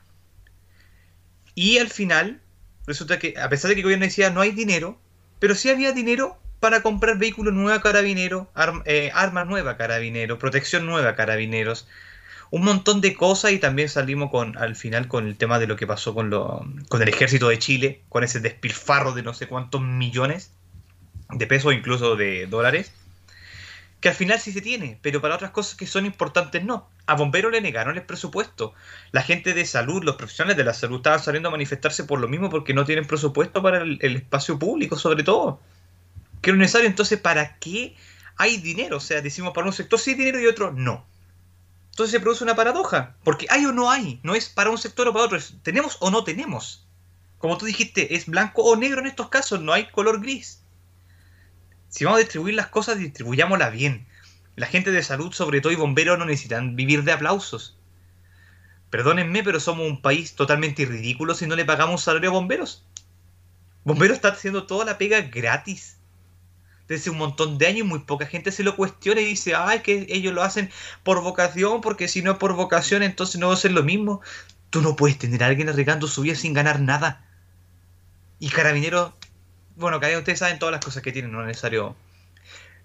y 1.56 1.78
al 1.78 1.88
final, 1.88 2.40
resulta 2.86 3.18
que, 3.18 3.34
a 3.40 3.48
pesar 3.48 3.70
de 3.70 3.74
que 3.74 3.80
el 3.80 3.84
gobierno 3.84 4.04
decía 4.04 4.30
no 4.30 4.42
hay 4.42 4.52
dinero, 4.52 5.00
pero 5.40 5.54
sí 5.54 5.70
había 5.70 5.92
dinero 5.92 6.38
para 6.60 6.82
comprar 6.82 7.18
vehículos 7.18 7.54
nuevos 7.54 7.82
carabineros, 7.82 8.46
eh, 8.84 9.10
armas 9.14 9.46
nuevas 9.46 9.76
carabineros, 9.76 10.38
protección 10.38 10.84
nueva 10.84 11.16
carabineros, 11.16 11.88
un 12.50 12.62
montón 12.62 13.00
de 13.00 13.14
cosas. 13.14 13.52
Y 13.52 13.58
también 13.58 13.88
salimos 13.88 14.30
con 14.30 14.56
al 14.58 14.76
final 14.76 15.08
con 15.08 15.26
el 15.26 15.36
tema 15.36 15.58
de 15.58 15.66
lo 15.66 15.76
que 15.76 15.86
pasó 15.86 16.14
con, 16.14 16.28
lo, 16.28 16.66
con 16.90 17.00
el 17.00 17.08
ejército 17.08 17.48
de 17.48 17.58
Chile, 17.58 18.02
con 18.10 18.22
ese 18.22 18.40
despilfarro 18.40 19.12
de 19.12 19.22
no 19.22 19.32
sé 19.32 19.48
cuántos 19.48 19.80
millones 19.80 20.52
de 21.30 21.46
pesos, 21.46 21.72
incluso 21.72 22.16
de 22.16 22.46
dólares 22.46 22.92
que 24.00 24.10
al 24.10 24.14
final 24.14 24.38
sí 24.38 24.52
se 24.52 24.60
tiene, 24.60 24.98
pero 25.00 25.20
para 25.20 25.34
otras 25.34 25.50
cosas 25.50 25.76
que 25.76 25.86
son 25.86 26.04
importantes 26.04 26.62
no. 26.62 26.88
A 27.06 27.14
bomberos 27.14 27.52
le 27.52 27.60
negaron 27.60 27.96
el 27.96 28.04
presupuesto. 28.04 28.74
La 29.10 29.22
gente 29.22 29.54
de 29.54 29.64
salud, 29.64 30.04
los 30.04 30.16
profesionales 30.16 30.56
de 30.56 30.64
la 30.64 30.74
salud 30.74 30.98
estaban 30.98 31.20
saliendo 31.20 31.48
a 31.48 31.52
manifestarse 31.52 32.04
por 32.04 32.20
lo 32.20 32.28
mismo 32.28 32.50
porque 32.50 32.74
no 32.74 32.84
tienen 32.84 33.06
presupuesto 33.06 33.62
para 33.62 33.78
el, 33.78 34.16
espacio 34.16 34.58
público, 34.58 34.96
sobre 34.98 35.22
todo. 35.22 35.60
Que 36.42 36.50
es 36.50 36.56
necesario, 36.56 36.88
entonces, 36.88 37.18
¿para 37.18 37.56
qué 37.58 37.96
hay 38.36 38.58
dinero? 38.58 38.98
O 38.98 39.00
sea, 39.00 39.22
decimos 39.22 39.54
para 39.54 39.66
un 39.66 39.72
sector 39.72 39.98
sí 39.98 40.10
hay 40.10 40.16
dinero 40.16 40.40
y 40.40 40.46
otro 40.46 40.72
no. 40.72 41.06
Entonces 41.90 42.12
se 42.12 42.20
produce 42.20 42.44
una 42.44 42.54
paradoja, 42.54 43.16
porque 43.24 43.46
hay 43.48 43.64
o 43.64 43.72
no 43.72 43.90
hay, 43.90 44.20
no 44.22 44.34
es 44.34 44.50
para 44.50 44.68
un 44.68 44.76
sector 44.76 45.08
o 45.08 45.14
para 45.14 45.24
otro, 45.24 45.38
es 45.38 45.54
tenemos 45.62 45.96
o 46.00 46.10
no 46.10 46.24
tenemos. 46.24 46.86
Como 47.38 47.56
tú 47.56 47.64
dijiste, 47.64 48.14
es 48.14 48.26
blanco 48.26 48.62
o 48.62 48.76
negro 48.76 49.00
en 49.00 49.06
estos 49.06 49.30
casos, 49.30 49.62
no 49.62 49.72
hay 49.72 49.86
color 49.86 50.20
gris 50.20 50.65
Si 51.96 52.04
vamos 52.04 52.18
a 52.18 52.24
distribuir 52.24 52.54
las 52.54 52.66
cosas, 52.66 52.98
distribuyámoslas 52.98 53.72
bien. 53.72 54.06
La 54.54 54.66
gente 54.66 54.90
de 54.90 55.02
salud, 55.02 55.32
sobre 55.32 55.62
todo 55.62 55.72
y 55.72 55.76
bomberos, 55.76 56.18
no 56.18 56.26
necesitan 56.26 56.76
vivir 56.76 57.04
de 57.04 57.12
aplausos. 57.12 57.78
Perdónenme, 58.90 59.42
pero 59.42 59.60
somos 59.60 59.88
un 59.88 60.02
país 60.02 60.34
totalmente 60.34 60.84
ridículo 60.84 61.32
si 61.32 61.46
no 61.46 61.56
le 61.56 61.64
pagamos 61.64 62.02
salario 62.02 62.28
a 62.28 62.32
bomberos. 62.34 62.84
Bomberos 63.84 64.16
está 64.16 64.28
haciendo 64.28 64.66
toda 64.66 64.84
la 64.84 64.98
pega 64.98 65.22
gratis. 65.22 65.96
Desde 66.86 67.10
un 67.10 67.16
montón 67.16 67.56
de 67.56 67.66
años 67.66 67.86
y 67.86 67.88
muy 67.88 68.00
poca 68.00 68.26
gente 68.26 68.52
se 68.52 68.62
lo 68.62 68.76
cuestiona 68.76 69.22
y 69.22 69.24
dice, 69.24 69.54
ay, 69.54 69.80
que 69.80 70.06
ellos 70.10 70.34
lo 70.34 70.42
hacen 70.42 70.70
por 71.02 71.22
vocación, 71.22 71.80
porque 71.80 72.08
si 72.08 72.20
no 72.20 72.32
es 72.32 72.36
por 72.36 72.52
vocación, 72.52 73.04
entonces 73.04 73.40
no 73.40 73.48
va 73.48 73.54
a 73.54 73.56
ser 73.56 73.72
lo 73.72 73.82
mismo. 73.82 74.20
Tú 74.68 74.82
no 74.82 74.96
puedes 74.96 75.16
tener 75.16 75.42
a 75.42 75.46
alguien 75.46 75.70
arriesgando 75.70 76.08
su 76.08 76.20
vida 76.20 76.34
sin 76.34 76.52
ganar 76.52 76.78
nada. 76.78 77.24
Y 78.38 78.50
carabineros, 78.50 79.14
bueno, 79.76 80.00
cada 80.00 80.18
ustedes 80.18 80.38
saben 80.38 80.58
todas 80.58 80.72
las 80.72 80.84
cosas 80.84 81.02
que 81.02 81.12
tienen, 81.12 81.32
no 81.32 81.40
es 81.42 81.46
necesario 81.46 81.96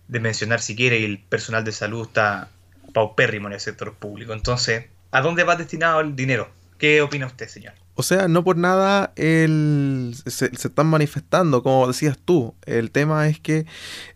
de 0.08 0.20
mencionar 0.20 0.62
si 0.62 0.76
quiere, 0.76 1.00
y 1.00 1.06
el 1.06 1.20
personal 1.20 1.64
de 1.64 1.72
salud 1.72 2.08
está 2.08 2.50
paupérrimo 2.94 3.48
en 3.48 3.54
el 3.54 3.60
sector 3.60 3.94
público. 3.94 4.34
Entonces, 4.34 4.86
¿a 5.12 5.22
dónde 5.22 5.44
va 5.44 5.56
destinado 5.56 6.02
el 6.02 6.16
dinero? 6.16 6.50
¿Qué 6.78 7.02
opina 7.02 7.28
usted, 7.28 7.48
señor? 7.48 7.74
O 7.96 8.04
sea, 8.04 8.28
no 8.28 8.44
por 8.44 8.58
nada 8.58 9.14
el, 9.16 10.16
se, 10.26 10.46
están 10.48 10.88
manifestando, 10.88 11.62
como 11.62 11.88
decías 11.88 12.18
tú. 12.24 12.56
El 12.66 12.92
tema 12.92 13.28
es 13.28 13.40
que 13.40 13.66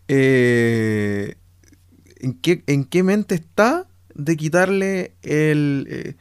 eh, 0.08 1.36
¿en, 2.16 2.34
qué, 2.40 2.64
¿en 2.66 2.84
qué 2.84 3.02
mente 3.02 3.34
está 3.34 3.86
de 4.14 4.36
quitarle 4.36 5.14
el... 5.22 5.86
Eh, 5.88 6.16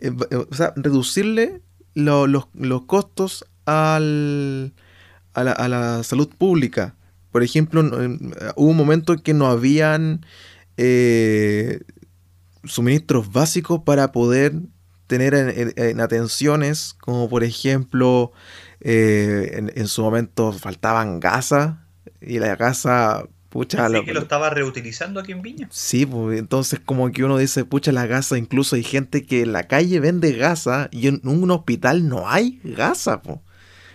eh, 0.00 0.36
o 0.50 0.54
sea, 0.54 0.72
reducirle 0.76 1.60
los, 1.94 2.28
los, 2.54 2.82
costos 2.86 3.44
al, 3.66 4.72
a, 5.34 5.44
la, 5.44 5.52
a 5.52 5.68
la 5.68 6.02
salud 6.02 6.28
pública? 6.28 6.94
Por 7.30 7.42
ejemplo, 7.42 7.80
hubo 8.56 8.70
un 8.70 8.76
momento 8.76 9.14
en 9.14 9.20
que 9.20 9.34
no 9.34 9.46
habían 9.46 10.24
suministros 12.64 13.32
básicos 13.32 13.82
para 13.84 14.12
poder 14.12 14.52
tener 15.06 15.34
en, 15.76 16.00
atenciones, 16.00 16.94
como 16.98 17.28
por 17.28 17.44
ejemplo, 17.44 18.32
eh, 18.80 19.68
en, 19.74 19.88
su 19.88 20.02
momento 20.02 20.52
faltaban 20.52 21.20
gasas 21.20 21.76
y 22.20 22.38
la 22.38 22.56
gasa, 22.56 23.26
pucha... 23.50 23.88
Sí, 23.88 24.04
que 24.06 24.14
lo 24.14 24.20
estaba 24.20 24.48
reutilizando 24.48 25.20
aquí 25.20 25.32
en 25.32 25.42
Viña. 25.42 25.68
Sí, 25.70 26.06
pues 26.06 26.38
entonces 26.38 26.80
como 26.80 27.10
que 27.12 27.24
uno 27.24 27.36
dice, 27.36 27.66
pucha, 27.66 27.92
la 27.92 28.06
gasa, 28.06 28.38
incluso 28.38 28.76
hay 28.76 28.84
gente 28.84 29.26
que 29.26 29.42
en 29.42 29.52
la 29.52 29.64
calle 29.64 30.00
vende 30.00 30.32
gasa 30.32 30.88
y 30.90 31.08
en 31.08 31.20
un 31.24 31.50
hospital 31.50 32.08
no 32.08 32.28
hay 32.28 32.60
gasa, 32.64 33.20
pues. 33.20 33.38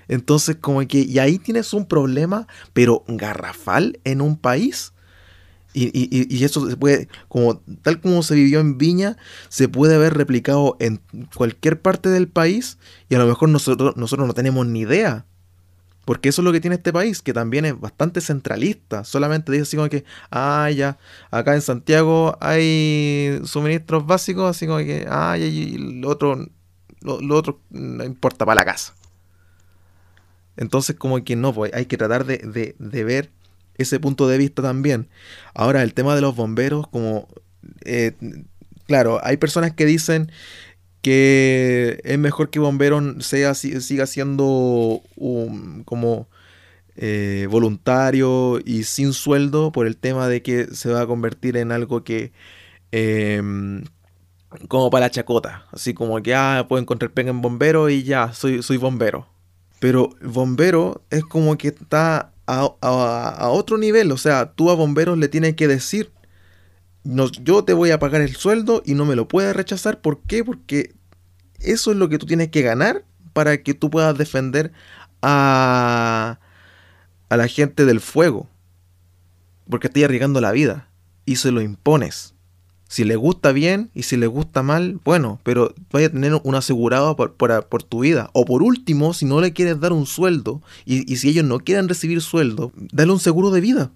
Entonces 0.07 0.57
como 0.57 0.85
que, 0.87 0.99
y 0.99 1.19
ahí 1.19 1.39
tienes 1.39 1.73
un 1.73 1.85
problema, 1.85 2.47
pero 2.73 3.03
garrafal 3.07 3.99
en 4.03 4.21
un 4.21 4.37
país 4.37 4.93
y, 5.77 6.43
eso 6.43 6.67
se 6.69 6.75
puede, 6.75 7.07
como, 7.27 7.61
tal 7.81 8.01
como 8.01 8.23
se 8.23 8.35
vivió 8.35 8.59
en 8.59 8.77
Viña, 8.77 9.17
se 9.49 9.69
puede 9.69 9.97
ver 9.97 10.15
replicado 10.15 10.75
en 10.79 11.01
cualquier 11.35 11.81
parte 11.81 12.09
del 12.09 12.27
país 12.27 12.77
y 13.09 13.15
a 13.15 13.19
lo 13.19 13.27
mejor 13.27 13.49
nosotros, 13.49 13.95
nosotros 13.95 14.27
no 14.27 14.33
tenemos 14.33 14.65
ni 14.65 14.81
idea. 14.81 15.25
Porque 16.05 16.29
eso 16.29 16.41
es 16.41 16.45
lo 16.45 16.53
que 16.53 16.61
tiene 16.61 16.77
este 16.77 16.93
país, 16.93 17.21
que 17.21 17.33
también 17.33 17.65
es 17.65 17.77
bastante 17.77 18.21
centralista. 18.21 19.03
Solamente 19.03 19.51
dice 19.51 19.63
así 19.63 19.75
como 19.75 19.89
que, 19.89 20.05
ah, 20.31 20.71
ya, 20.71 20.97
acá 21.31 21.53
en 21.53 21.61
Santiago 21.61 22.37
hay 22.39 23.41
suministros 23.43 24.05
básicos, 24.05 24.49
así 24.49 24.67
como 24.67 24.79
que, 24.79 25.05
ah, 25.09 25.37
y 25.37 25.77
lo 25.77 26.09
otro, 26.09 26.47
lo, 27.01 27.35
otro 27.35 27.59
no 27.69 28.05
importa 28.05 28.45
para 28.45 28.61
la 28.61 28.65
casa. 28.65 28.95
Entonces 30.57 30.95
como 30.95 31.23
que 31.23 31.35
no, 31.35 31.53
pues 31.53 31.73
hay 31.73 31.85
que 31.85 31.97
tratar 31.97 32.25
de, 32.25 32.75
ver 32.79 33.29
ese 33.77 33.99
punto 33.99 34.27
de 34.27 34.37
vista 34.37 34.61
también. 34.61 35.07
Ahora, 35.53 35.83
el 35.83 35.93
tema 35.93 36.15
de 36.15 36.21
los 36.21 36.35
bomberos, 36.35 36.87
como, 36.87 37.27
eh, 37.85 38.13
claro, 38.87 39.19
hay 39.23 39.37
personas 39.37 39.73
que 39.73 39.85
dicen 39.85 40.31
que 41.01 42.01
es 42.03 42.19
mejor 42.19 42.49
que 42.49 42.59
bomberos 42.59 43.25
sea, 43.25 43.53
siga 43.53 44.07
siendo 44.07 45.01
como 45.85 46.27
eh, 46.97 47.47
voluntario 47.49 48.59
y 48.65 48.83
sin 48.83 49.13
sueldo 49.13 49.71
por 49.71 49.85
el 49.87 49.97
tema 49.97 50.27
de 50.27 50.41
que 50.41 50.65
se 50.73 50.89
va 50.89 51.01
a 51.01 51.07
convertir 51.07 51.57
en 51.57 51.71
algo 51.71 52.03
que... 52.03 52.33
Em, 52.91 53.83
como 54.69 54.89
para 54.89 55.07
la 55.07 55.11
chacota, 55.11 55.65
así 55.71 55.93
como 55.93 56.21
que 56.21 56.33
ah, 56.33 56.65
puedo 56.67 56.81
encontrar 56.81 57.11
pega 57.11 57.29
en 57.29 57.41
bombero 57.41 57.89
y 57.89 58.03
ya, 58.03 58.33
soy, 58.33 58.63
soy 58.63 58.77
bombero. 58.77 59.27
Pero 59.79 60.15
bombero 60.21 61.03
es 61.09 61.23
como 61.23 61.57
que 61.57 61.69
está 61.69 62.31
a, 62.47 63.49
otro 63.49 63.77
nivel. 63.77 64.11
O 64.11 64.17
sea, 64.17 64.51
tú 64.53 64.71
a 64.71 64.75
bomberos 64.75 65.17
le 65.17 65.27
tienes 65.27 65.55
que 65.55 65.67
decir, 65.67 66.11
no, 67.03 67.29
yo 67.29 67.63
te 67.63 67.73
voy 67.73 67.91
a 67.91 67.99
pagar 67.99 68.21
el 68.21 68.35
sueldo 68.35 68.81
y 68.85 68.93
no 68.93 69.05
me 69.05 69.15
lo 69.15 69.27
puedes 69.27 69.55
rechazar. 69.55 70.01
¿Por 70.01 70.21
qué? 70.23 70.43
Porque 70.43 70.95
eso 71.59 71.91
es 71.91 71.97
lo 71.97 72.09
que 72.09 72.17
tú 72.17 72.25
tienes 72.25 72.49
que 72.49 72.61
ganar 72.61 73.05
para 73.33 73.61
que 73.61 73.73
tú 73.73 73.89
puedas 73.89 74.17
defender 74.17 74.71
a, 75.21 76.39
a 77.29 77.37
la 77.37 77.47
gente 77.47 77.85
del 77.85 77.99
fuego. 77.99 78.49
Porque 79.69 79.87
estoy 79.87 80.03
arriesgando 80.03 80.41
la 80.41 80.51
vida 80.51 80.89
y 81.25 81.35
se 81.35 81.51
lo 81.51 81.61
impones. 81.61 82.36
Si 82.87 83.03
le 83.03 83.17
gusta 83.17 83.51
bien 83.51 83.89
y 83.93 84.03
si 84.03 84.15
le 84.15 84.27
gusta 84.27 84.63
mal, 84.63 84.99
bueno, 85.03 85.39
pero 85.43 85.73
vaya 85.91 86.07
a 86.07 86.09
tener 86.09 86.39
un 86.41 86.55
asegurado 86.55 87.17
por, 87.17 87.33
por, 87.33 87.83
tu 87.83 87.99
vida. 87.99 88.29
O 88.33 88.45
por 88.45 88.63
último, 88.63 89.13
si 89.13 89.25
no 89.25 89.41
le 89.41 89.51
quieres 89.51 89.79
dar 89.79 89.91
un 89.91 90.05
sueldo 90.05 90.61
y, 90.85 91.15
si 91.17 91.29
ellos 91.29 91.43
no 91.43 91.59
quieren 91.59 91.89
recibir 91.89 92.21
sueldo, 92.21 92.71
dale 92.75 93.11
un 93.11 93.19
seguro 93.19 93.51
de 93.51 93.61
vida. 93.61 93.91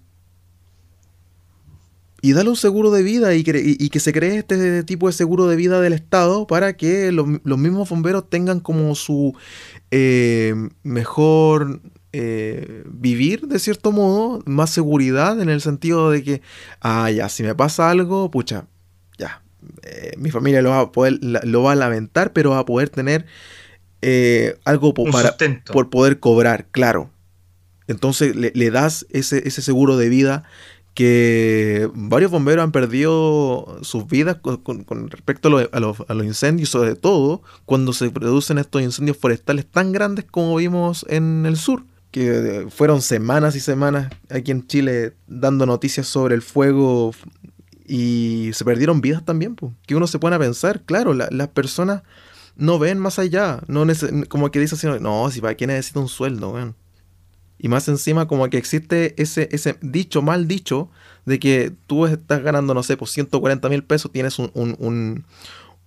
Y 2.20 2.34
dale 2.34 2.50
un 2.50 2.56
seguro 2.56 2.90
de 2.90 3.02
vida 3.02 3.34
y, 3.34 3.42
que 3.42 4.00
se 4.00 4.12
cree 4.12 4.36
este 4.36 4.84
tipo 4.84 5.06
de 5.06 5.12
seguro 5.14 5.48
de 5.48 5.56
vida 5.56 5.80
del 5.80 5.94
Estado 5.94 6.46
para 6.46 6.76
que 6.76 7.10
los, 7.12 7.26
mismos 7.26 7.88
bomberos 7.88 8.28
tengan 8.28 8.60
como 8.60 8.94
su 8.94 9.34
eh, 9.90 10.54
mejor 10.82 11.80
eh, 12.12 12.84
vivir 12.86 13.48
de 13.48 13.58
cierto 13.58 13.90
modo, 13.90 14.42
más 14.44 14.68
seguridad 14.68 15.40
en 15.40 15.48
el 15.48 15.62
sentido 15.62 16.10
de 16.10 16.22
que, 16.22 16.42
ah, 16.82 17.10
ya, 17.10 17.30
si 17.30 17.42
me 17.42 17.54
pasa 17.54 17.90
algo, 17.90 18.30
pucha, 18.30 18.66
ya, 19.18 19.42
eh, 19.82 20.12
mi 20.18 20.30
familia 20.30 20.62
lo 20.62 20.70
va 20.70 20.80
a 20.80 20.92
poder, 20.92 21.18
lo 21.22 21.62
va 21.62 21.72
a 21.72 21.76
lamentar, 21.76 22.32
pero 22.32 22.50
va 22.50 22.60
a 22.60 22.66
poder 22.66 22.88
tener 22.88 23.26
eh, 24.00 24.58
algo 24.64 24.94
para, 24.94 25.36
por 25.72 25.90
poder 25.90 26.18
cobrar, 26.18 26.66
claro. 26.70 27.10
Entonces 27.86 28.34
le, 28.34 28.70
das 28.70 29.06
ese, 29.10 29.46
ese, 29.46 29.62
seguro 29.62 29.96
de 29.96 30.08
vida 30.08 30.44
que 30.94 31.88
varios 31.94 32.30
bomberos 32.30 32.62
han 32.62 32.72
perdido 32.72 33.78
sus 33.82 34.06
vidas 34.06 34.36
con, 34.36 35.10
respecto 35.10 35.48
a, 35.48 35.80
los, 35.80 36.00
a, 36.08 36.14
los, 36.14 36.26
incendios, 36.26 36.68
sobre 36.68 36.96
todo 36.96 37.42
cuando 37.64 37.92
se 37.92 38.10
producen 38.10 38.58
estos 38.58 38.82
incendios 38.82 39.16
forestales 39.16 39.66
tan 39.66 39.92
grandes 39.92 40.24
como 40.24 40.56
vimos 40.56 41.06
en 41.08 41.44
el 41.46 41.56
sur, 41.56 41.84
que 42.10 42.66
fueron 42.70 43.02
semanas 43.02 43.56
y 43.56 43.60
semanas 43.60 44.12
aquí 44.30 44.50
en 44.50 44.66
Chile 44.66 45.14
dando 45.26 45.64
noticias 45.66 46.06
sobre 46.06 46.34
el 46.34 46.42
fuego 46.42 47.12
y 47.86 48.50
se 48.54 48.64
perdieron 48.64 49.00
vidas 49.00 49.24
también, 49.24 49.54
pues. 49.54 49.72
Que 49.86 49.94
uno 49.94 50.06
se 50.06 50.18
pone 50.18 50.36
a 50.36 50.38
pensar, 50.38 50.82
claro, 50.82 51.14
las 51.14 51.48
personas 51.48 52.02
no 52.56 52.78
ven 52.78 52.98
más 52.98 53.18
allá. 53.18 53.60
No 53.66 53.86
como 54.28 54.50
que 54.50 54.60
dice 54.60 54.74
así, 54.74 54.86
no, 55.00 55.30
si 55.30 55.40
para 55.40 55.56
qué 55.56 55.66
necesita 55.66 56.00
un 56.00 56.08
sueldo, 56.08 56.50
weón. 56.50 56.74
Y 57.58 57.68
más 57.68 57.86
encima 57.86 58.26
como 58.26 58.48
que 58.50 58.58
existe 58.58 59.14
ese, 59.22 59.48
ese 59.52 59.76
dicho, 59.80 60.20
mal 60.20 60.48
dicho, 60.48 60.90
de 61.26 61.38
que 61.38 61.72
tú 61.86 62.06
estás 62.06 62.42
ganando, 62.42 62.74
no 62.74 62.82
sé, 62.82 62.96
por 62.96 63.08
140 63.08 63.68
mil 63.68 63.84
pesos, 63.84 64.10
tienes 64.10 64.38
un, 64.40 64.50
un, 64.54 65.24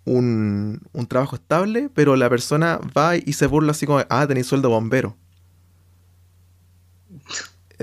un, 0.06 0.82
un, 0.94 1.08
trabajo 1.08 1.36
estable, 1.36 1.90
pero 1.94 2.16
la 2.16 2.30
persona 2.30 2.80
va 2.98 3.18
y 3.18 3.34
se 3.34 3.48
burla 3.48 3.72
así 3.72 3.86
como, 3.86 4.02
ah, 4.10 4.26
tenéis 4.26 4.48
sueldo 4.48 4.70
bombero. 4.70 5.18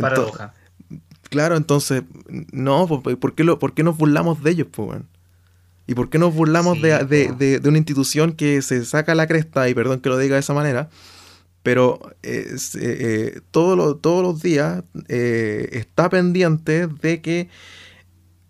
Paradoja. 0.00 0.54
Claro, 1.32 1.56
entonces, 1.56 2.02
no, 2.52 2.86
¿por 2.86 3.34
qué, 3.34 3.42
lo, 3.42 3.58
¿por 3.58 3.72
qué 3.72 3.82
nos 3.82 3.96
burlamos 3.96 4.42
de 4.42 4.50
ellos, 4.50 4.66
pues, 4.70 5.00
¿Y 5.86 5.94
por 5.94 6.10
qué 6.10 6.18
nos 6.18 6.34
burlamos 6.34 6.82
de, 6.82 7.60
una 7.64 7.78
institución 7.78 8.34
que 8.34 8.60
se 8.60 8.84
saca 8.84 9.14
la 9.14 9.26
cresta, 9.26 9.66
y 9.66 9.72
perdón 9.72 10.00
que 10.00 10.10
lo 10.10 10.18
diga 10.18 10.34
de 10.34 10.40
esa 10.40 10.52
manera, 10.52 10.90
pero 11.62 12.00
eh, 12.22 12.54
eh, 12.82 13.40
todos 13.50 13.98
los 14.22 14.42
días 14.42 14.84
eh, 15.08 15.70
está 15.72 16.10
pendiente 16.10 16.86
de 16.86 17.22
que 17.22 17.48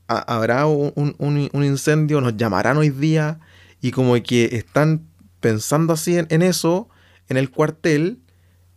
habrá 0.09 0.67
un, 0.67 1.15
un, 1.19 1.65
incendio, 1.65 2.21
nos 2.21 2.37
llamarán 2.37 2.79
hoy 2.79 2.91
día, 2.91 3.39
y 3.81 3.93
como 3.93 4.21
que 4.25 4.57
están 4.57 5.07
pensando 5.39 5.93
así 5.93 6.19
en 6.19 6.43
eso, 6.43 6.89
en 7.29 7.37
el 7.37 7.49
cuartel, 7.49 8.19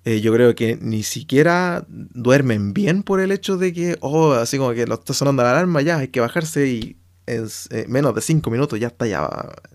eh, 0.06 0.22
yo 0.22 0.32
creo 0.32 0.54
que 0.54 0.78
ni 0.80 1.02
siquiera 1.02 1.84
duermen 1.88 2.74
bien 2.74 3.02
por 3.02 3.20
el 3.20 3.32
hecho 3.32 3.58
de 3.58 3.74
que, 3.74 3.98
oh, 4.02 4.34
así 4.34 4.60
como 4.60 4.74
que 4.74 4.86
lo 4.86 4.94
está 4.94 5.14
sonando 5.14 5.42
la 5.42 5.52
alarma, 5.52 5.82
ya 5.82 5.98
hay 5.98 6.10
que 6.10 6.20
bajarse 6.20 6.68
y 6.68 6.98
en 7.26 7.48
eh, 7.72 7.86
menos 7.88 8.14
de 8.14 8.22
cinco 8.22 8.52
minutos 8.52 8.80
ya 8.80 8.88
está 8.88 9.08
ya, 9.08 9.28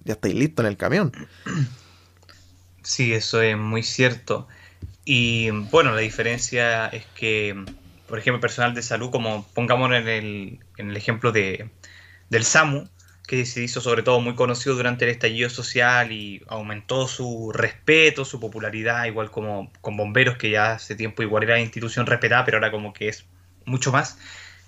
ya 0.04 0.12
estáis 0.14 0.36
listo 0.36 0.62
en 0.62 0.68
el 0.68 0.76
camión. 0.76 1.12
Sí, 2.82 3.12
eso 3.12 3.42
es 3.42 3.56
muy 3.56 3.82
cierto. 3.82 4.46
Y 5.04 5.50
bueno, 5.50 5.92
la 5.92 6.00
diferencia 6.00 6.86
es 6.86 7.04
que, 7.16 7.64
por 8.08 8.20
ejemplo, 8.20 8.40
personal 8.40 8.72
de 8.72 8.82
salud, 8.82 9.10
como 9.10 9.44
pongamos 9.52 9.90
en 9.92 10.06
el, 10.06 10.58
en 10.76 10.90
el 10.90 10.96
ejemplo 10.96 11.32
de, 11.32 11.68
del 12.28 12.44
SAMU, 12.44 12.88
que 13.30 13.46
se 13.46 13.62
hizo 13.62 13.80
sobre 13.80 14.02
todo 14.02 14.20
muy 14.20 14.34
conocido 14.34 14.74
durante 14.74 15.04
el 15.04 15.12
estallido 15.12 15.48
social 15.50 16.10
y 16.10 16.42
aumentó 16.48 17.06
su 17.06 17.52
respeto, 17.52 18.24
su 18.24 18.40
popularidad, 18.40 19.04
igual 19.04 19.30
como 19.30 19.72
con 19.80 19.96
bomberos, 19.96 20.36
que 20.36 20.50
ya 20.50 20.72
hace 20.72 20.96
tiempo 20.96 21.22
igual 21.22 21.44
era 21.44 21.60
institución 21.60 22.06
respetada, 22.06 22.44
pero 22.44 22.56
ahora 22.56 22.72
como 22.72 22.92
que 22.92 23.08
es 23.08 23.26
mucho 23.66 23.92
más. 23.92 24.18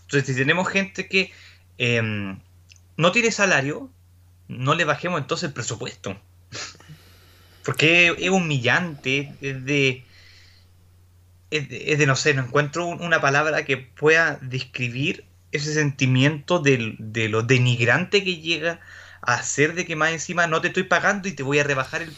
Entonces, 0.03 0.29
si 0.29 0.41
tenemos 0.41 0.69
gente 0.69 1.09
que 1.09 1.33
em, 1.77 2.39
no 2.97 3.11
tiene 3.11 3.33
salario, 3.33 3.91
no 4.47 4.77
le 4.77 4.85
bajemos 4.85 5.21
entonces 5.21 5.49
el 5.49 5.55
presupuesto. 5.55 6.17
Porque 7.65 8.15
es 8.17 8.31
humillante, 8.31 9.35
es 9.41 9.65
de, 9.65 10.05
es 11.51 11.99
de, 11.99 12.07
no 12.07 12.15
sé, 12.15 12.33
no 12.35 12.45
encuentro 12.45 12.87
una 12.87 13.21
palabra 13.21 13.65
que 13.65 13.77
pueda 13.77 14.39
describir 14.41 15.25
ese 15.53 15.75
sentimiento 15.75 16.59
de, 16.59 16.97
lo 17.29 17.43
denigrante 17.43 18.25
que 18.25 18.37
llega 18.37 18.81
a 19.21 19.41
ser 19.43 19.75
de 19.75 19.87
que 19.87 19.95
más 19.95 20.11
encima 20.11 20.49
no 20.49 20.61
te 20.61 20.69
estoy 20.69 20.83
pagando 20.83 21.29
y 21.29 21.33
te 21.33 21.45
voy 21.45 21.61
a 21.61 21.65
rebajar 21.65 22.03
el, 22.03 22.11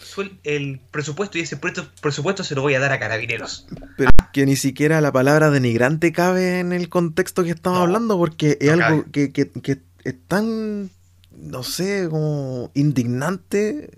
el 0.45 0.81
presupuesto 0.91 1.37
y 1.37 1.43
ese 1.43 1.59
presupuesto 1.59 2.45
se 2.45 2.55
lo 2.55 2.63
voy 2.63 2.75
a 2.75 2.81
dar 2.81 2.93
a 2.93 2.99
carabineros. 2.99 3.67
Pero 3.99 4.11
que 4.33 4.47
ni 4.47 4.57
siquiera 4.57 5.03
la 5.03 5.13
palabra 5.13 5.51
denigrante 5.51 6.13
cabe 6.13 6.61
en 6.61 6.73
el 6.73 6.89
contexto 6.89 7.45
que 7.45 7.51
estamos 7.51 7.81
hablando 7.81 8.17
porque 8.17 8.57
es 8.61 8.71
algo 8.71 9.05
que, 9.13 9.33
que, 9.33 9.51
que, 9.51 9.83
es 10.05 10.15
tan, 10.29 10.91
no 11.37 11.63
sé, 11.63 12.09
como 12.09 12.71
indignante 12.75 13.91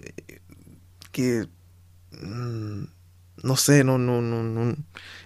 que... 1.13 1.47
Mm, 2.11 2.96
no 3.47 3.57
sé, 3.57 3.85
no, 3.85 3.97
no, 3.97 4.21
no, 4.21 4.43
no. 4.43 4.77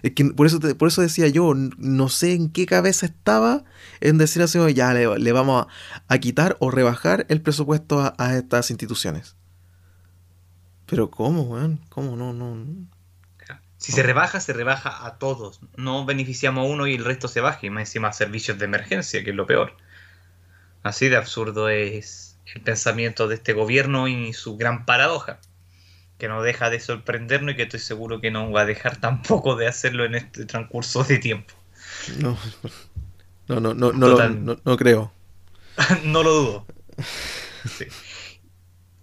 Es 0.03 0.11
que 0.11 0.25
por 0.25 0.47
eso, 0.47 0.59
por 0.77 0.87
eso 0.87 1.01
decía 1.01 1.27
yo, 1.27 1.53
no 1.55 2.09
sé 2.09 2.33
en 2.33 2.49
qué 2.49 2.65
cabeza 2.65 3.05
estaba 3.05 3.63
en 3.99 4.17
decir 4.17 4.41
así, 4.41 4.59
ya 4.73 4.93
le, 4.93 5.31
vamos 5.31 5.67
a, 6.07 6.17
quitar 6.19 6.55
o 6.59 6.71
rebajar 6.71 7.25
el 7.29 7.41
presupuesto 7.41 8.13
a, 8.17 8.35
estas 8.35 8.69
instituciones. 8.69 9.35
Pero 10.85 11.09
¿cómo, 11.09 11.43
weón? 11.43 11.81
¿Cómo? 11.89 12.15
No, 12.15 12.33
no. 12.33 12.65
Si 13.77 13.91
se 13.91 14.03
rebaja, 14.03 14.39
se 14.39 14.53
rebaja 14.53 15.05
a 15.05 15.17
todos. 15.17 15.59
No 15.75 16.05
beneficiamos 16.05 16.65
a 16.65 16.69
uno 16.69 16.85
y 16.85 16.93
el 16.93 17.03
resto 17.03 17.27
se 17.27 17.41
baja. 17.41 17.65
Y 17.65 17.71
más 17.71 17.81
encima 17.81 18.13
servicios 18.13 18.59
de 18.59 18.65
emergencia, 18.65 19.23
que 19.23 19.31
es 19.31 19.35
lo 19.35 19.47
peor. 19.47 19.75
Así 20.83 21.09
de 21.09 21.17
absurdo 21.17 21.67
es 21.69 22.37
el 22.53 22.61
pensamiento 22.61 23.27
de 23.27 23.35
este 23.35 23.53
gobierno 23.53 24.07
y 24.07 24.33
su 24.33 24.57
gran 24.57 24.85
paradoja 24.85 25.39
que 26.21 26.27
no 26.27 26.43
deja 26.43 26.69
de 26.69 26.79
sorprendernos 26.79 27.55
y 27.55 27.57
que 27.57 27.63
estoy 27.63 27.79
seguro 27.79 28.21
que 28.21 28.29
no 28.29 28.51
va 28.51 28.61
a 28.61 28.65
dejar 28.65 28.97
tampoco 28.97 29.55
de 29.55 29.65
hacerlo 29.65 30.05
en 30.05 30.13
este 30.13 30.45
transcurso 30.45 31.03
de 31.03 31.17
tiempo. 31.17 31.55
No, 32.19 32.37
no, 33.47 33.59
no, 33.59 33.73
no, 33.73 33.91
no, 33.91 34.57
no, 34.63 34.77
creo. 34.77 35.11
no 36.03 36.21
lo 36.21 36.31
dudo. 36.31 36.65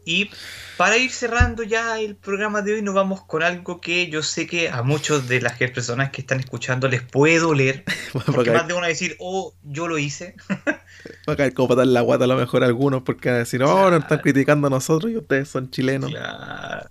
Y 0.05 0.31
para 0.77 0.97
ir 0.97 1.11
cerrando 1.11 1.65
ya 1.65 1.99
el 1.99 2.15
programa 2.15 2.63
de 2.63 2.75
hoy, 2.75 2.83
nos 2.83 2.95
vamos 2.95 3.25
con 3.25 3.43
algo 3.43 3.81
que 3.81 4.09
yo 4.09 4.23
sé 4.23 4.47
que 4.47 4.69
a 4.69 4.85
muchos 4.85 5.27
de 5.27 5.41
las 5.41 5.59
personas 5.59 6.11
que 6.11 6.21
están 6.21 6.39
escuchando 6.39 6.87
les 6.87 7.03
puede 7.03 7.41
doler. 7.41 7.83
Porque 8.33 8.53
más 8.53 8.69
de 8.69 8.75
uno 8.75 8.85
a 8.85 8.89
decir, 8.89 9.17
oh, 9.19 9.55
yo 9.65 9.89
lo 9.89 9.99
hice. 9.99 10.37
Va 11.29 11.33
a 11.33 11.37
caer 11.37 11.53
como 11.53 11.71
para 11.71 11.79
dar 11.79 11.89
la 11.89 12.01
guata 12.01 12.27
a 12.27 12.29
lo 12.29 12.37
mejor 12.37 12.63
a 12.63 12.67
algunos, 12.67 13.03
porque 13.03 13.29
van 13.29 13.37
a 13.37 13.39
decir, 13.41 13.63
oh, 13.63 13.91
nos 13.91 14.03
están 14.03 14.19
criticando 14.19 14.67
a 14.67 14.71
nosotros 14.71 15.13
y 15.13 15.17
ustedes 15.17 15.49
son 15.49 15.71
chilenos. 15.71 16.11
Claro 16.11 16.89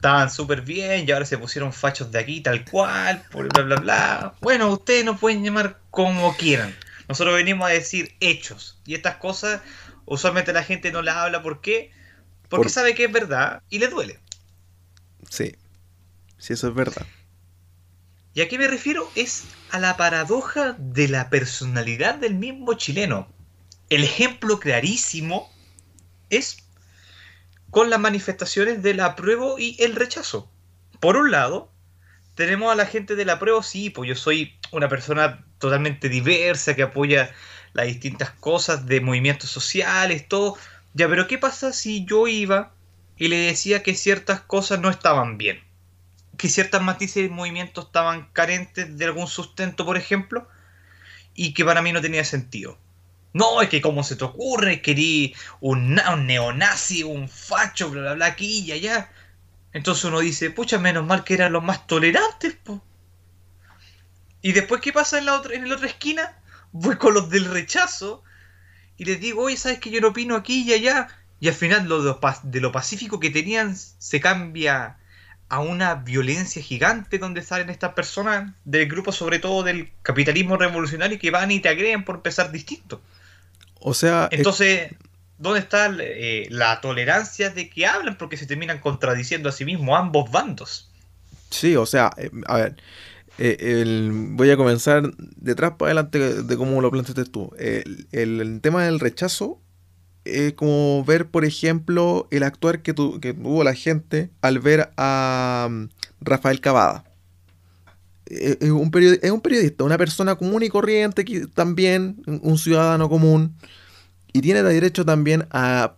estaban 0.00 0.30
súper 0.30 0.62
bien 0.62 1.06
y 1.06 1.12
ahora 1.12 1.26
se 1.26 1.36
pusieron 1.36 1.74
fachos 1.74 2.10
de 2.10 2.18
aquí 2.18 2.40
tal 2.40 2.64
cual, 2.64 3.22
bla, 3.34 3.62
bla, 3.62 3.76
bla. 3.76 4.34
Bueno, 4.40 4.70
ustedes 4.70 5.04
nos 5.04 5.20
pueden 5.20 5.44
llamar 5.44 5.78
como 5.90 6.34
quieran. 6.38 6.74
Nosotros 7.06 7.34
venimos 7.34 7.68
a 7.68 7.72
decir 7.72 8.16
hechos. 8.20 8.80
Y 8.86 8.94
estas 8.94 9.16
cosas 9.16 9.60
usualmente 10.06 10.54
la 10.54 10.64
gente 10.64 10.90
no 10.90 11.02
las 11.02 11.16
habla. 11.16 11.42
¿Por 11.42 11.60
qué? 11.60 11.92
Porque 12.48 12.70
sabe 12.70 12.94
que 12.94 13.04
es 13.04 13.12
verdad 13.12 13.62
y 13.68 13.78
le 13.78 13.88
duele. 13.88 14.18
Sí, 15.28 15.54
sí, 16.38 16.54
eso 16.54 16.68
es 16.68 16.74
verdad. 16.74 17.06
¿Y 18.32 18.40
a 18.40 18.48
qué 18.48 18.56
me 18.56 18.68
refiero? 18.68 19.06
Es 19.16 19.44
a 19.70 19.78
la 19.78 19.98
paradoja 19.98 20.76
de 20.78 21.08
la 21.08 21.28
personalidad 21.28 22.14
del 22.14 22.36
mismo 22.36 22.72
chileno. 22.72 23.28
El 23.90 24.02
ejemplo 24.02 24.60
clarísimo 24.60 25.52
es 26.30 26.56
con 27.70 27.90
las 27.90 28.00
manifestaciones 28.00 28.82
del 28.82 29.00
apruebo 29.00 29.58
y 29.58 29.76
el 29.78 29.94
rechazo. 29.94 30.50
Por 30.98 31.16
un 31.16 31.30
lado, 31.30 31.70
tenemos 32.34 32.72
a 32.72 32.74
la 32.74 32.86
gente 32.86 33.16
del 33.16 33.30
apruebo, 33.30 33.62
sí, 33.62 33.90
pues 33.90 34.08
yo 34.08 34.14
soy 34.14 34.58
una 34.72 34.88
persona 34.88 35.44
totalmente 35.58 36.08
diversa 36.08 36.74
que 36.74 36.82
apoya 36.82 37.32
las 37.72 37.86
distintas 37.86 38.30
cosas 38.30 38.86
de 38.86 39.00
movimientos 39.00 39.50
sociales, 39.50 40.26
todo. 40.28 40.56
Ya, 40.94 41.08
pero 41.08 41.26
¿qué 41.28 41.38
pasa 41.38 41.72
si 41.72 42.04
yo 42.04 42.26
iba 42.26 42.72
y 43.16 43.28
le 43.28 43.36
decía 43.36 43.82
que 43.82 43.94
ciertas 43.94 44.40
cosas 44.40 44.80
no 44.80 44.90
estaban 44.90 45.38
bien? 45.38 45.60
Que 46.36 46.48
ciertas 46.48 46.82
matices 46.82 47.22
de 47.24 47.28
movimientos 47.28 47.86
estaban 47.86 48.28
carentes 48.32 48.96
de 48.96 49.04
algún 49.04 49.26
sustento, 49.26 49.84
por 49.84 49.96
ejemplo, 49.96 50.48
y 51.34 51.54
que 51.54 51.64
para 51.64 51.82
mí 51.82 51.92
no 51.92 52.00
tenía 52.00 52.24
sentido. 52.24 52.78
No, 53.32 53.62
es 53.62 53.68
que 53.68 53.80
cómo 53.80 54.02
se 54.02 54.16
te 54.16 54.24
ocurre, 54.24 54.82
querí 54.82 55.34
un, 55.60 55.94
neonazi, 55.94 57.04
un 57.04 57.28
facho, 57.28 57.90
bla, 57.90 58.02
bla, 58.02 58.14
bla, 58.14 58.26
aquí 58.26 58.60
y 58.60 58.72
allá. 58.72 59.10
Entonces 59.72 60.04
uno 60.04 60.20
dice, 60.20 60.50
pucha, 60.50 60.78
menos 60.78 61.06
mal 61.06 61.22
que 61.22 61.34
eran 61.34 61.52
los 61.52 61.62
más 61.62 61.86
tolerantes, 61.86 62.54
po. 62.54 62.82
Y 64.42 64.52
después, 64.52 64.80
¿qué 64.80 64.92
pasa 64.92 65.18
en 65.18 65.26
la 65.26 65.34
otra, 65.34 65.54
en 65.54 65.68
la 65.68 65.74
otra 65.76 65.86
esquina? 65.86 66.36
Voy 66.72 66.96
con 66.96 67.14
los 67.14 67.30
del 67.30 67.44
rechazo 67.44 68.22
y 68.96 69.04
les 69.04 69.20
digo, 69.20 69.44
oye, 69.44 69.56
¿sabes 69.56 69.78
que 69.78 69.90
yo 69.90 70.00
no 70.00 70.08
opino 70.08 70.34
aquí 70.36 70.62
y 70.62 70.72
allá? 70.72 71.08
Y 71.40 71.48
al 71.48 71.54
final 71.54 71.88
lo 71.88 72.02
de, 72.02 72.60
lo 72.60 72.72
pacífico 72.72 73.20
que 73.20 73.30
tenían 73.30 73.76
se 73.76 74.20
cambia 74.20 74.98
a 75.48 75.60
una 75.60 75.94
violencia 75.94 76.62
gigante 76.62 77.18
donde 77.18 77.42
salen 77.42 77.70
estas 77.70 77.94
personas 77.94 78.52
del 78.64 78.88
grupo, 78.88 79.10
sobre 79.10 79.38
todo 79.38 79.62
del 79.62 79.90
capitalismo 80.02 80.56
revolucionario, 80.56 81.18
que 81.18 81.30
van 81.30 81.50
y 81.50 81.60
te 81.60 81.68
agreden 81.68 82.04
por 82.04 82.16
empezar 82.16 82.52
distinto. 82.52 83.00
O 83.80 83.94
sea. 83.94 84.28
Entonces, 84.30 84.92
¿dónde 85.38 85.60
está 85.60 85.94
eh, 86.00 86.46
la 86.50 86.80
tolerancia 86.80 87.50
de 87.50 87.68
que 87.68 87.86
hablan? 87.86 88.16
Porque 88.16 88.36
se 88.36 88.46
terminan 88.46 88.78
contradiciendo 88.78 89.48
a 89.48 89.52
sí 89.52 89.64
mismos 89.64 89.98
ambos 89.98 90.30
bandos. 90.30 90.90
Sí, 91.50 91.76
o 91.76 91.86
sea, 91.86 92.10
eh, 92.16 92.30
a 92.46 92.56
ver. 92.56 92.76
Eh, 93.42 94.10
voy 94.12 94.50
a 94.50 94.56
comenzar 94.58 95.10
detrás 95.16 95.72
para 95.78 95.92
adelante 95.92 96.42
de 96.42 96.56
cómo 96.58 96.82
lo 96.82 96.90
planteaste 96.90 97.24
tú. 97.24 97.50
El, 97.56 98.60
tema 98.60 98.84
del 98.84 99.00
rechazo 99.00 99.58
es 100.26 100.52
como 100.52 101.02
ver, 101.04 101.28
por 101.28 101.46
ejemplo, 101.46 102.28
el 102.30 102.42
actuar 102.42 102.82
que, 102.82 102.94
que 102.94 103.32
tuvo 103.32 103.64
la 103.64 103.74
gente 103.74 104.30
al 104.42 104.58
ver 104.58 104.90
a 104.98 105.68
mm, 105.70 105.88
Rafael 106.20 106.60
Cavada. 106.60 107.09
Es 108.30 108.70
un, 108.70 108.90
es 109.22 109.30
un 109.30 109.40
periodista, 109.40 109.84
una 109.84 109.98
persona 109.98 110.36
común 110.36 110.62
y 110.62 110.68
corriente, 110.68 111.24
también 111.52 112.22
un 112.26 112.58
ciudadano 112.58 113.08
común, 113.08 113.56
y 114.32 114.40
tiene 114.40 114.62
derecho 114.62 115.04
también 115.04 115.46
a, 115.50 115.94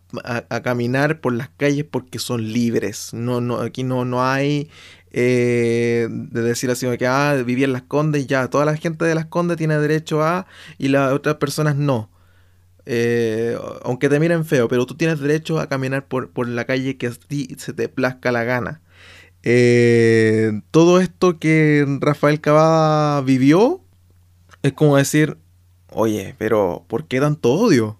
caminar 0.63 1.21
por 1.21 1.33
las 1.35 1.51
calles 1.51 1.85
porque 1.91 2.19
son 2.19 2.53
libres. 2.53 3.13
No, 3.13 3.41
no, 3.41 3.61
aquí 3.61 3.83
no, 3.85 4.05
no 4.05 4.25
hay 4.25 4.71
eh, 5.11 6.09
de 6.11 6.43
decir 6.43 6.71
así 6.71 6.87
que 6.97 7.07
ah, 7.07 7.37
en 7.37 7.73
las 7.73 7.83
condes 7.83 8.27
ya, 8.27 8.49
toda 8.49 8.65
la 8.65 8.77
gente 8.77 9.05
de 9.05 9.15
las 9.15 9.27
condes 9.27 9.59
tiene 9.59 9.79
derecho 9.79 10.23
a 10.23 10.47
y 10.79 10.89
las 10.89 11.13
otras 11.13 11.37
personas 11.37 11.77
no. 11.77 12.11
Eh, 12.87 13.57
aunque 13.85 14.09
te 14.09 14.19
miren 14.19 14.45
feo, 14.45 14.69
pero 14.69 14.87
tú 14.87 14.97
tienes 14.97 15.21
derecho 15.21 15.61
a 15.61 15.69
caminar 15.69 16.07
por, 16.07 16.31
por 16.31 16.49
la 16.49 16.65
calle 16.65 16.97
que 16.97 17.09
a 17.09 17.13
ti 17.13 17.55
se 17.59 17.73
te 17.73 17.89
plazca 17.89 18.33
la 18.33 18.45
gana. 18.45 18.81
Eh, 19.45 20.61
todo 20.71 21.01
esto 21.01 21.39
que 21.39 21.85
Rafael 22.01 22.41
Cavada 22.41 23.21
vivió 23.23 23.81
es 24.63 24.73
como 24.73 24.97
decir, 24.97 25.39
oye, 25.91 26.35
pero 26.39 26.85
¿por 26.89 27.07
qué 27.07 27.21
tanto 27.21 27.53
odio? 27.53 27.99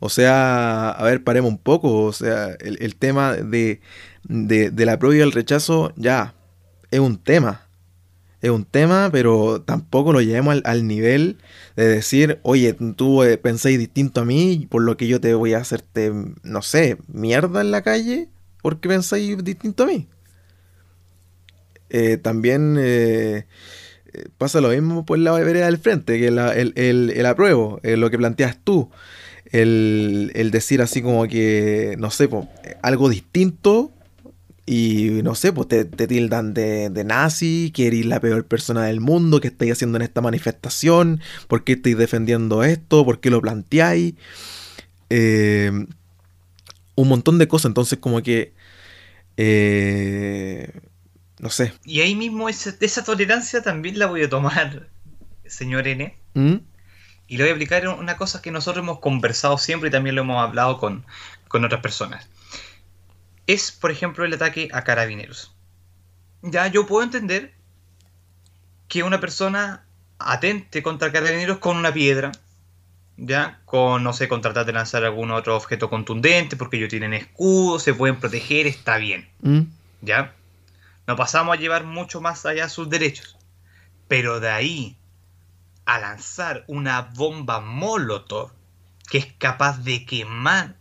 O 0.00 0.08
sea, 0.08 0.90
a 0.90 1.04
ver, 1.04 1.22
paremos 1.22 1.50
un 1.50 1.58
poco. 1.58 2.04
O 2.04 2.12
sea, 2.12 2.48
el, 2.60 2.96
tema 2.96 3.34
de, 3.34 3.80
la 4.28 4.98
prueba 4.98 5.16
y 5.16 5.20
el 5.20 5.32
rechazo 5.32 5.92
ya 5.96 6.34
es 6.90 7.00
un 7.00 7.18
tema. 7.18 7.66
Es 8.40 8.50
un 8.50 8.64
tema, 8.64 9.10
pero 9.12 9.60
tampoco 9.60 10.14
lo 10.14 10.22
llevemos 10.22 10.62
al, 10.64 10.86
nivel 10.86 11.36
de 11.76 11.86
decir, 11.86 12.40
oye, 12.42 12.74
tú 12.96 13.22
eh, 13.22 13.36
pensáis 13.36 13.78
distinto 13.78 14.22
a 14.22 14.24
mí, 14.24 14.66
por 14.70 14.82
lo 14.82 14.96
que 14.96 15.06
yo 15.06 15.20
te 15.20 15.34
voy 15.34 15.52
a 15.52 15.58
hacerte, 15.58 16.10
no 16.42 16.62
sé, 16.62 16.96
mierda 17.06 17.60
en 17.60 17.70
la 17.70 17.82
calle, 17.82 18.28
porque 18.62 18.88
pensáis 18.88 19.42
distinto 19.42 19.84
a 19.84 19.86
mí. 19.86 20.08
Eh, 21.88 22.16
también 22.16 22.76
eh, 22.78 23.46
pasa 24.38 24.60
lo 24.60 24.68
mismo 24.68 25.04
por 25.04 25.18
la 25.18 25.32
vereda 25.32 25.66
del 25.66 25.78
frente, 25.78 26.18
que 26.18 26.28
el, 26.28 26.38
el, 26.38 27.10
el, 27.10 27.26
apruebo, 27.26 27.80
lo 27.82 28.10
que 28.10 28.18
planteas 28.18 28.58
tú 28.62 28.90
el, 29.52 30.50
decir 30.52 30.82
así 30.82 31.02
como 31.02 31.26
que, 31.26 31.96
no 31.98 32.10
sé, 32.10 32.28
algo 32.82 33.08
distinto 33.08 33.92
y 34.66 35.20
no 35.24 35.34
sé, 35.34 35.52
pues 35.52 35.68
te, 35.68 35.84
tildan 35.84 36.54
de, 36.54 36.90
de, 36.90 37.04
nazi, 37.04 37.72
que 37.74 37.88
eres 37.88 38.06
la 38.06 38.20
peor 38.20 38.44
persona 38.44 38.84
del 38.84 39.00
mundo, 39.00 39.40
que 39.40 39.48
estáis 39.48 39.72
haciendo 39.72 39.96
en 39.96 40.02
esta 40.02 40.20
manifestación, 40.20 41.20
por 41.48 41.64
qué 41.64 41.72
estáis 41.72 41.98
defendiendo 41.98 42.62
esto, 42.62 43.04
por 43.04 43.20
qué 43.20 43.30
lo 43.30 43.40
planteáis. 43.40 44.14
Eh, 45.08 45.72
un 46.94 47.08
montón 47.08 47.38
de 47.38 47.48
cosas, 47.48 47.70
entonces 47.70 47.98
como 47.98 48.22
que... 48.22 48.52
Eh, 49.36 50.70
no 51.38 51.48
sé. 51.48 51.72
Y 51.84 52.00
ahí 52.00 52.14
mismo 52.14 52.48
esa, 52.48 52.74
esa, 52.80 53.04
tolerancia 53.04 53.62
también 53.62 53.98
la 53.98 54.06
voy 54.06 54.22
a 54.22 54.28
tomar, 54.28 54.88
señor 55.46 55.88
N. 55.88 56.14
¿Mm? 56.34 56.56
Y 57.28 57.36
le 57.36 57.44
voy 57.44 57.50
a 57.50 57.54
aplicar 57.54 57.88
una 57.88 58.16
cosa 58.16 58.42
que 58.42 58.50
nosotros 58.50 58.82
hemos 58.82 58.98
conversado 58.98 59.56
siempre 59.56 59.88
y 59.88 59.92
también 59.92 60.16
lo 60.16 60.22
hemos 60.22 60.42
hablado 60.42 60.78
con, 60.78 61.06
con 61.48 61.64
otras 61.64 61.80
personas 61.80 62.28
es, 63.52 63.72
por 63.72 63.90
ejemplo, 63.90 64.24
el 64.24 64.32
ataque 64.32 64.68
a 64.72 64.84
carabineros. 64.84 65.52
Ya 66.42 66.68
yo 66.68 66.86
puedo 66.86 67.02
entender 67.02 67.52
que 68.86 69.02
una 69.02 69.20
persona 69.20 69.84
atente 70.18 70.82
contra 70.84 71.10
carabineros 71.10 71.58
con 71.58 71.76
una 71.76 71.92
piedra, 71.92 72.30
ya, 73.20 73.60
con, 73.66 74.02
no 74.02 74.12
sé, 74.12 74.28
con 74.28 74.40
tratar 74.40 74.64
de 74.64 74.72
lanzar 74.72 75.04
algún 75.04 75.30
otro 75.30 75.56
objeto 75.56 75.90
contundente, 75.90 76.56
porque 76.56 76.78
ellos 76.78 76.88
tienen 76.88 77.12
escudo, 77.12 77.78
se 77.78 77.94
pueden 77.94 78.18
proteger, 78.18 78.66
está 78.66 78.96
bien, 78.96 79.28
mm. 79.42 79.60
ya. 80.00 80.34
No 81.06 81.16
pasamos 81.16 81.56
a 81.56 81.60
llevar 81.60 81.84
mucho 81.84 82.20
más 82.20 82.46
allá 82.46 82.68
sus 82.68 82.88
derechos. 82.88 83.36
Pero 84.08 84.40
de 84.40 84.48
ahí 84.48 84.96
a 85.84 85.98
lanzar 85.98 86.64
una 86.66 87.02
bomba 87.14 87.60
molotov 87.60 88.52
que 89.10 89.18
es 89.18 89.26
capaz 89.26 89.82
de 89.82 90.06
quemar 90.06 90.76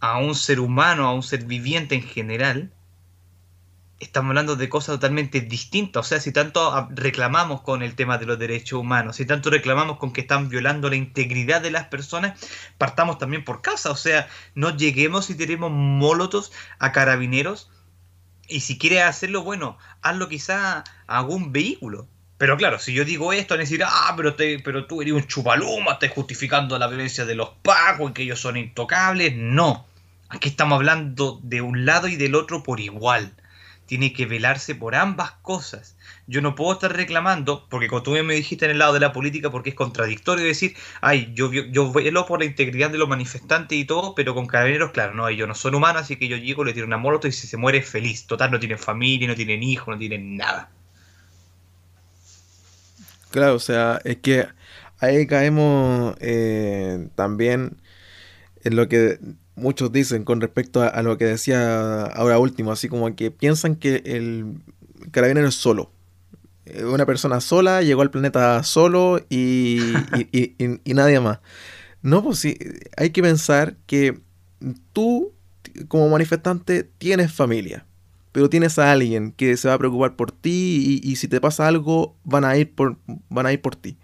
a 0.00 0.18
un 0.18 0.34
ser 0.34 0.60
humano, 0.60 1.06
a 1.06 1.14
un 1.14 1.22
ser 1.22 1.44
viviente 1.44 1.94
en 1.94 2.02
general, 2.02 2.73
estamos 4.04 4.30
hablando 4.30 4.56
de 4.56 4.68
cosas 4.68 4.96
totalmente 4.96 5.40
distintas. 5.40 6.06
O 6.06 6.08
sea, 6.08 6.20
si 6.20 6.32
tanto 6.32 6.88
reclamamos 6.90 7.62
con 7.62 7.82
el 7.82 7.94
tema 7.94 8.18
de 8.18 8.26
los 8.26 8.38
derechos 8.38 8.78
humanos, 8.78 9.16
si 9.16 9.26
tanto 9.26 9.50
reclamamos 9.50 9.98
con 9.98 10.12
que 10.12 10.20
están 10.20 10.48
violando 10.48 10.88
la 10.88 10.96
integridad 10.96 11.60
de 11.60 11.70
las 11.70 11.86
personas, 11.86 12.38
partamos 12.78 13.18
también 13.18 13.44
por 13.44 13.62
casa. 13.62 13.90
O 13.90 13.96
sea, 13.96 14.28
no 14.54 14.76
lleguemos 14.76 15.30
y 15.30 15.34
tenemos 15.34 15.70
molotos 15.70 16.52
a 16.78 16.92
carabineros. 16.92 17.70
Y 18.48 18.60
si 18.60 18.78
quieres 18.78 19.02
hacerlo, 19.02 19.42
bueno, 19.42 19.78
hazlo 20.02 20.28
quizá 20.28 20.84
a 21.06 21.18
algún 21.18 21.52
vehículo. 21.52 22.06
Pero 22.36 22.56
claro, 22.56 22.78
si 22.78 22.92
yo 22.92 23.04
digo 23.04 23.32
esto, 23.32 23.54
van 23.54 23.60
a 23.60 23.62
decir, 23.62 23.82
ah, 23.86 24.12
pero, 24.16 24.34
te, 24.34 24.58
pero 24.58 24.86
tú 24.86 25.00
eres 25.00 25.14
un 25.14 25.26
chupaluma, 25.26 25.92
estás 25.92 26.10
justificando 26.10 26.78
la 26.78 26.88
violencia 26.88 27.24
de 27.24 27.34
los 27.34 27.50
pacos 27.62 28.10
y 28.10 28.12
que 28.14 28.22
ellos 28.22 28.40
son 28.40 28.56
intocables. 28.56 29.34
No. 29.36 29.86
Aquí 30.28 30.48
estamos 30.48 30.76
hablando 30.76 31.40
de 31.42 31.60
un 31.62 31.86
lado 31.86 32.08
y 32.08 32.16
del 32.16 32.34
otro 32.34 32.62
por 32.62 32.80
igual. 32.80 33.32
Tiene 33.86 34.12
que 34.12 34.26
velarse 34.26 34.74
por 34.74 34.94
ambas 34.94 35.32
cosas. 35.42 35.96
Yo 36.26 36.40
no 36.40 36.54
puedo 36.54 36.72
estar 36.72 36.94
reclamando, 36.94 37.66
porque 37.68 37.88
como 37.88 38.02
tú 38.02 38.12
me 38.12 38.34
dijiste 38.34 38.64
en 38.64 38.70
el 38.70 38.78
lado 38.78 38.94
de 38.94 39.00
la 39.00 39.12
política, 39.12 39.50
porque 39.50 39.70
es 39.70 39.76
contradictorio 39.76 40.44
decir, 40.44 40.74
ay, 41.00 41.32
yo, 41.34 41.52
yo 41.52 41.92
velo 41.92 42.26
por 42.26 42.38
la 42.38 42.46
integridad 42.46 42.90
de 42.90 42.98
los 42.98 43.08
manifestantes 43.08 43.76
y 43.78 43.84
todo, 43.84 44.14
pero 44.14 44.34
con 44.34 44.46
carabineros, 44.46 44.92
claro, 44.92 45.14
no, 45.14 45.28
ellos 45.28 45.46
no 45.46 45.54
son 45.54 45.74
humanos, 45.74 46.02
así 46.02 46.16
que 46.16 46.28
yo 46.28 46.36
llego, 46.36 46.64
le 46.64 46.72
tiro 46.72 46.86
una 46.86 46.96
molotov 46.96 47.28
y 47.28 47.32
si 47.32 47.46
se 47.46 47.56
muere 47.56 47.82
feliz. 47.82 48.26
Total, 48.26 48.50
no 48.50 48.58
tienen 48.58 48.78
familia, 48.78 49.28
no 49.28 49.34
tienen 49.34 49.62
hijos, 49.62 49.88
no 49.88 49.98
tienen 49.98 50.36
nada. 50.36 50.70
Claro, 53.30 53.54
o 53.56 53.58
sea, 53.58 54.00
es 54.04 54.16
que 54.18 54.46
ahí 55.00 55.26
caemos 55.26 56.14
eh, 56.20 57.08
también 57.16 57.76
en 58.62 58.76
lo 58.76 58.88
que 58.88 59.18
muchos 59.56 59.92
dicen 59.92 60.24
con 60.24 60.40
respecto 60.40 60.82
a, 60.82 61.02
lo 61.02 61.18
que 61.18 61.26
decía 61.26 62.04
ahora 62.04 62.38
último, 62.38 62.72
así 62.72 62.88
como 62.88 63.14
que 63.14 63.30
piensan 63.30 63.76
que 63.76 64.02
el 64.04 64.60
carabinero 65.10 65.48
es 65.48 65.54
solo. 65.54 65.90
Eh, 66.66 66.84
una 66.84 67.06
persona 67.06 67.40
sola, 67.40 67.82
llegó 67.82 68.02
al 68.02 68.10
planeta 68.10 68.62
solo 68.62 69.20
y, 69.28 69.80
y, 70.32 70.94
nadie 70.94 71.20
más. 71.20 71.40
No, 72.02 72.22
pues 72.22 72.38
sí, 72.38 72.58
hay 72.96 73.10
que 73.10 73.22
pensar 73.22 73.76
que 73.86 74.20
tú, 74.92 75.32
como 75.88 76.08
manifestante, 76.08 76.84
tienes 76.98 77.32
familia, 77.32 77.86
pero 78.32 78.50
tienes 78.50 78.78
a 78.78 78.92
alguien 78.92 79.32
que 79.32 79.56
se 79.56 79.68
va 79.68 79.74
a 79.74 79.78
preocupar 79.78 80.16
por 80.16 80.32
ti 80.32 81.00
y, 81.02 81.16
si 81.16 81.28
te 81.28 81.40
pasa 81.40 81.66
algo, 81.66 82.16
van 82.24 82.44
a 82.44 82.56
ir 82.56 82.74
por, 82.74 82.98
van 83.28 83.46
a 83.46 83.52
ir 83.52 83.60
por 83.60 83.76
ti. 83.76 83.96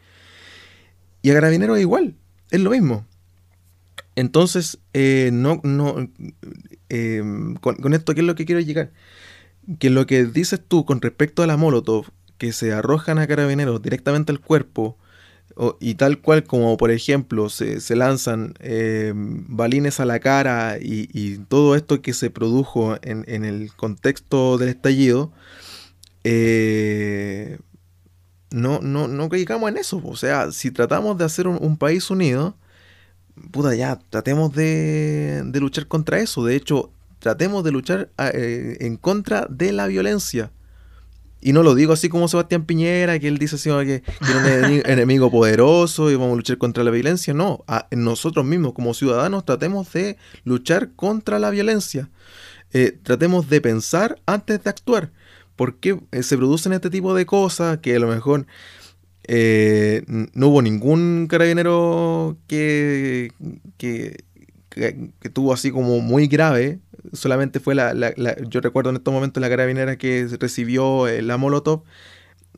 Y 1.23 1.31
a 1.31 1.35
carabinero 1.35 1.77
es 1.77 1.83
igual, 1.83 2.15
es 2.51 2.61
lo 2.61 2.71
mismo. 2.71 3.05
Entonces, 4.17 4.79
eh, 4.93 5.31
no, 5.33 5.61
no, 5.63 6.09
em, 6.89 7.55
con, 7.57 7.95
esto, 7.95 8.15
¿qué 8.15 8.21
es 8.21 8.27
lo 8.27 8.35
que 8.35 8.45
quiero 8.45 8.61
llegar? 8.61 8.93
Que 9.79 9.91
lo 9.91 10.07
que 10.07 10.25
dices 10.25 10.61
tú 10.67 10.85
con 10.85 11.01
respecto 11.01 11.43
a 11.43 11.47
la 11.47 11.57
Molotov, 11.57 12.07
que 12.39 12.53
se 12.53 12.73
arrojan 12.73 13.19
a 13.19 13.27
carabineros 13.27 13.83
directamente 13.83 14.33
al 14.33 14.41
cuerpo, 14.41 14.99
y 15.81 15.95
tal 15.97 16.21
cual 16.21 16.45
como, 16.45 16.77
por 16.77 16.91
ejemplo, 16.91 17.51
se, 17.51 17.81
lanzan 17.97 18.55
em, 18.61 19.45
balines 19.49 20.01
a 20.01 20.07
la 20.07 20.19
cara 20.21 20.79
y, 20.81 21.39
todo 21.49 21.75
esto 21.75 22.01
que 22.01 22.15
se 22.15 22.31
produjo 22.31 22.97
en, 23.03 23.45
el 23.45 23.73
contexto 23.75 24.59
del 24.59 24.71
estallido, 24.71 25.33
eh, 26.25 27.59
no, 28.51 28.81
no, 28.81 29.09
no 29.09 29.29
caigamos 29.29 29.71
en 29.71 29.79
eso. 29.79 30.01
O 30.05 30.17
sea, 30.17 30.51
si 30.53 30.71
tratamos 30.71 31.19
de 31.19 31.25
hacer 31.25 31.47
un 31.47 31.77
país 31.77 32.11
unido, 32.11 32.57
puta, 33.51 33.75
ya, 33.75 33.99
tratemos 34.11 34.53
de, 34.55 35.43
luchar 35.55 35.87
contra 35.87 36.21
eso. 36.21 36.45
De 36.45 36.57
hecho, 36.57 36.91
tratemos 37.19 37.65
de 37.65 37.73
luchar 37.73 38.11
eh, 38.19 38.77
en 38.81 38.97
contra 38.97 39.47
de 39.49 39.73
la 39.73 39.87
violencia. 39.87 40.51
Y 41.43 41.53
no 41.53 41.63
lo 41.63 41.75
digo 41.75 41.95
así 41.95 42.09
como 42.11 42.29
Sebastián 42.29 42.67
Piñera, 42.67 43.19
que 43.19 43.29
él 43.29 43.39
dice 43.39 43.57
así 43.57 43.71
que, 43.71 44.03
que 44.03 44.33
un 44.33 44.83
enemigo 44.87 45.31
poderoso 45.31 46.11
y 46.11 46.15
vamos 46.15 46.35
a 46.35 46.37
luchar 46.37 46.59
contra 46.59 46.85
la 46.85 46.91
violencia. 46.91 47.33
No, 47.33 47.65
nosotros 47.91 48.45
mismos 48.45 48.75
como 48.75 48.93
ciudadanos 48.93 49.45
tratemos 49.47 49.91
de 49.93 50.19
luchar 50.45 50.91
contra 50.95 51.39
la 51.39 51.51
violencia. 51.51 52.11
Eh, 52.73 52.99
tratemos 53.03 53.49
de 53.49 53.61
pensar 53.61 54.21
antes 54.27 54.63
de 54.63 54.71
actuar. 54.71 55.11
Porque 55.57 56.01
eh, 56.13 56.23
se 56.23 56.37
producen 56.37 56.73
este 56.73 56.89
tipo 56.89 57.15
de 57.15 57.27
cosas 57.27 57.79
que 57.79 57.97
a 57.97 57.99
lo 57.99 58.07
mejor 58.07 58.47
eh, 59.25 60.03
no 60.07 60.49
hubo 60.49 60.63
ningún 60.63 61.27
carabinero 61.29 62.37
que, 62.47 63.33
que, 63.77 64.25
tuvo 65.33 65.53
así 65.53 65.71
como 65.71 66.01
muy 66.01 66.27
grave. 66.27 66.81
Solamente 67.13 67.61
fue 67.61 67.75
la, 67.75 67.93
yo 68.49 68.61
recuerdo 68.61 68.91
en 68.91 68.97
estos 68.97 69.13
momentos 69.13 69.41
la 69.41 69.49
carabinera 69.49 69.97
que 69.97 70.29
recibió 70.39 71.09
eh, 71.09 71.23
la 71.23 71.37
Molotov. 71.37 71.83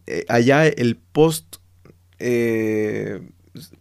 Eh, 0.06 0.24
allá 0.28 0.66
el 0.66 0.96
post, 0.96 1.56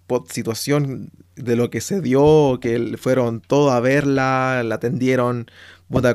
post 0.08 0.32
situación 0.32 1.12
de 1.36 1.56
lo 1.56 1.70
que 1.70 1.82
se 1.82 2.02
dio, 2.02 2.60
que 2.62 2.98
fueron 2.98 3.42
todos 3.42 3.72
a 3.72 3.80
verla, 3.80 4.64
la 4.64 4.76
atendieron 4.76 5.48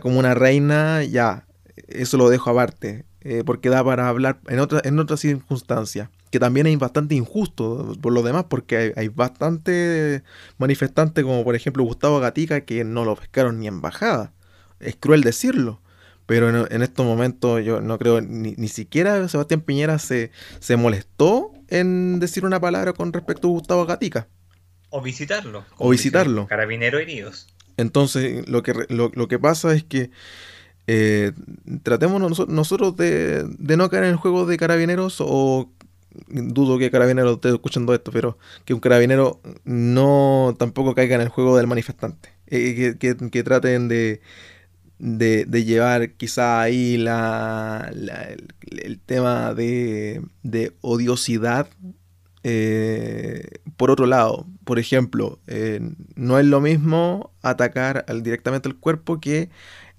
como 0.00 0.18
una 0.18 0.34
reina, 0.34 1.04
ya, 1.04 1.46
eso 1.88 2.16
lo 2.16 2.28
dejo 2.30 2.50
aparte, 2.50 3.04
porque 3.44 3.68
da 3.68 3.82
para 3.84 4.08
hablar 4.08 4.40
en, 4.48 4.58
otra, 4.60 4.80
en 4.84 4.98
otras 4.98 5.20
circunstancias 5.20 6.08
que 6.30 6.40
también 6.40 6.66
es 6.66 6.78
bastante 6.78 7.14
injusto 7.14 7.96
por 8.00 8.12
lo 8.12 8.22
demás, 8.22 8.46
porque 8.48 8.76
hay, 8.76 8.92
hay 8.96 9.08
bastante 9.08 10.22
manifestantes, 10.58 11.24
como 11.24 11.44
por 11.44 11.54
ejemplo 11.54 11.84
Gustavo 11.84 12.20
Gatica, 12.20 12.62
que 12.62 12.84
no 12.84 13.04
lo 13.04 13.16
pescaron 13.16 13.60
ni 13.60 13.66
en 13.68 13.80
bajada. 13.80 14.32
Es 14.80 14.96
cruel 14.96 15.22
decirlo, 15.22 15.80
pero 16.26 16.66
en, 16.66 16.82
estos 16.82 17.06
momentos 17.06 17.64
yo 17.64 17.80
no 17.80 17.98
creo, 17.98 18.20
ni, 18.20 18.54
ni 18.56 18.68
siquiera 18.68 19.26
Sebastián 19.28 19.60
Piñera 19.60 19.98
se, 19.98 20.30
se 20.58 20.76
molestó 20.76 21.52
en 21.68 22.18
decir 22.18 22.44
una 22.44 22.60
palabra 22.60 22.92
con 22.92 23.12
respecto 23.12 23.48
a 23.48 23.52
Gustavo 23.52 23.86
Gatica. 23.86 24.28
O 24.90 25.00
visitarlo. 25.00 25.64
O 25.78 25.90
visitarlo. 25.90 26.46
Carabinero 26.46 26.98
heridos. 26.98 27.48
Entonces, 27.76 28.48
lo 28.48 28.62
que, 28.62 28.74
lo, 28.88 29.10
lo 29.14 29.28
que 29.28 29.38
pasa 29.38 29.74
es 29.74 29.84
que 29.84 30.10
eh, 30.86 31.32
tratemos 31.82 32.48
nosotros 32.48 32.96
de, 32.96 33.46
no 33.58 33.90
caer 33.90 34.04
en 34.04 34.10
el 34.10 34.16
juego 34.16 34.46
de 34.46 34.56
carabineros 34.56 35.16
o 35.20 35.70
dudo 36.28 36.78
que 36.78 36.90
Carabinero 36.90 37.34
esté 37.34 37.50
escuchando 37.50 37.94
esto, 37.94 38.10
pero 38.10 38.38
que 38.64 38.74
un 38.74 38.80
carabinero 38.80 39.40
no 39.64 40.54
tampoco 40.58 40.94
caiga 40.94 41.16
en 41.16 41.22
el 41.22 41.28
juego 41.28 41.56
del 41.56 41.66
manifestante. 41.66 42.30
Eh, 42.48 42.96
que, 42.98 43.42
traten 43.42 43.88
de, 43.88 44.20
de, 44.98 45.64
llevar 45.64 46.12
quizá 46.12 46.60
ahí 46.60 46.96
la, 46.96 47.90
el, 48.70 49.00
tema 49.00 49.52
de, 49.54 50.22
odiosidad 50.80 51.68
eh, 52.44 53.42
por 53.76 53.90
otro 53.90 54.06
lado. 54.06 54.46
Por 54.64 54.78
ejemplo, 54.78 55.40
eh, 55.48 55.80
no 56.14 56.38
es 56.38 56.46
lo 56.46 56.60
mismo 56.60 57.32
atacar 57.42 58.04
directamente 58.22 58.68
al 58.68 58.76
cuerpo 58.76 59.18
que 59.20 59.50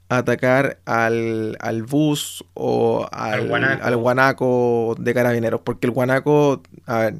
atacar 0.09 0.79
al, 0.85 1.57
al 1.59 1.83
bus 1.83 2.45
o 2.53 3.07
al, 3.11 3.47
guanaco. 3.97 4.95
de 4.97 5.13
carabineros. 5.13 5.61
Porque 5.61 5.87
el 5.87 5.91
guanaco, 5.91 6.63
a 6.85 6.99
ver, 6.99 7.15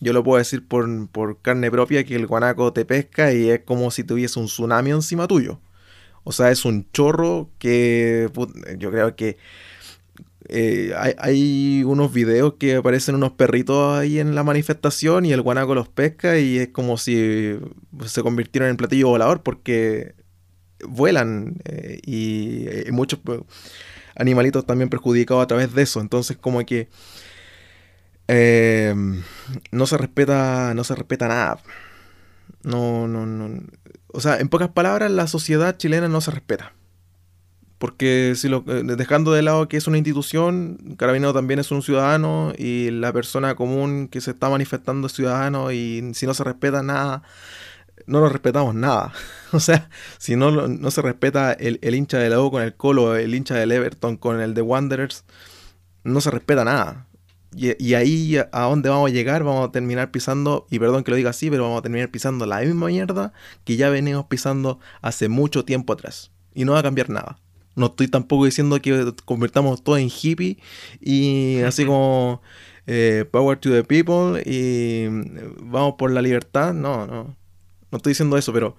yo 0.00 0.12
lo 0.12 0.22
puedo 0.22 0.38
decir 0.38 0.66
por, 0.66 1.40
carne 1.40 1.70
propia 1.70 2.04
que 2.04 2.14
el 2.16 2.26
guanaco 2.26 2.72
te 2.72 2.84
pesca 2.84 3.32
y 3.32 3.50
es 3.50 3.60
como 3.60 3.90
si 3.90 4.04
tuviese 4.04 4.38
un 4.38 4.46
tsunami 4.46 4.90
encima 4.90 5.26
tuyo. 5.26 5.60
O 6.24 6.32
sea, 6.32 6.50
es 6.50 6.64
un 6.64 6.90
chorro 6.92 7.50
que 7.58 8.28
yo 8.78 8.90
creo 8.90 9.14
que 9.16 9.38
eh, 10.48 10.92
hay, 11.18 11.82
unos 11.84 12.12
videos 12.12 12.54
que 12.54 12.76
aparecen 12.76 13.14
unos 13.16 13.32
perritos 13.32 13.98
ahí 13.98 14.18
en 14.20 14.34
la 14.34 14.44
manifestación 14.44 15.24
y 15.24 15.32
el 15.32 15.42
guanaco 15.42 15.74
los 15.74 15.88
pesca 15.88 16.38
y 16.38 16.58
es 16.58 16.68
como 16.68 16.98
si 16.98 17.58
se 18.06 18.22
convirtieran 18.22 18.70
en 18.70 18.76
platillo 18.76 19.08
volador 19.08 19.42
porque 19.42 20.14
vuelan 20.84 21.56
eh, 21.64 22.00
y, 22.04 22.88
y, 22.88 22.92
muchos 22.92 23.20
pues, 23.22 23.40
animalitos 24.14 24.66
también 24.66 24.88
perjudicados 24.88 25.44
a 25.44 25.46
través 25.46 25.74
de 25.74 25.82
eso. 25.82 26.00
Entonces 26.00 26.36
como 26.36 26.64
que 26.64 26.88
Em, 28.28 29.22
no 29.70 29.86
se 29.86 29.96
respeta, 29.98 30.74
no 30.74 30.84
se 30.84 30.94
respeta 30.94 31.28
nada. 31.28 31.58
No, 32.62 33.06
no, 33.08 33.26
no. 33.26 33.60
O 34.08 34.20
sea, 34.20 34.38
en 34.38 34.48
pocas 34.48 34.70
palabras, 34.70 35.10
la 35.10 35.26
sociedad 35.26 35.76
chilena 35.76 36.08
no 36.08 36.20
se 36.20 36.30
respeta. 36.30 36.72
Porque 37.78 38.34
si 38.36 38.48
lo, 38.48 38.64
eh, 38.68 38.82
dejando 38.96 39.32
de 39.32 39.42
lado 39.42 39.68
que 39.68 39.76
es 39.76 39.86
una 39.86 39.98
institución, 39.98 40.96
Carabinero 40.96 41.34
también 41.34 41.60
es 41.60 41.70
un 41.70 41.82
ciudadano 41.82 42.52
y 42.56 42.90
la 42.90 43.12
persona 43.12 43.54
común 43.54 44.08
que 44.08 44.20
se 44.22 44.30
está 44.30 44.48
manifestando 44.48 45.06
es 45.06 45.12
ciudadano 45.12 45.70
y 45.72 46.12
si 46.14 46.26
no 46.26 46.32
se 46.32 46.42
respeta 46.44 46.82
nada, 46.82 47.22
no 48.06 48.20
lo 48.20 48.28
respetamos 48.28 48.74
nada. 48.74 49.12
O 49.52 49.60
sea, 49.60 49.88
si 50.18 50.34
no, 50.36 50.50
no 50.50 50.90
se 50.90 51.00
respeta 51.00 51.52
el, 51.52 51.78
el 51.80 51.94
hincha 51.94 52.18
de 52.18 52.28
la 52.28 52.40
U 52.42 52.50
con 52.50 52.62
el 52.62 52.74
Colo, 52.74 53.16
el 53.16 53.34
hincha 53.34 53.54
del 53.54 53.72
Everton 53.72 54.16
con 54.16 54.40
el 54.40 54.54
de 54.54 54.60
Wanderers, 54.60 55.24
no 56.04 56.20
se 56.20 56.30
respeta 56.30 56.64
nada. 56.64 57.06
Y, 57.56 57.94
ahí 57.94 58.36
a 58.36 58.62
dónde 58.62 58.90
vamos 58.90 59.10
a 59.10 59.14
llegar, 59.14 59.42
vamos 59.42 59.68
a 59.68 59.72
terminar 59.72 60.10
pisando, 60.10 60.66
y 60.70 60.78
perdón 60.78 61.04
que 61.04 61.10
lo 61.10 61.16
diga 61.16 61.30
así, 61.30 61.48
pero 61.48 61.62
vamos 61.62 61.78
a 61.78 61.82
terminar 61.82 62.10
pisando 62.10 62.44
la 62.44 62.60
misma 62.60 62.88
mierda 62.88 63.32
que 63.64 63.76
ya 63.76 63.88
venimos 63.88 64.26
pisando 64.26 64.78
hace 65.00 65.28
mucho 65.30 65.64
tiempo 65.64 65.94
atrás. 65.94 66.32
Y 66.54 66.66
no 66.66 66.72
va 66.72 66.80
a 66.80 66.82
cambiar 66.82 67.08
nada. 67.08 67.38
No 67.76 67.86
estoy 67.86 68.08
tampoco 68.08 68.44
diciendo 68.44 68.80
que 68.82 69.12
convertamos 69.24 69.82
todo 69.82 69.96
en 69.96 70.10
hippie 70.10 70.58
y 71.00 71.60
así 71.60 71.86
como 71.86 72.42
eh, 72.86 73.24
power 73.30 73.58
to 73.58 73.70
the 73.70 73.84
people 73.84 74.42
y 74.44 75.08
mm, 75.08 75.70
vamos 75.70 75.94
por 75.98 76.10
la 76.10 76.20
libertad. 76.20 76.74
No, 76.74 77.06
no. 77.06 77.36
No 77.90 77.96
estoy 77.96 78.10
diciendo 78.10 78.36
eso, 78.36 78.52
pero 78.52 78.76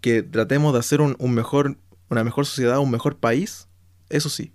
que 0.00 0.22
tratemos 0.22 0.72
de 0.72 0.80
hacer 0.80 1.00
un 1.00 1.34
mejor, 1.34 1.76
una 2.08 2.24
mejor 2.24 2.46
sociedad, 2.46 2.78
un 2.78 2.90
mejor 2.90 3.16
país. 3.16 3.68
Eso 4.10 4.28
sí. 4.28 4.52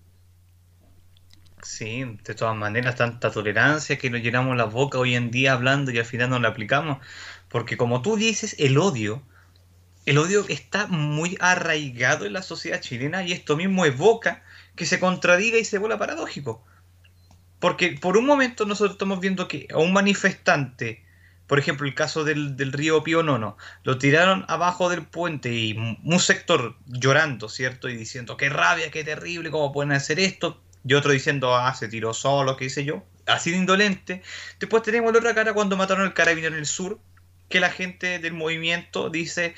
Sí, 1.63 2.03
de 2.23 2.35
todas 2.35 2.55
maneras, 2.55 2.95
tanta 2.95 3.31
tolerancia 3.31 3.97
que 3.97 4.09
nos 4.09 4.21
llenamos 4.21 4.57
la 4.57 4.65
boca 4.65 4.97
hoy 4.97 5.15
en 5.15 5.31
día 5.31 5.53
hablando 5.53 5.91
y 5.91 5.97
al 5.97 6.05
final 6.05 6.29
no 6.29 6.39
la 6.39 6.49
aplicamos. 6.49 6.97
Porque 7.47 7.77
como 7.77 8.01
tú 8.01 8.17
dices, 8.17 8.55
el 8.59 8.77
odio, 8.77 9.23
el 10.05 10.17
odio 10.17 10.45
está 10.49 10.87
muy 10.87 11.37
arraigado 11.39 12.25
en 12.25 12.33
la 12.33 12.41
sociedad 12.41 12.81
chilena 12.81 13.23
y 13.23 13.31
esto 13.31 13.55
mismo 13.55 13.85
evoca 13.85 14.43
que 14.75 14.85
se 14.85 14.99
contradiga 14.99 15.57
y 15.57 15.65
se 15.65 15.77
vuelva 15.77 15.97
paradójico. 15.97 16.63
Porque 17.59 17.97
por 17.99 18.17
un 18.17 18.25
momento 18.25 18.65
nosotros 18.65 18.95
estamos 18.95 19.21
viendo 19.21 19.47
que 19.47 19.67
a 19.73 19.77
un 19.77 19.93
manifestante, 19.93 21.02
por 21.53 21.59
ejemplo 21.59 21.85
el 21.85 21.93
caso 21.93 22.23
del, 22.23 22.73
río 22.73 23.03
Pío 23.03 23.21
Nono, 23.21 23.57
lo 23.83 23.99
tiraron 23.99 24.43
abajo 24.47 24.89
del 24.89 25.05
puente 25.05 25.53
y 25.53 25.77
un 26.03 26.19
sector 26.19 26.75
llorando, 26.87 27.47
¿cierto? 27.47 27.89
Y 27.89 27.95
diciendo, 27.95 28.37
qué 28.37 28.49
rabia, 28.49 28.89
qué 28.89 29.03
terrible, 29.03 29.51
cómo 29.51 29.71
pueden 29.71 29.91
hacer 29.91 30.19
esto 30.19 30.59
y 30.83 30.95
otro 30.95 31.11
diciendo, 31.11 31.55
ah, 31.55 31.71
se 31.75 31.87
tiró 31.89 32.15
solo, 32.15 32.57
qué 32.57 32.65
hice 32.65 32.85
yo, 32.85 33.03
así 33.27 33.51
de 33.51 33.57
indolente. 33.57 34.23
Después 34.59 34.81
tenemos 34.81 35.13
la 35.13 35.19
otra 35.19 35.35
cara 35.35 35.53
cuando 35.53 35.77
mataron 35.77 36.05
al 36.05 36.15
carabinero 36.15 36.55
en 36.55 36.59
el 36.59 36.65
sur, 36.65 36.99
que 37.49 37.59
la 37.59 37.69
gente 37.69 38.17
del 38.17 38.33
movimiento 38.33 39.11
dice, 39.11 39.53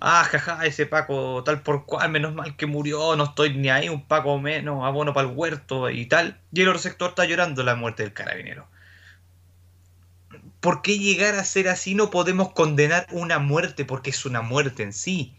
ah, 0.00 0.24
jaja, 0.24 0.64
ese 0.64 0.86
Paco 0.86 1.44
tal 1.44 1.60
por 1.60 1.84
cual, 1.84 2.10
menos 2.10 2.32
mal 2.32 2.56
que 2.56 2.64
murió, 2.64 3.16
no 3.16 3.24
estoy 3.24 3.52
ni 3.52 3.68
ahí, 3.68 3.90
un 3.90 4.08
Paco 4.08 4.38
menos, 4.38 4.82
abono 4.82 5.12
para 5.12 5.28
el 5.28 5.34
huerto 5.34 5.90
y 5.90 6.06
tal. 6.06 6.40
Y 6.54 6.62
el 6.62 6.68
otro 6.68 6.80
sector 6.80 7.10
está 7.10 7.26
llorando 7.26 7.62
la 7.64 7.74
muerte 7.74 8.02
del 8.02 8.14
carabinero. 8.14 8.66
¿Por 10.64 10.80
qué 10.80 10.98
llegar 10.98 11.34
a 11.34 11.44
ser 11.44 11.68
así 11.68 11.94
no 11.94 12.08
podemos 12.08 12.52
condenar 12.52 13.06
una 13.10 13.38
muerte 13.38 13.84
porque 13.84 14.08
es 14.08 14.24
una 14.24 14.40
muerte 14.40 14.82
en 14.82 14.94
sí? 14.94 15.36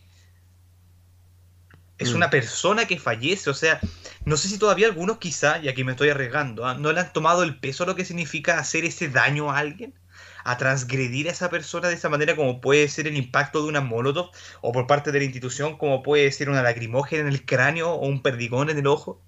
Es 1.97 2.13
mm. 2.13 2.15
una 2.15 2.29
persona 2.29 2.85
que 2.85 2.99
fallece, 2.99 3.49
o 3.49 3.55
sea, 3.55 3.79
no 4.23 4.37
sé 4.37 4.49
si 4.49 4.59
todavía 4.59 4.85
algunos 4.85 5.17
quizá, 5.17 5.57
y 5.57 5.67
aquí 5.67 5.83
me 5.83 5.93
estoy 5.93 6.09
arriesgando, 6.09 6.63
¿ah? 6.67 6.75
no 6.75 6.91
le 6.91 6.99
han 6.99 7.11
tomado 7.11 7.41
el 7.41 7.57
peso 7.57 7.85
a 7.85 7.87
lo 7.87 7.95
que 7.95 8.05
significa 8.05 8.59
hacer 8.59 8.85
ese 8.85 9.09
daño 9.09 9.49
a 9.49 9.57
alguien, 9.57 9.95
a 10.43 10.57
transgredir 10.57 11.27
a 11.27 11.31
esa 11.31 11.49
persona 11.49 11.87
de 11.87 11.95
esa 11.95 12.09
manera 12.09 12.35
como 12.35 12.61
puede 12.61 12.87
ser 12.87 13.07
el 13.07 13.17
impacto 13.17 13.63
de 13.63 13.69
una 13.69 13.81
molotov, 13.81 14.29
o 14.61 14.71
por 14.73 14.85
parte 14.85 15.11
de 15.11 15.17
la 15.17 15.25
institución 15.25 15.79
como 15.79 16.03
puede 16.03 16.31
ser 16.31 16.51
una 16.51 16.61
lacrimógena 16.61 17.23
en 17.23 17.29
el 17.29 17.45
cráneo 17.45 17.93
o 17.93 18.05
un 18.05 18.21
perdigón 18.21 18.69
en 18.69 18.77
el 18.77 18.85
ojo. 18.85 19.19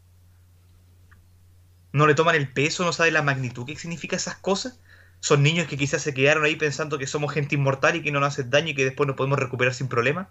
No 1.92 2.06
le 2.06 2.14
toman 2.14 2.36
el 2.36 2.54
peso, 2.54 2.86
no 2.86 2.94
saben 2.94 3.16
la 3.16 3.24
magnitud 3.24 3.66
que 3.66 3.76
significa 3.76 4.16
esas 4.16 4.36
cosas. 4.36 4.80
Son 5.20 5.44
niños 5.44 5.68
que 5.68 5.78
quizás 5.78 6.02
se 6.02 6.14
quedaron 6.14 6.44
ahí 6.46 6.56
pensando 6.56 6.98
que 6.98 7.08
somos 7.08 7.34
gente 7.34 7.56
inmortal 7.56 7.96
y 7.96 8.02
que 8.02 8.12
no 8.12 8.20
nos 8.20 8.34
hacen 8.34 8.50
daño 8.50 8.70
y 8.70 8.76
que 8.76 8.86
después 8.86 9.08
nos 9.08 9.16
podemos 9.16 9.40
recuperar 9.40 9.74
sin 9.74 9.88
problema. 9.88 10.30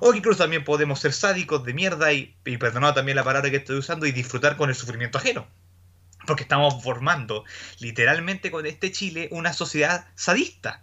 O 0.00 0.12
que 0.12 0.18
incluso 0.18 0.38
también 0.38 0.64
podemos 0.64 1.00
ser 1.00 1.12
sádicos 1.12 1.64
de 1.64 1.74
mierda 1.74 2.12
y, 2.12 2.36
y 2.44 2.56
perdonado 2.56 2.94
también 2.94 3.16
la 3.16 3.24
palabra 3.24 3.50
que 3.50 3.56
estoy 3.56 3.76
usando 3.76 4.06
y 4.06 4.12
disfrutar 4.12 4.56
con 4.56 4.68
el 4.68 4.74
sufrimiento 4.74 5.18
ajeno. 5.18 5.46
Porque 6.26 6.42
estamos 6.42 6.82
formando 6.82 7.44
literalmente 7.80 8.50
con 8.50 8.66
este 8.66 8.92
Chile 8.92 9.28
una 9.32 9.52
sociedad 9.52 10.06
sadista. 10.14 10.82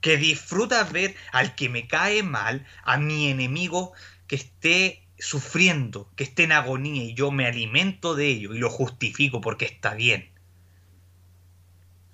Que 0.00 0.16
disfruta 0.16 0.84
ver 0.84 1.16
al 1.32 1.54
que 1.54 1.68
me 1.68 1.88
cae 1.88 2.22
mal, 2.22 2.66
a 2.84 2.98
mi 2.98 3.28
enemigo 3.30 3.92
que 4.26 4.36
esté 4.36 5.02
sufriendo, 5.18 6.10
que 6.16 6.24
esté 6.24 6.44
en 6.44 6.52
agonía 6.52 7.02
y 7.02 7.14
yo 7.14 7.30
me 7.30 7.46
alimento 7.46 8.14
de 8.14 8.28
ello 8.28 8.54
y 8.54 8.58
lo 8.58 8.70
justifico 8.70 9.40
porque 9.40 9.64
está 9.64 9.94
bien. 9.94 10.30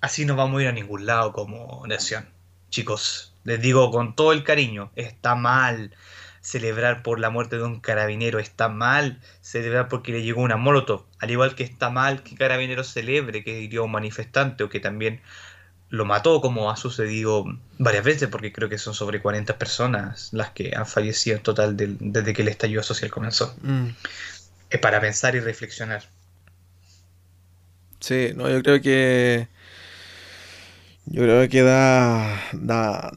Así 0.03 0.25
no 0.25 0.35
vamos 0.35 0.59
a 0.59 0.63
ir 0.63 0.67
a 0.67 0.73
ningún 0.73 1.05
lado 1.05 1.31
como 1.31 1.81
nación. 1.87 2.27
Chicos, 2.69 3.33
les 3.45 3.61
digo 3.61 3.89
con 3.89 4.17
todo 4.17 4.33
el 4.33 4.43
cariño, 4.43 4.91
está 4.97 5.33
mal 5.33 5.95
celebrar 6.41 7.03
por 7.03 7.21
la 7.21 7.29
muerte 7.29 7.55
de 7.55 7.63
un 7.63 7.79
carabinero, 7.79 8.39
está 8.39 8.67
mal 8.67 9.21
celebrar 9.39 9.87
porque 9.87 10.11
le 10.11 10.21
llegó 10.21 10.41
una 10.41 10.57
molotov, 10.57 11.05
al 11.19 11.31
igual 11.31 11.55
que 11.55 11.63
está 11.63 11.89
mal 11.89 12.21
que 12.21 12.35
carabinero 12.35 12.83
celebre 12.83 13.45
que 13.45 13.61
hirió 13.61 13.83
a 13.83 13.85
un 13.85 13.91
manifestante 13.91 14.65
o 14.65 14.69
que 14.69 14.81
también 14.81 15.21
lo 15.87 16.03
mató, 16.03 16.41
como 16.41 16.69
ha 16.69 16.75
sucedido 16.75 17.45
varias 17.77 18.03
veces, 18.03 18.27
porque 18.27 18.51
creo 18.51 18.67
que 18.67 18.77
son 18.77 18.93
sobre 18.93 19.21
40 19.21 19.57
personas 19.57 20.33
las 20.33 20.49
que 20.49 20.75
han 20.75 20.85
fallecido 20.85 21.37
en 21.37 21.43
total 21.43 21.77
desde 21.77 22.33
que 22.33 22.41
el 22.41 22.49
estallido 22.49 22.83
social 22.83 23.09
comenzó. 23.09 23.55
Mm. 23.61 23.87
Es 24.69 24.79
para 24.81 24.99
pensar 24.99 25.33
y 25.37 25.39
reflexionar. 25.39 26.03
Sí, 28.01 28.33
no, 28.35 28.49
yo 28.49 28.61
creo 28.61 28.81
que 28.81 29.47
yo 31.05 31.21
creo 31.21 31.49
que 31.49 31.61
da, 31.61 32.41
da, 32.53 33.11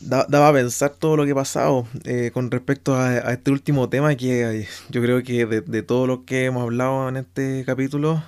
da, 0.00 0.48
a 0.48 0.52
pensar 0.52 0.90
todo 0.90 1.16
lo 1.16 1.24
que 1.24 1.32
ha 1.32 1.36
pasado 1.36 1.86
eh, 2.04 2.30
con 2.32 2.50
respecto 2.50 2.96
a, 2.96 3.32
este 3.32 3.50
último 3.50 3.88
tema 3.88 4.14
que 4.16 4.66
yo 4.90 5.00
creo 5.00 5.22
que 5.22 5.46
de, 5.46 5.82
todo 5.82 6.06
lo 6.06 6.24
que 6.24 6.46
hemos 6.46 6.62
hablado 6.62 7.08
en 7.08 7.16
este 7.18 7.64
capítulo, 7.64 8.22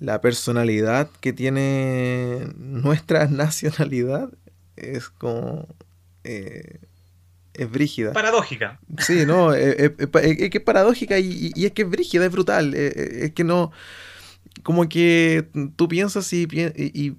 la, 0.00 0.20
personalidad 0.20 1.10
que 1.20 1.32
tiene 1.32 2.46
nuestra 2.56 3.26
nacionalidad 3.28 4.30
es 4.76 5.08
como... 5.08 5.66
Eh, 6.22 6.78
es 7.54 7.70
brígida. 7.70 8.12
Paradójica. 8.12 8.80
Sí, 8.98 9.24
no, 9.26 9.52
es, 9.54 9.92
que 9.92 10.50
es 10.52 10.60
paradójica 10.60 11.18
y, 11.18 11.52
es 11.56 11.72
que 11.72 11.82
es 11.82 11.90
brígida, 11.90 12.26
es 12.26 12.32
brutal. 12.32 12.74
Es, 12.74 13.32
que 13.32 13.44
no, 13.44 13.70
como 14.62 14.88
que 14.88 15.46
tú 15.76 15.88
piensas 15.88 16.32
y, 16.32 16.48
y, 16.50 17.16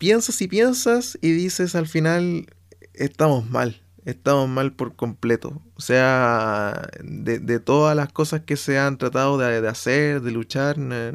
piensas 0.00 0.40
y 0.40 0.48
piensas 0.48 1.18
y 1.20 1.30
dices 1.32 1.74
al 1.74 1.86
final, 1.86 2.46
estamos 2.94 3.48
mal, 3.50 3.82
estamos 4.06 4.48
mal 4.48 4.72
por 4.72 4.96
completo. 4.96 5.62
O 5.74 5.82
sea, 5.82 6.88
de, 7.04 7.60
todas 7.60 7.94
las 7.94 8.10
cosas 8.10 8.40
que 8.40 8.56
se 8.56 8.78
han 8.78 8.96
tratado 8.96 9.36
de, 9.36 9.68
hacer, 9.68 10.22
de 10.22 10.30
luchar, 10.30 10.78
no, 10.78 11.12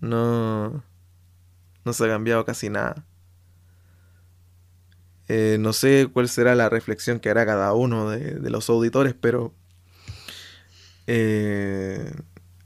no, 0.00 1.92
se 1.92 2.04
ha 2.04 2.08
cambiado 2.08 2.44
casi 2.44 2.70
nada. 2.70 3.06
Eh, 5.28 5.58
no 5.60 5.72
sé 5.72 6.08
cuál 6.12 6.28
será 6.28 6.56
la 6.56 6.68
reflexión 6.68 7.20
que 7.20 7.30
hará 7.30 7.46
cada 7.46 7.72
uno 7.72 8.10
de, 8.10 8.50
los 8.50 8.68
auditores, 8.68 9.14
pero... 9.14 9.54
Eh, 11.06 12.12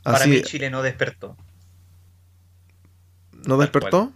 Para 0.03 0.27
mí 0.27 0.41
Chile 0.41 0.71
no 0.71 0.81
despertó. 0.83 1.37
¿No 3.47 3.59
despertó? 3.59 4.13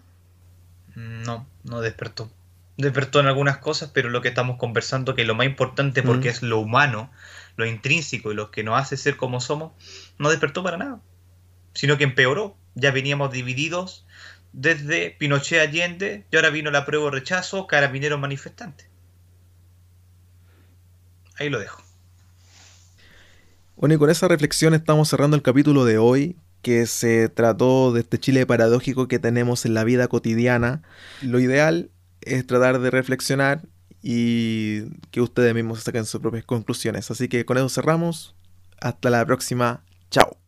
No, 0.94 1.46
no 1.64 1.80
despertó. 1.80 2.30
Despertó 2.76 3.20
en 3.20 3.26
algunas 3.26 3.58
cosas, 3.58 3.90
pero 3.92 4.08
lo 4.08 4.22
que 4.22 4.28
estamos 4.28 4.56
conversando, 4.56 5.14
que 5.14 5.24
lo 5.24 5.34
más 5.34 5.46
importante 5.46 6.02
porque 6.02 6.28
mm. 6.28 6.30
es 6.30 6.42
lo 6.42 6.60
humano, 6.60 7.10
lo 7.56 7.66
intrínseco 7.66 8.32
y 8.32 8.34
lo 8.34 8.50
que 8.50 8.62
nos 8.62 8.80
hace 8.80 8.96
ser 8.96 9.16
como 9.16 9.40
somos, 9.40 9.72
no 10.18 10.30
despertó 10.30 10.62
para 10.62 10.76
nada. 10.76 11.00
Sino 11.74 11.98
que 11.98 12.04
empeoró. 12.04 12.56
Ya 12.74 12.92
veníamos 12.92 13.32
divididos 13.32 14.06
desde 14.52 15.10
Pinochet 15.10 15.60
Allende 15.60 16.24
y 16.30 16.36
ahora 16.36 16.50
vino 16.50 16.70
la 16.70 16.86
prueba 16.86 17.10
rechazo, 17.10 17.66
carabineros 17.66 18.18
manifestantes. 18.18 18.88
ahí 21.36 21.48
lo 21.48 21.58
dejo. 21.58 21.82
Bueno, 23.76 23.94
y 23.94 23.98
con 23.98 24.10
esa 24.10 24.26
reflexión 24.26 24.74
estamos 24.74 25.08
cerrando 25.08 25.36
el 25.36 25.42
capítulo 25.42 25.84
de 25.84 25.98
hoy, 25.98 26.36
que 26.62 26.86
se 26.86 27.28
trató 27.28 27.92
de 27.92 28.00
este 28.00 28.18
Chile 28.18 28.46
paradójico 28.46 29.08
que 29.08 29.18
tenemos 29.18 29.64
en 29.64 29.74
la 29.74 29.84
vida 29.84 30.08
cotidiana. 30.08 30.82
Lo 31.22 31.40
ideal 31.40 31.90
es 32.20 32.46
tratar 32.46 32.80
de 32.80 32.90
reflexionar 32.90 33.62
y 34.02 34.84
que 35.10 35.20
ustedes 35.20 35.54
mismos 35.54 35.82
saquen 35.82 36.04
sus 36.04 36.20
propias 36.20 36.44
conclusiones. 36.44 37.10
Así 37.10 37.28
que 37.28 37.44
con 37.44 37.58
eso 37.58 37.68
cerramos. 37.68 38.34
Hasta 38.80 39.10
la 39.10 39.24
próxima. 39.26 39.82
Chao. 40.10 40.47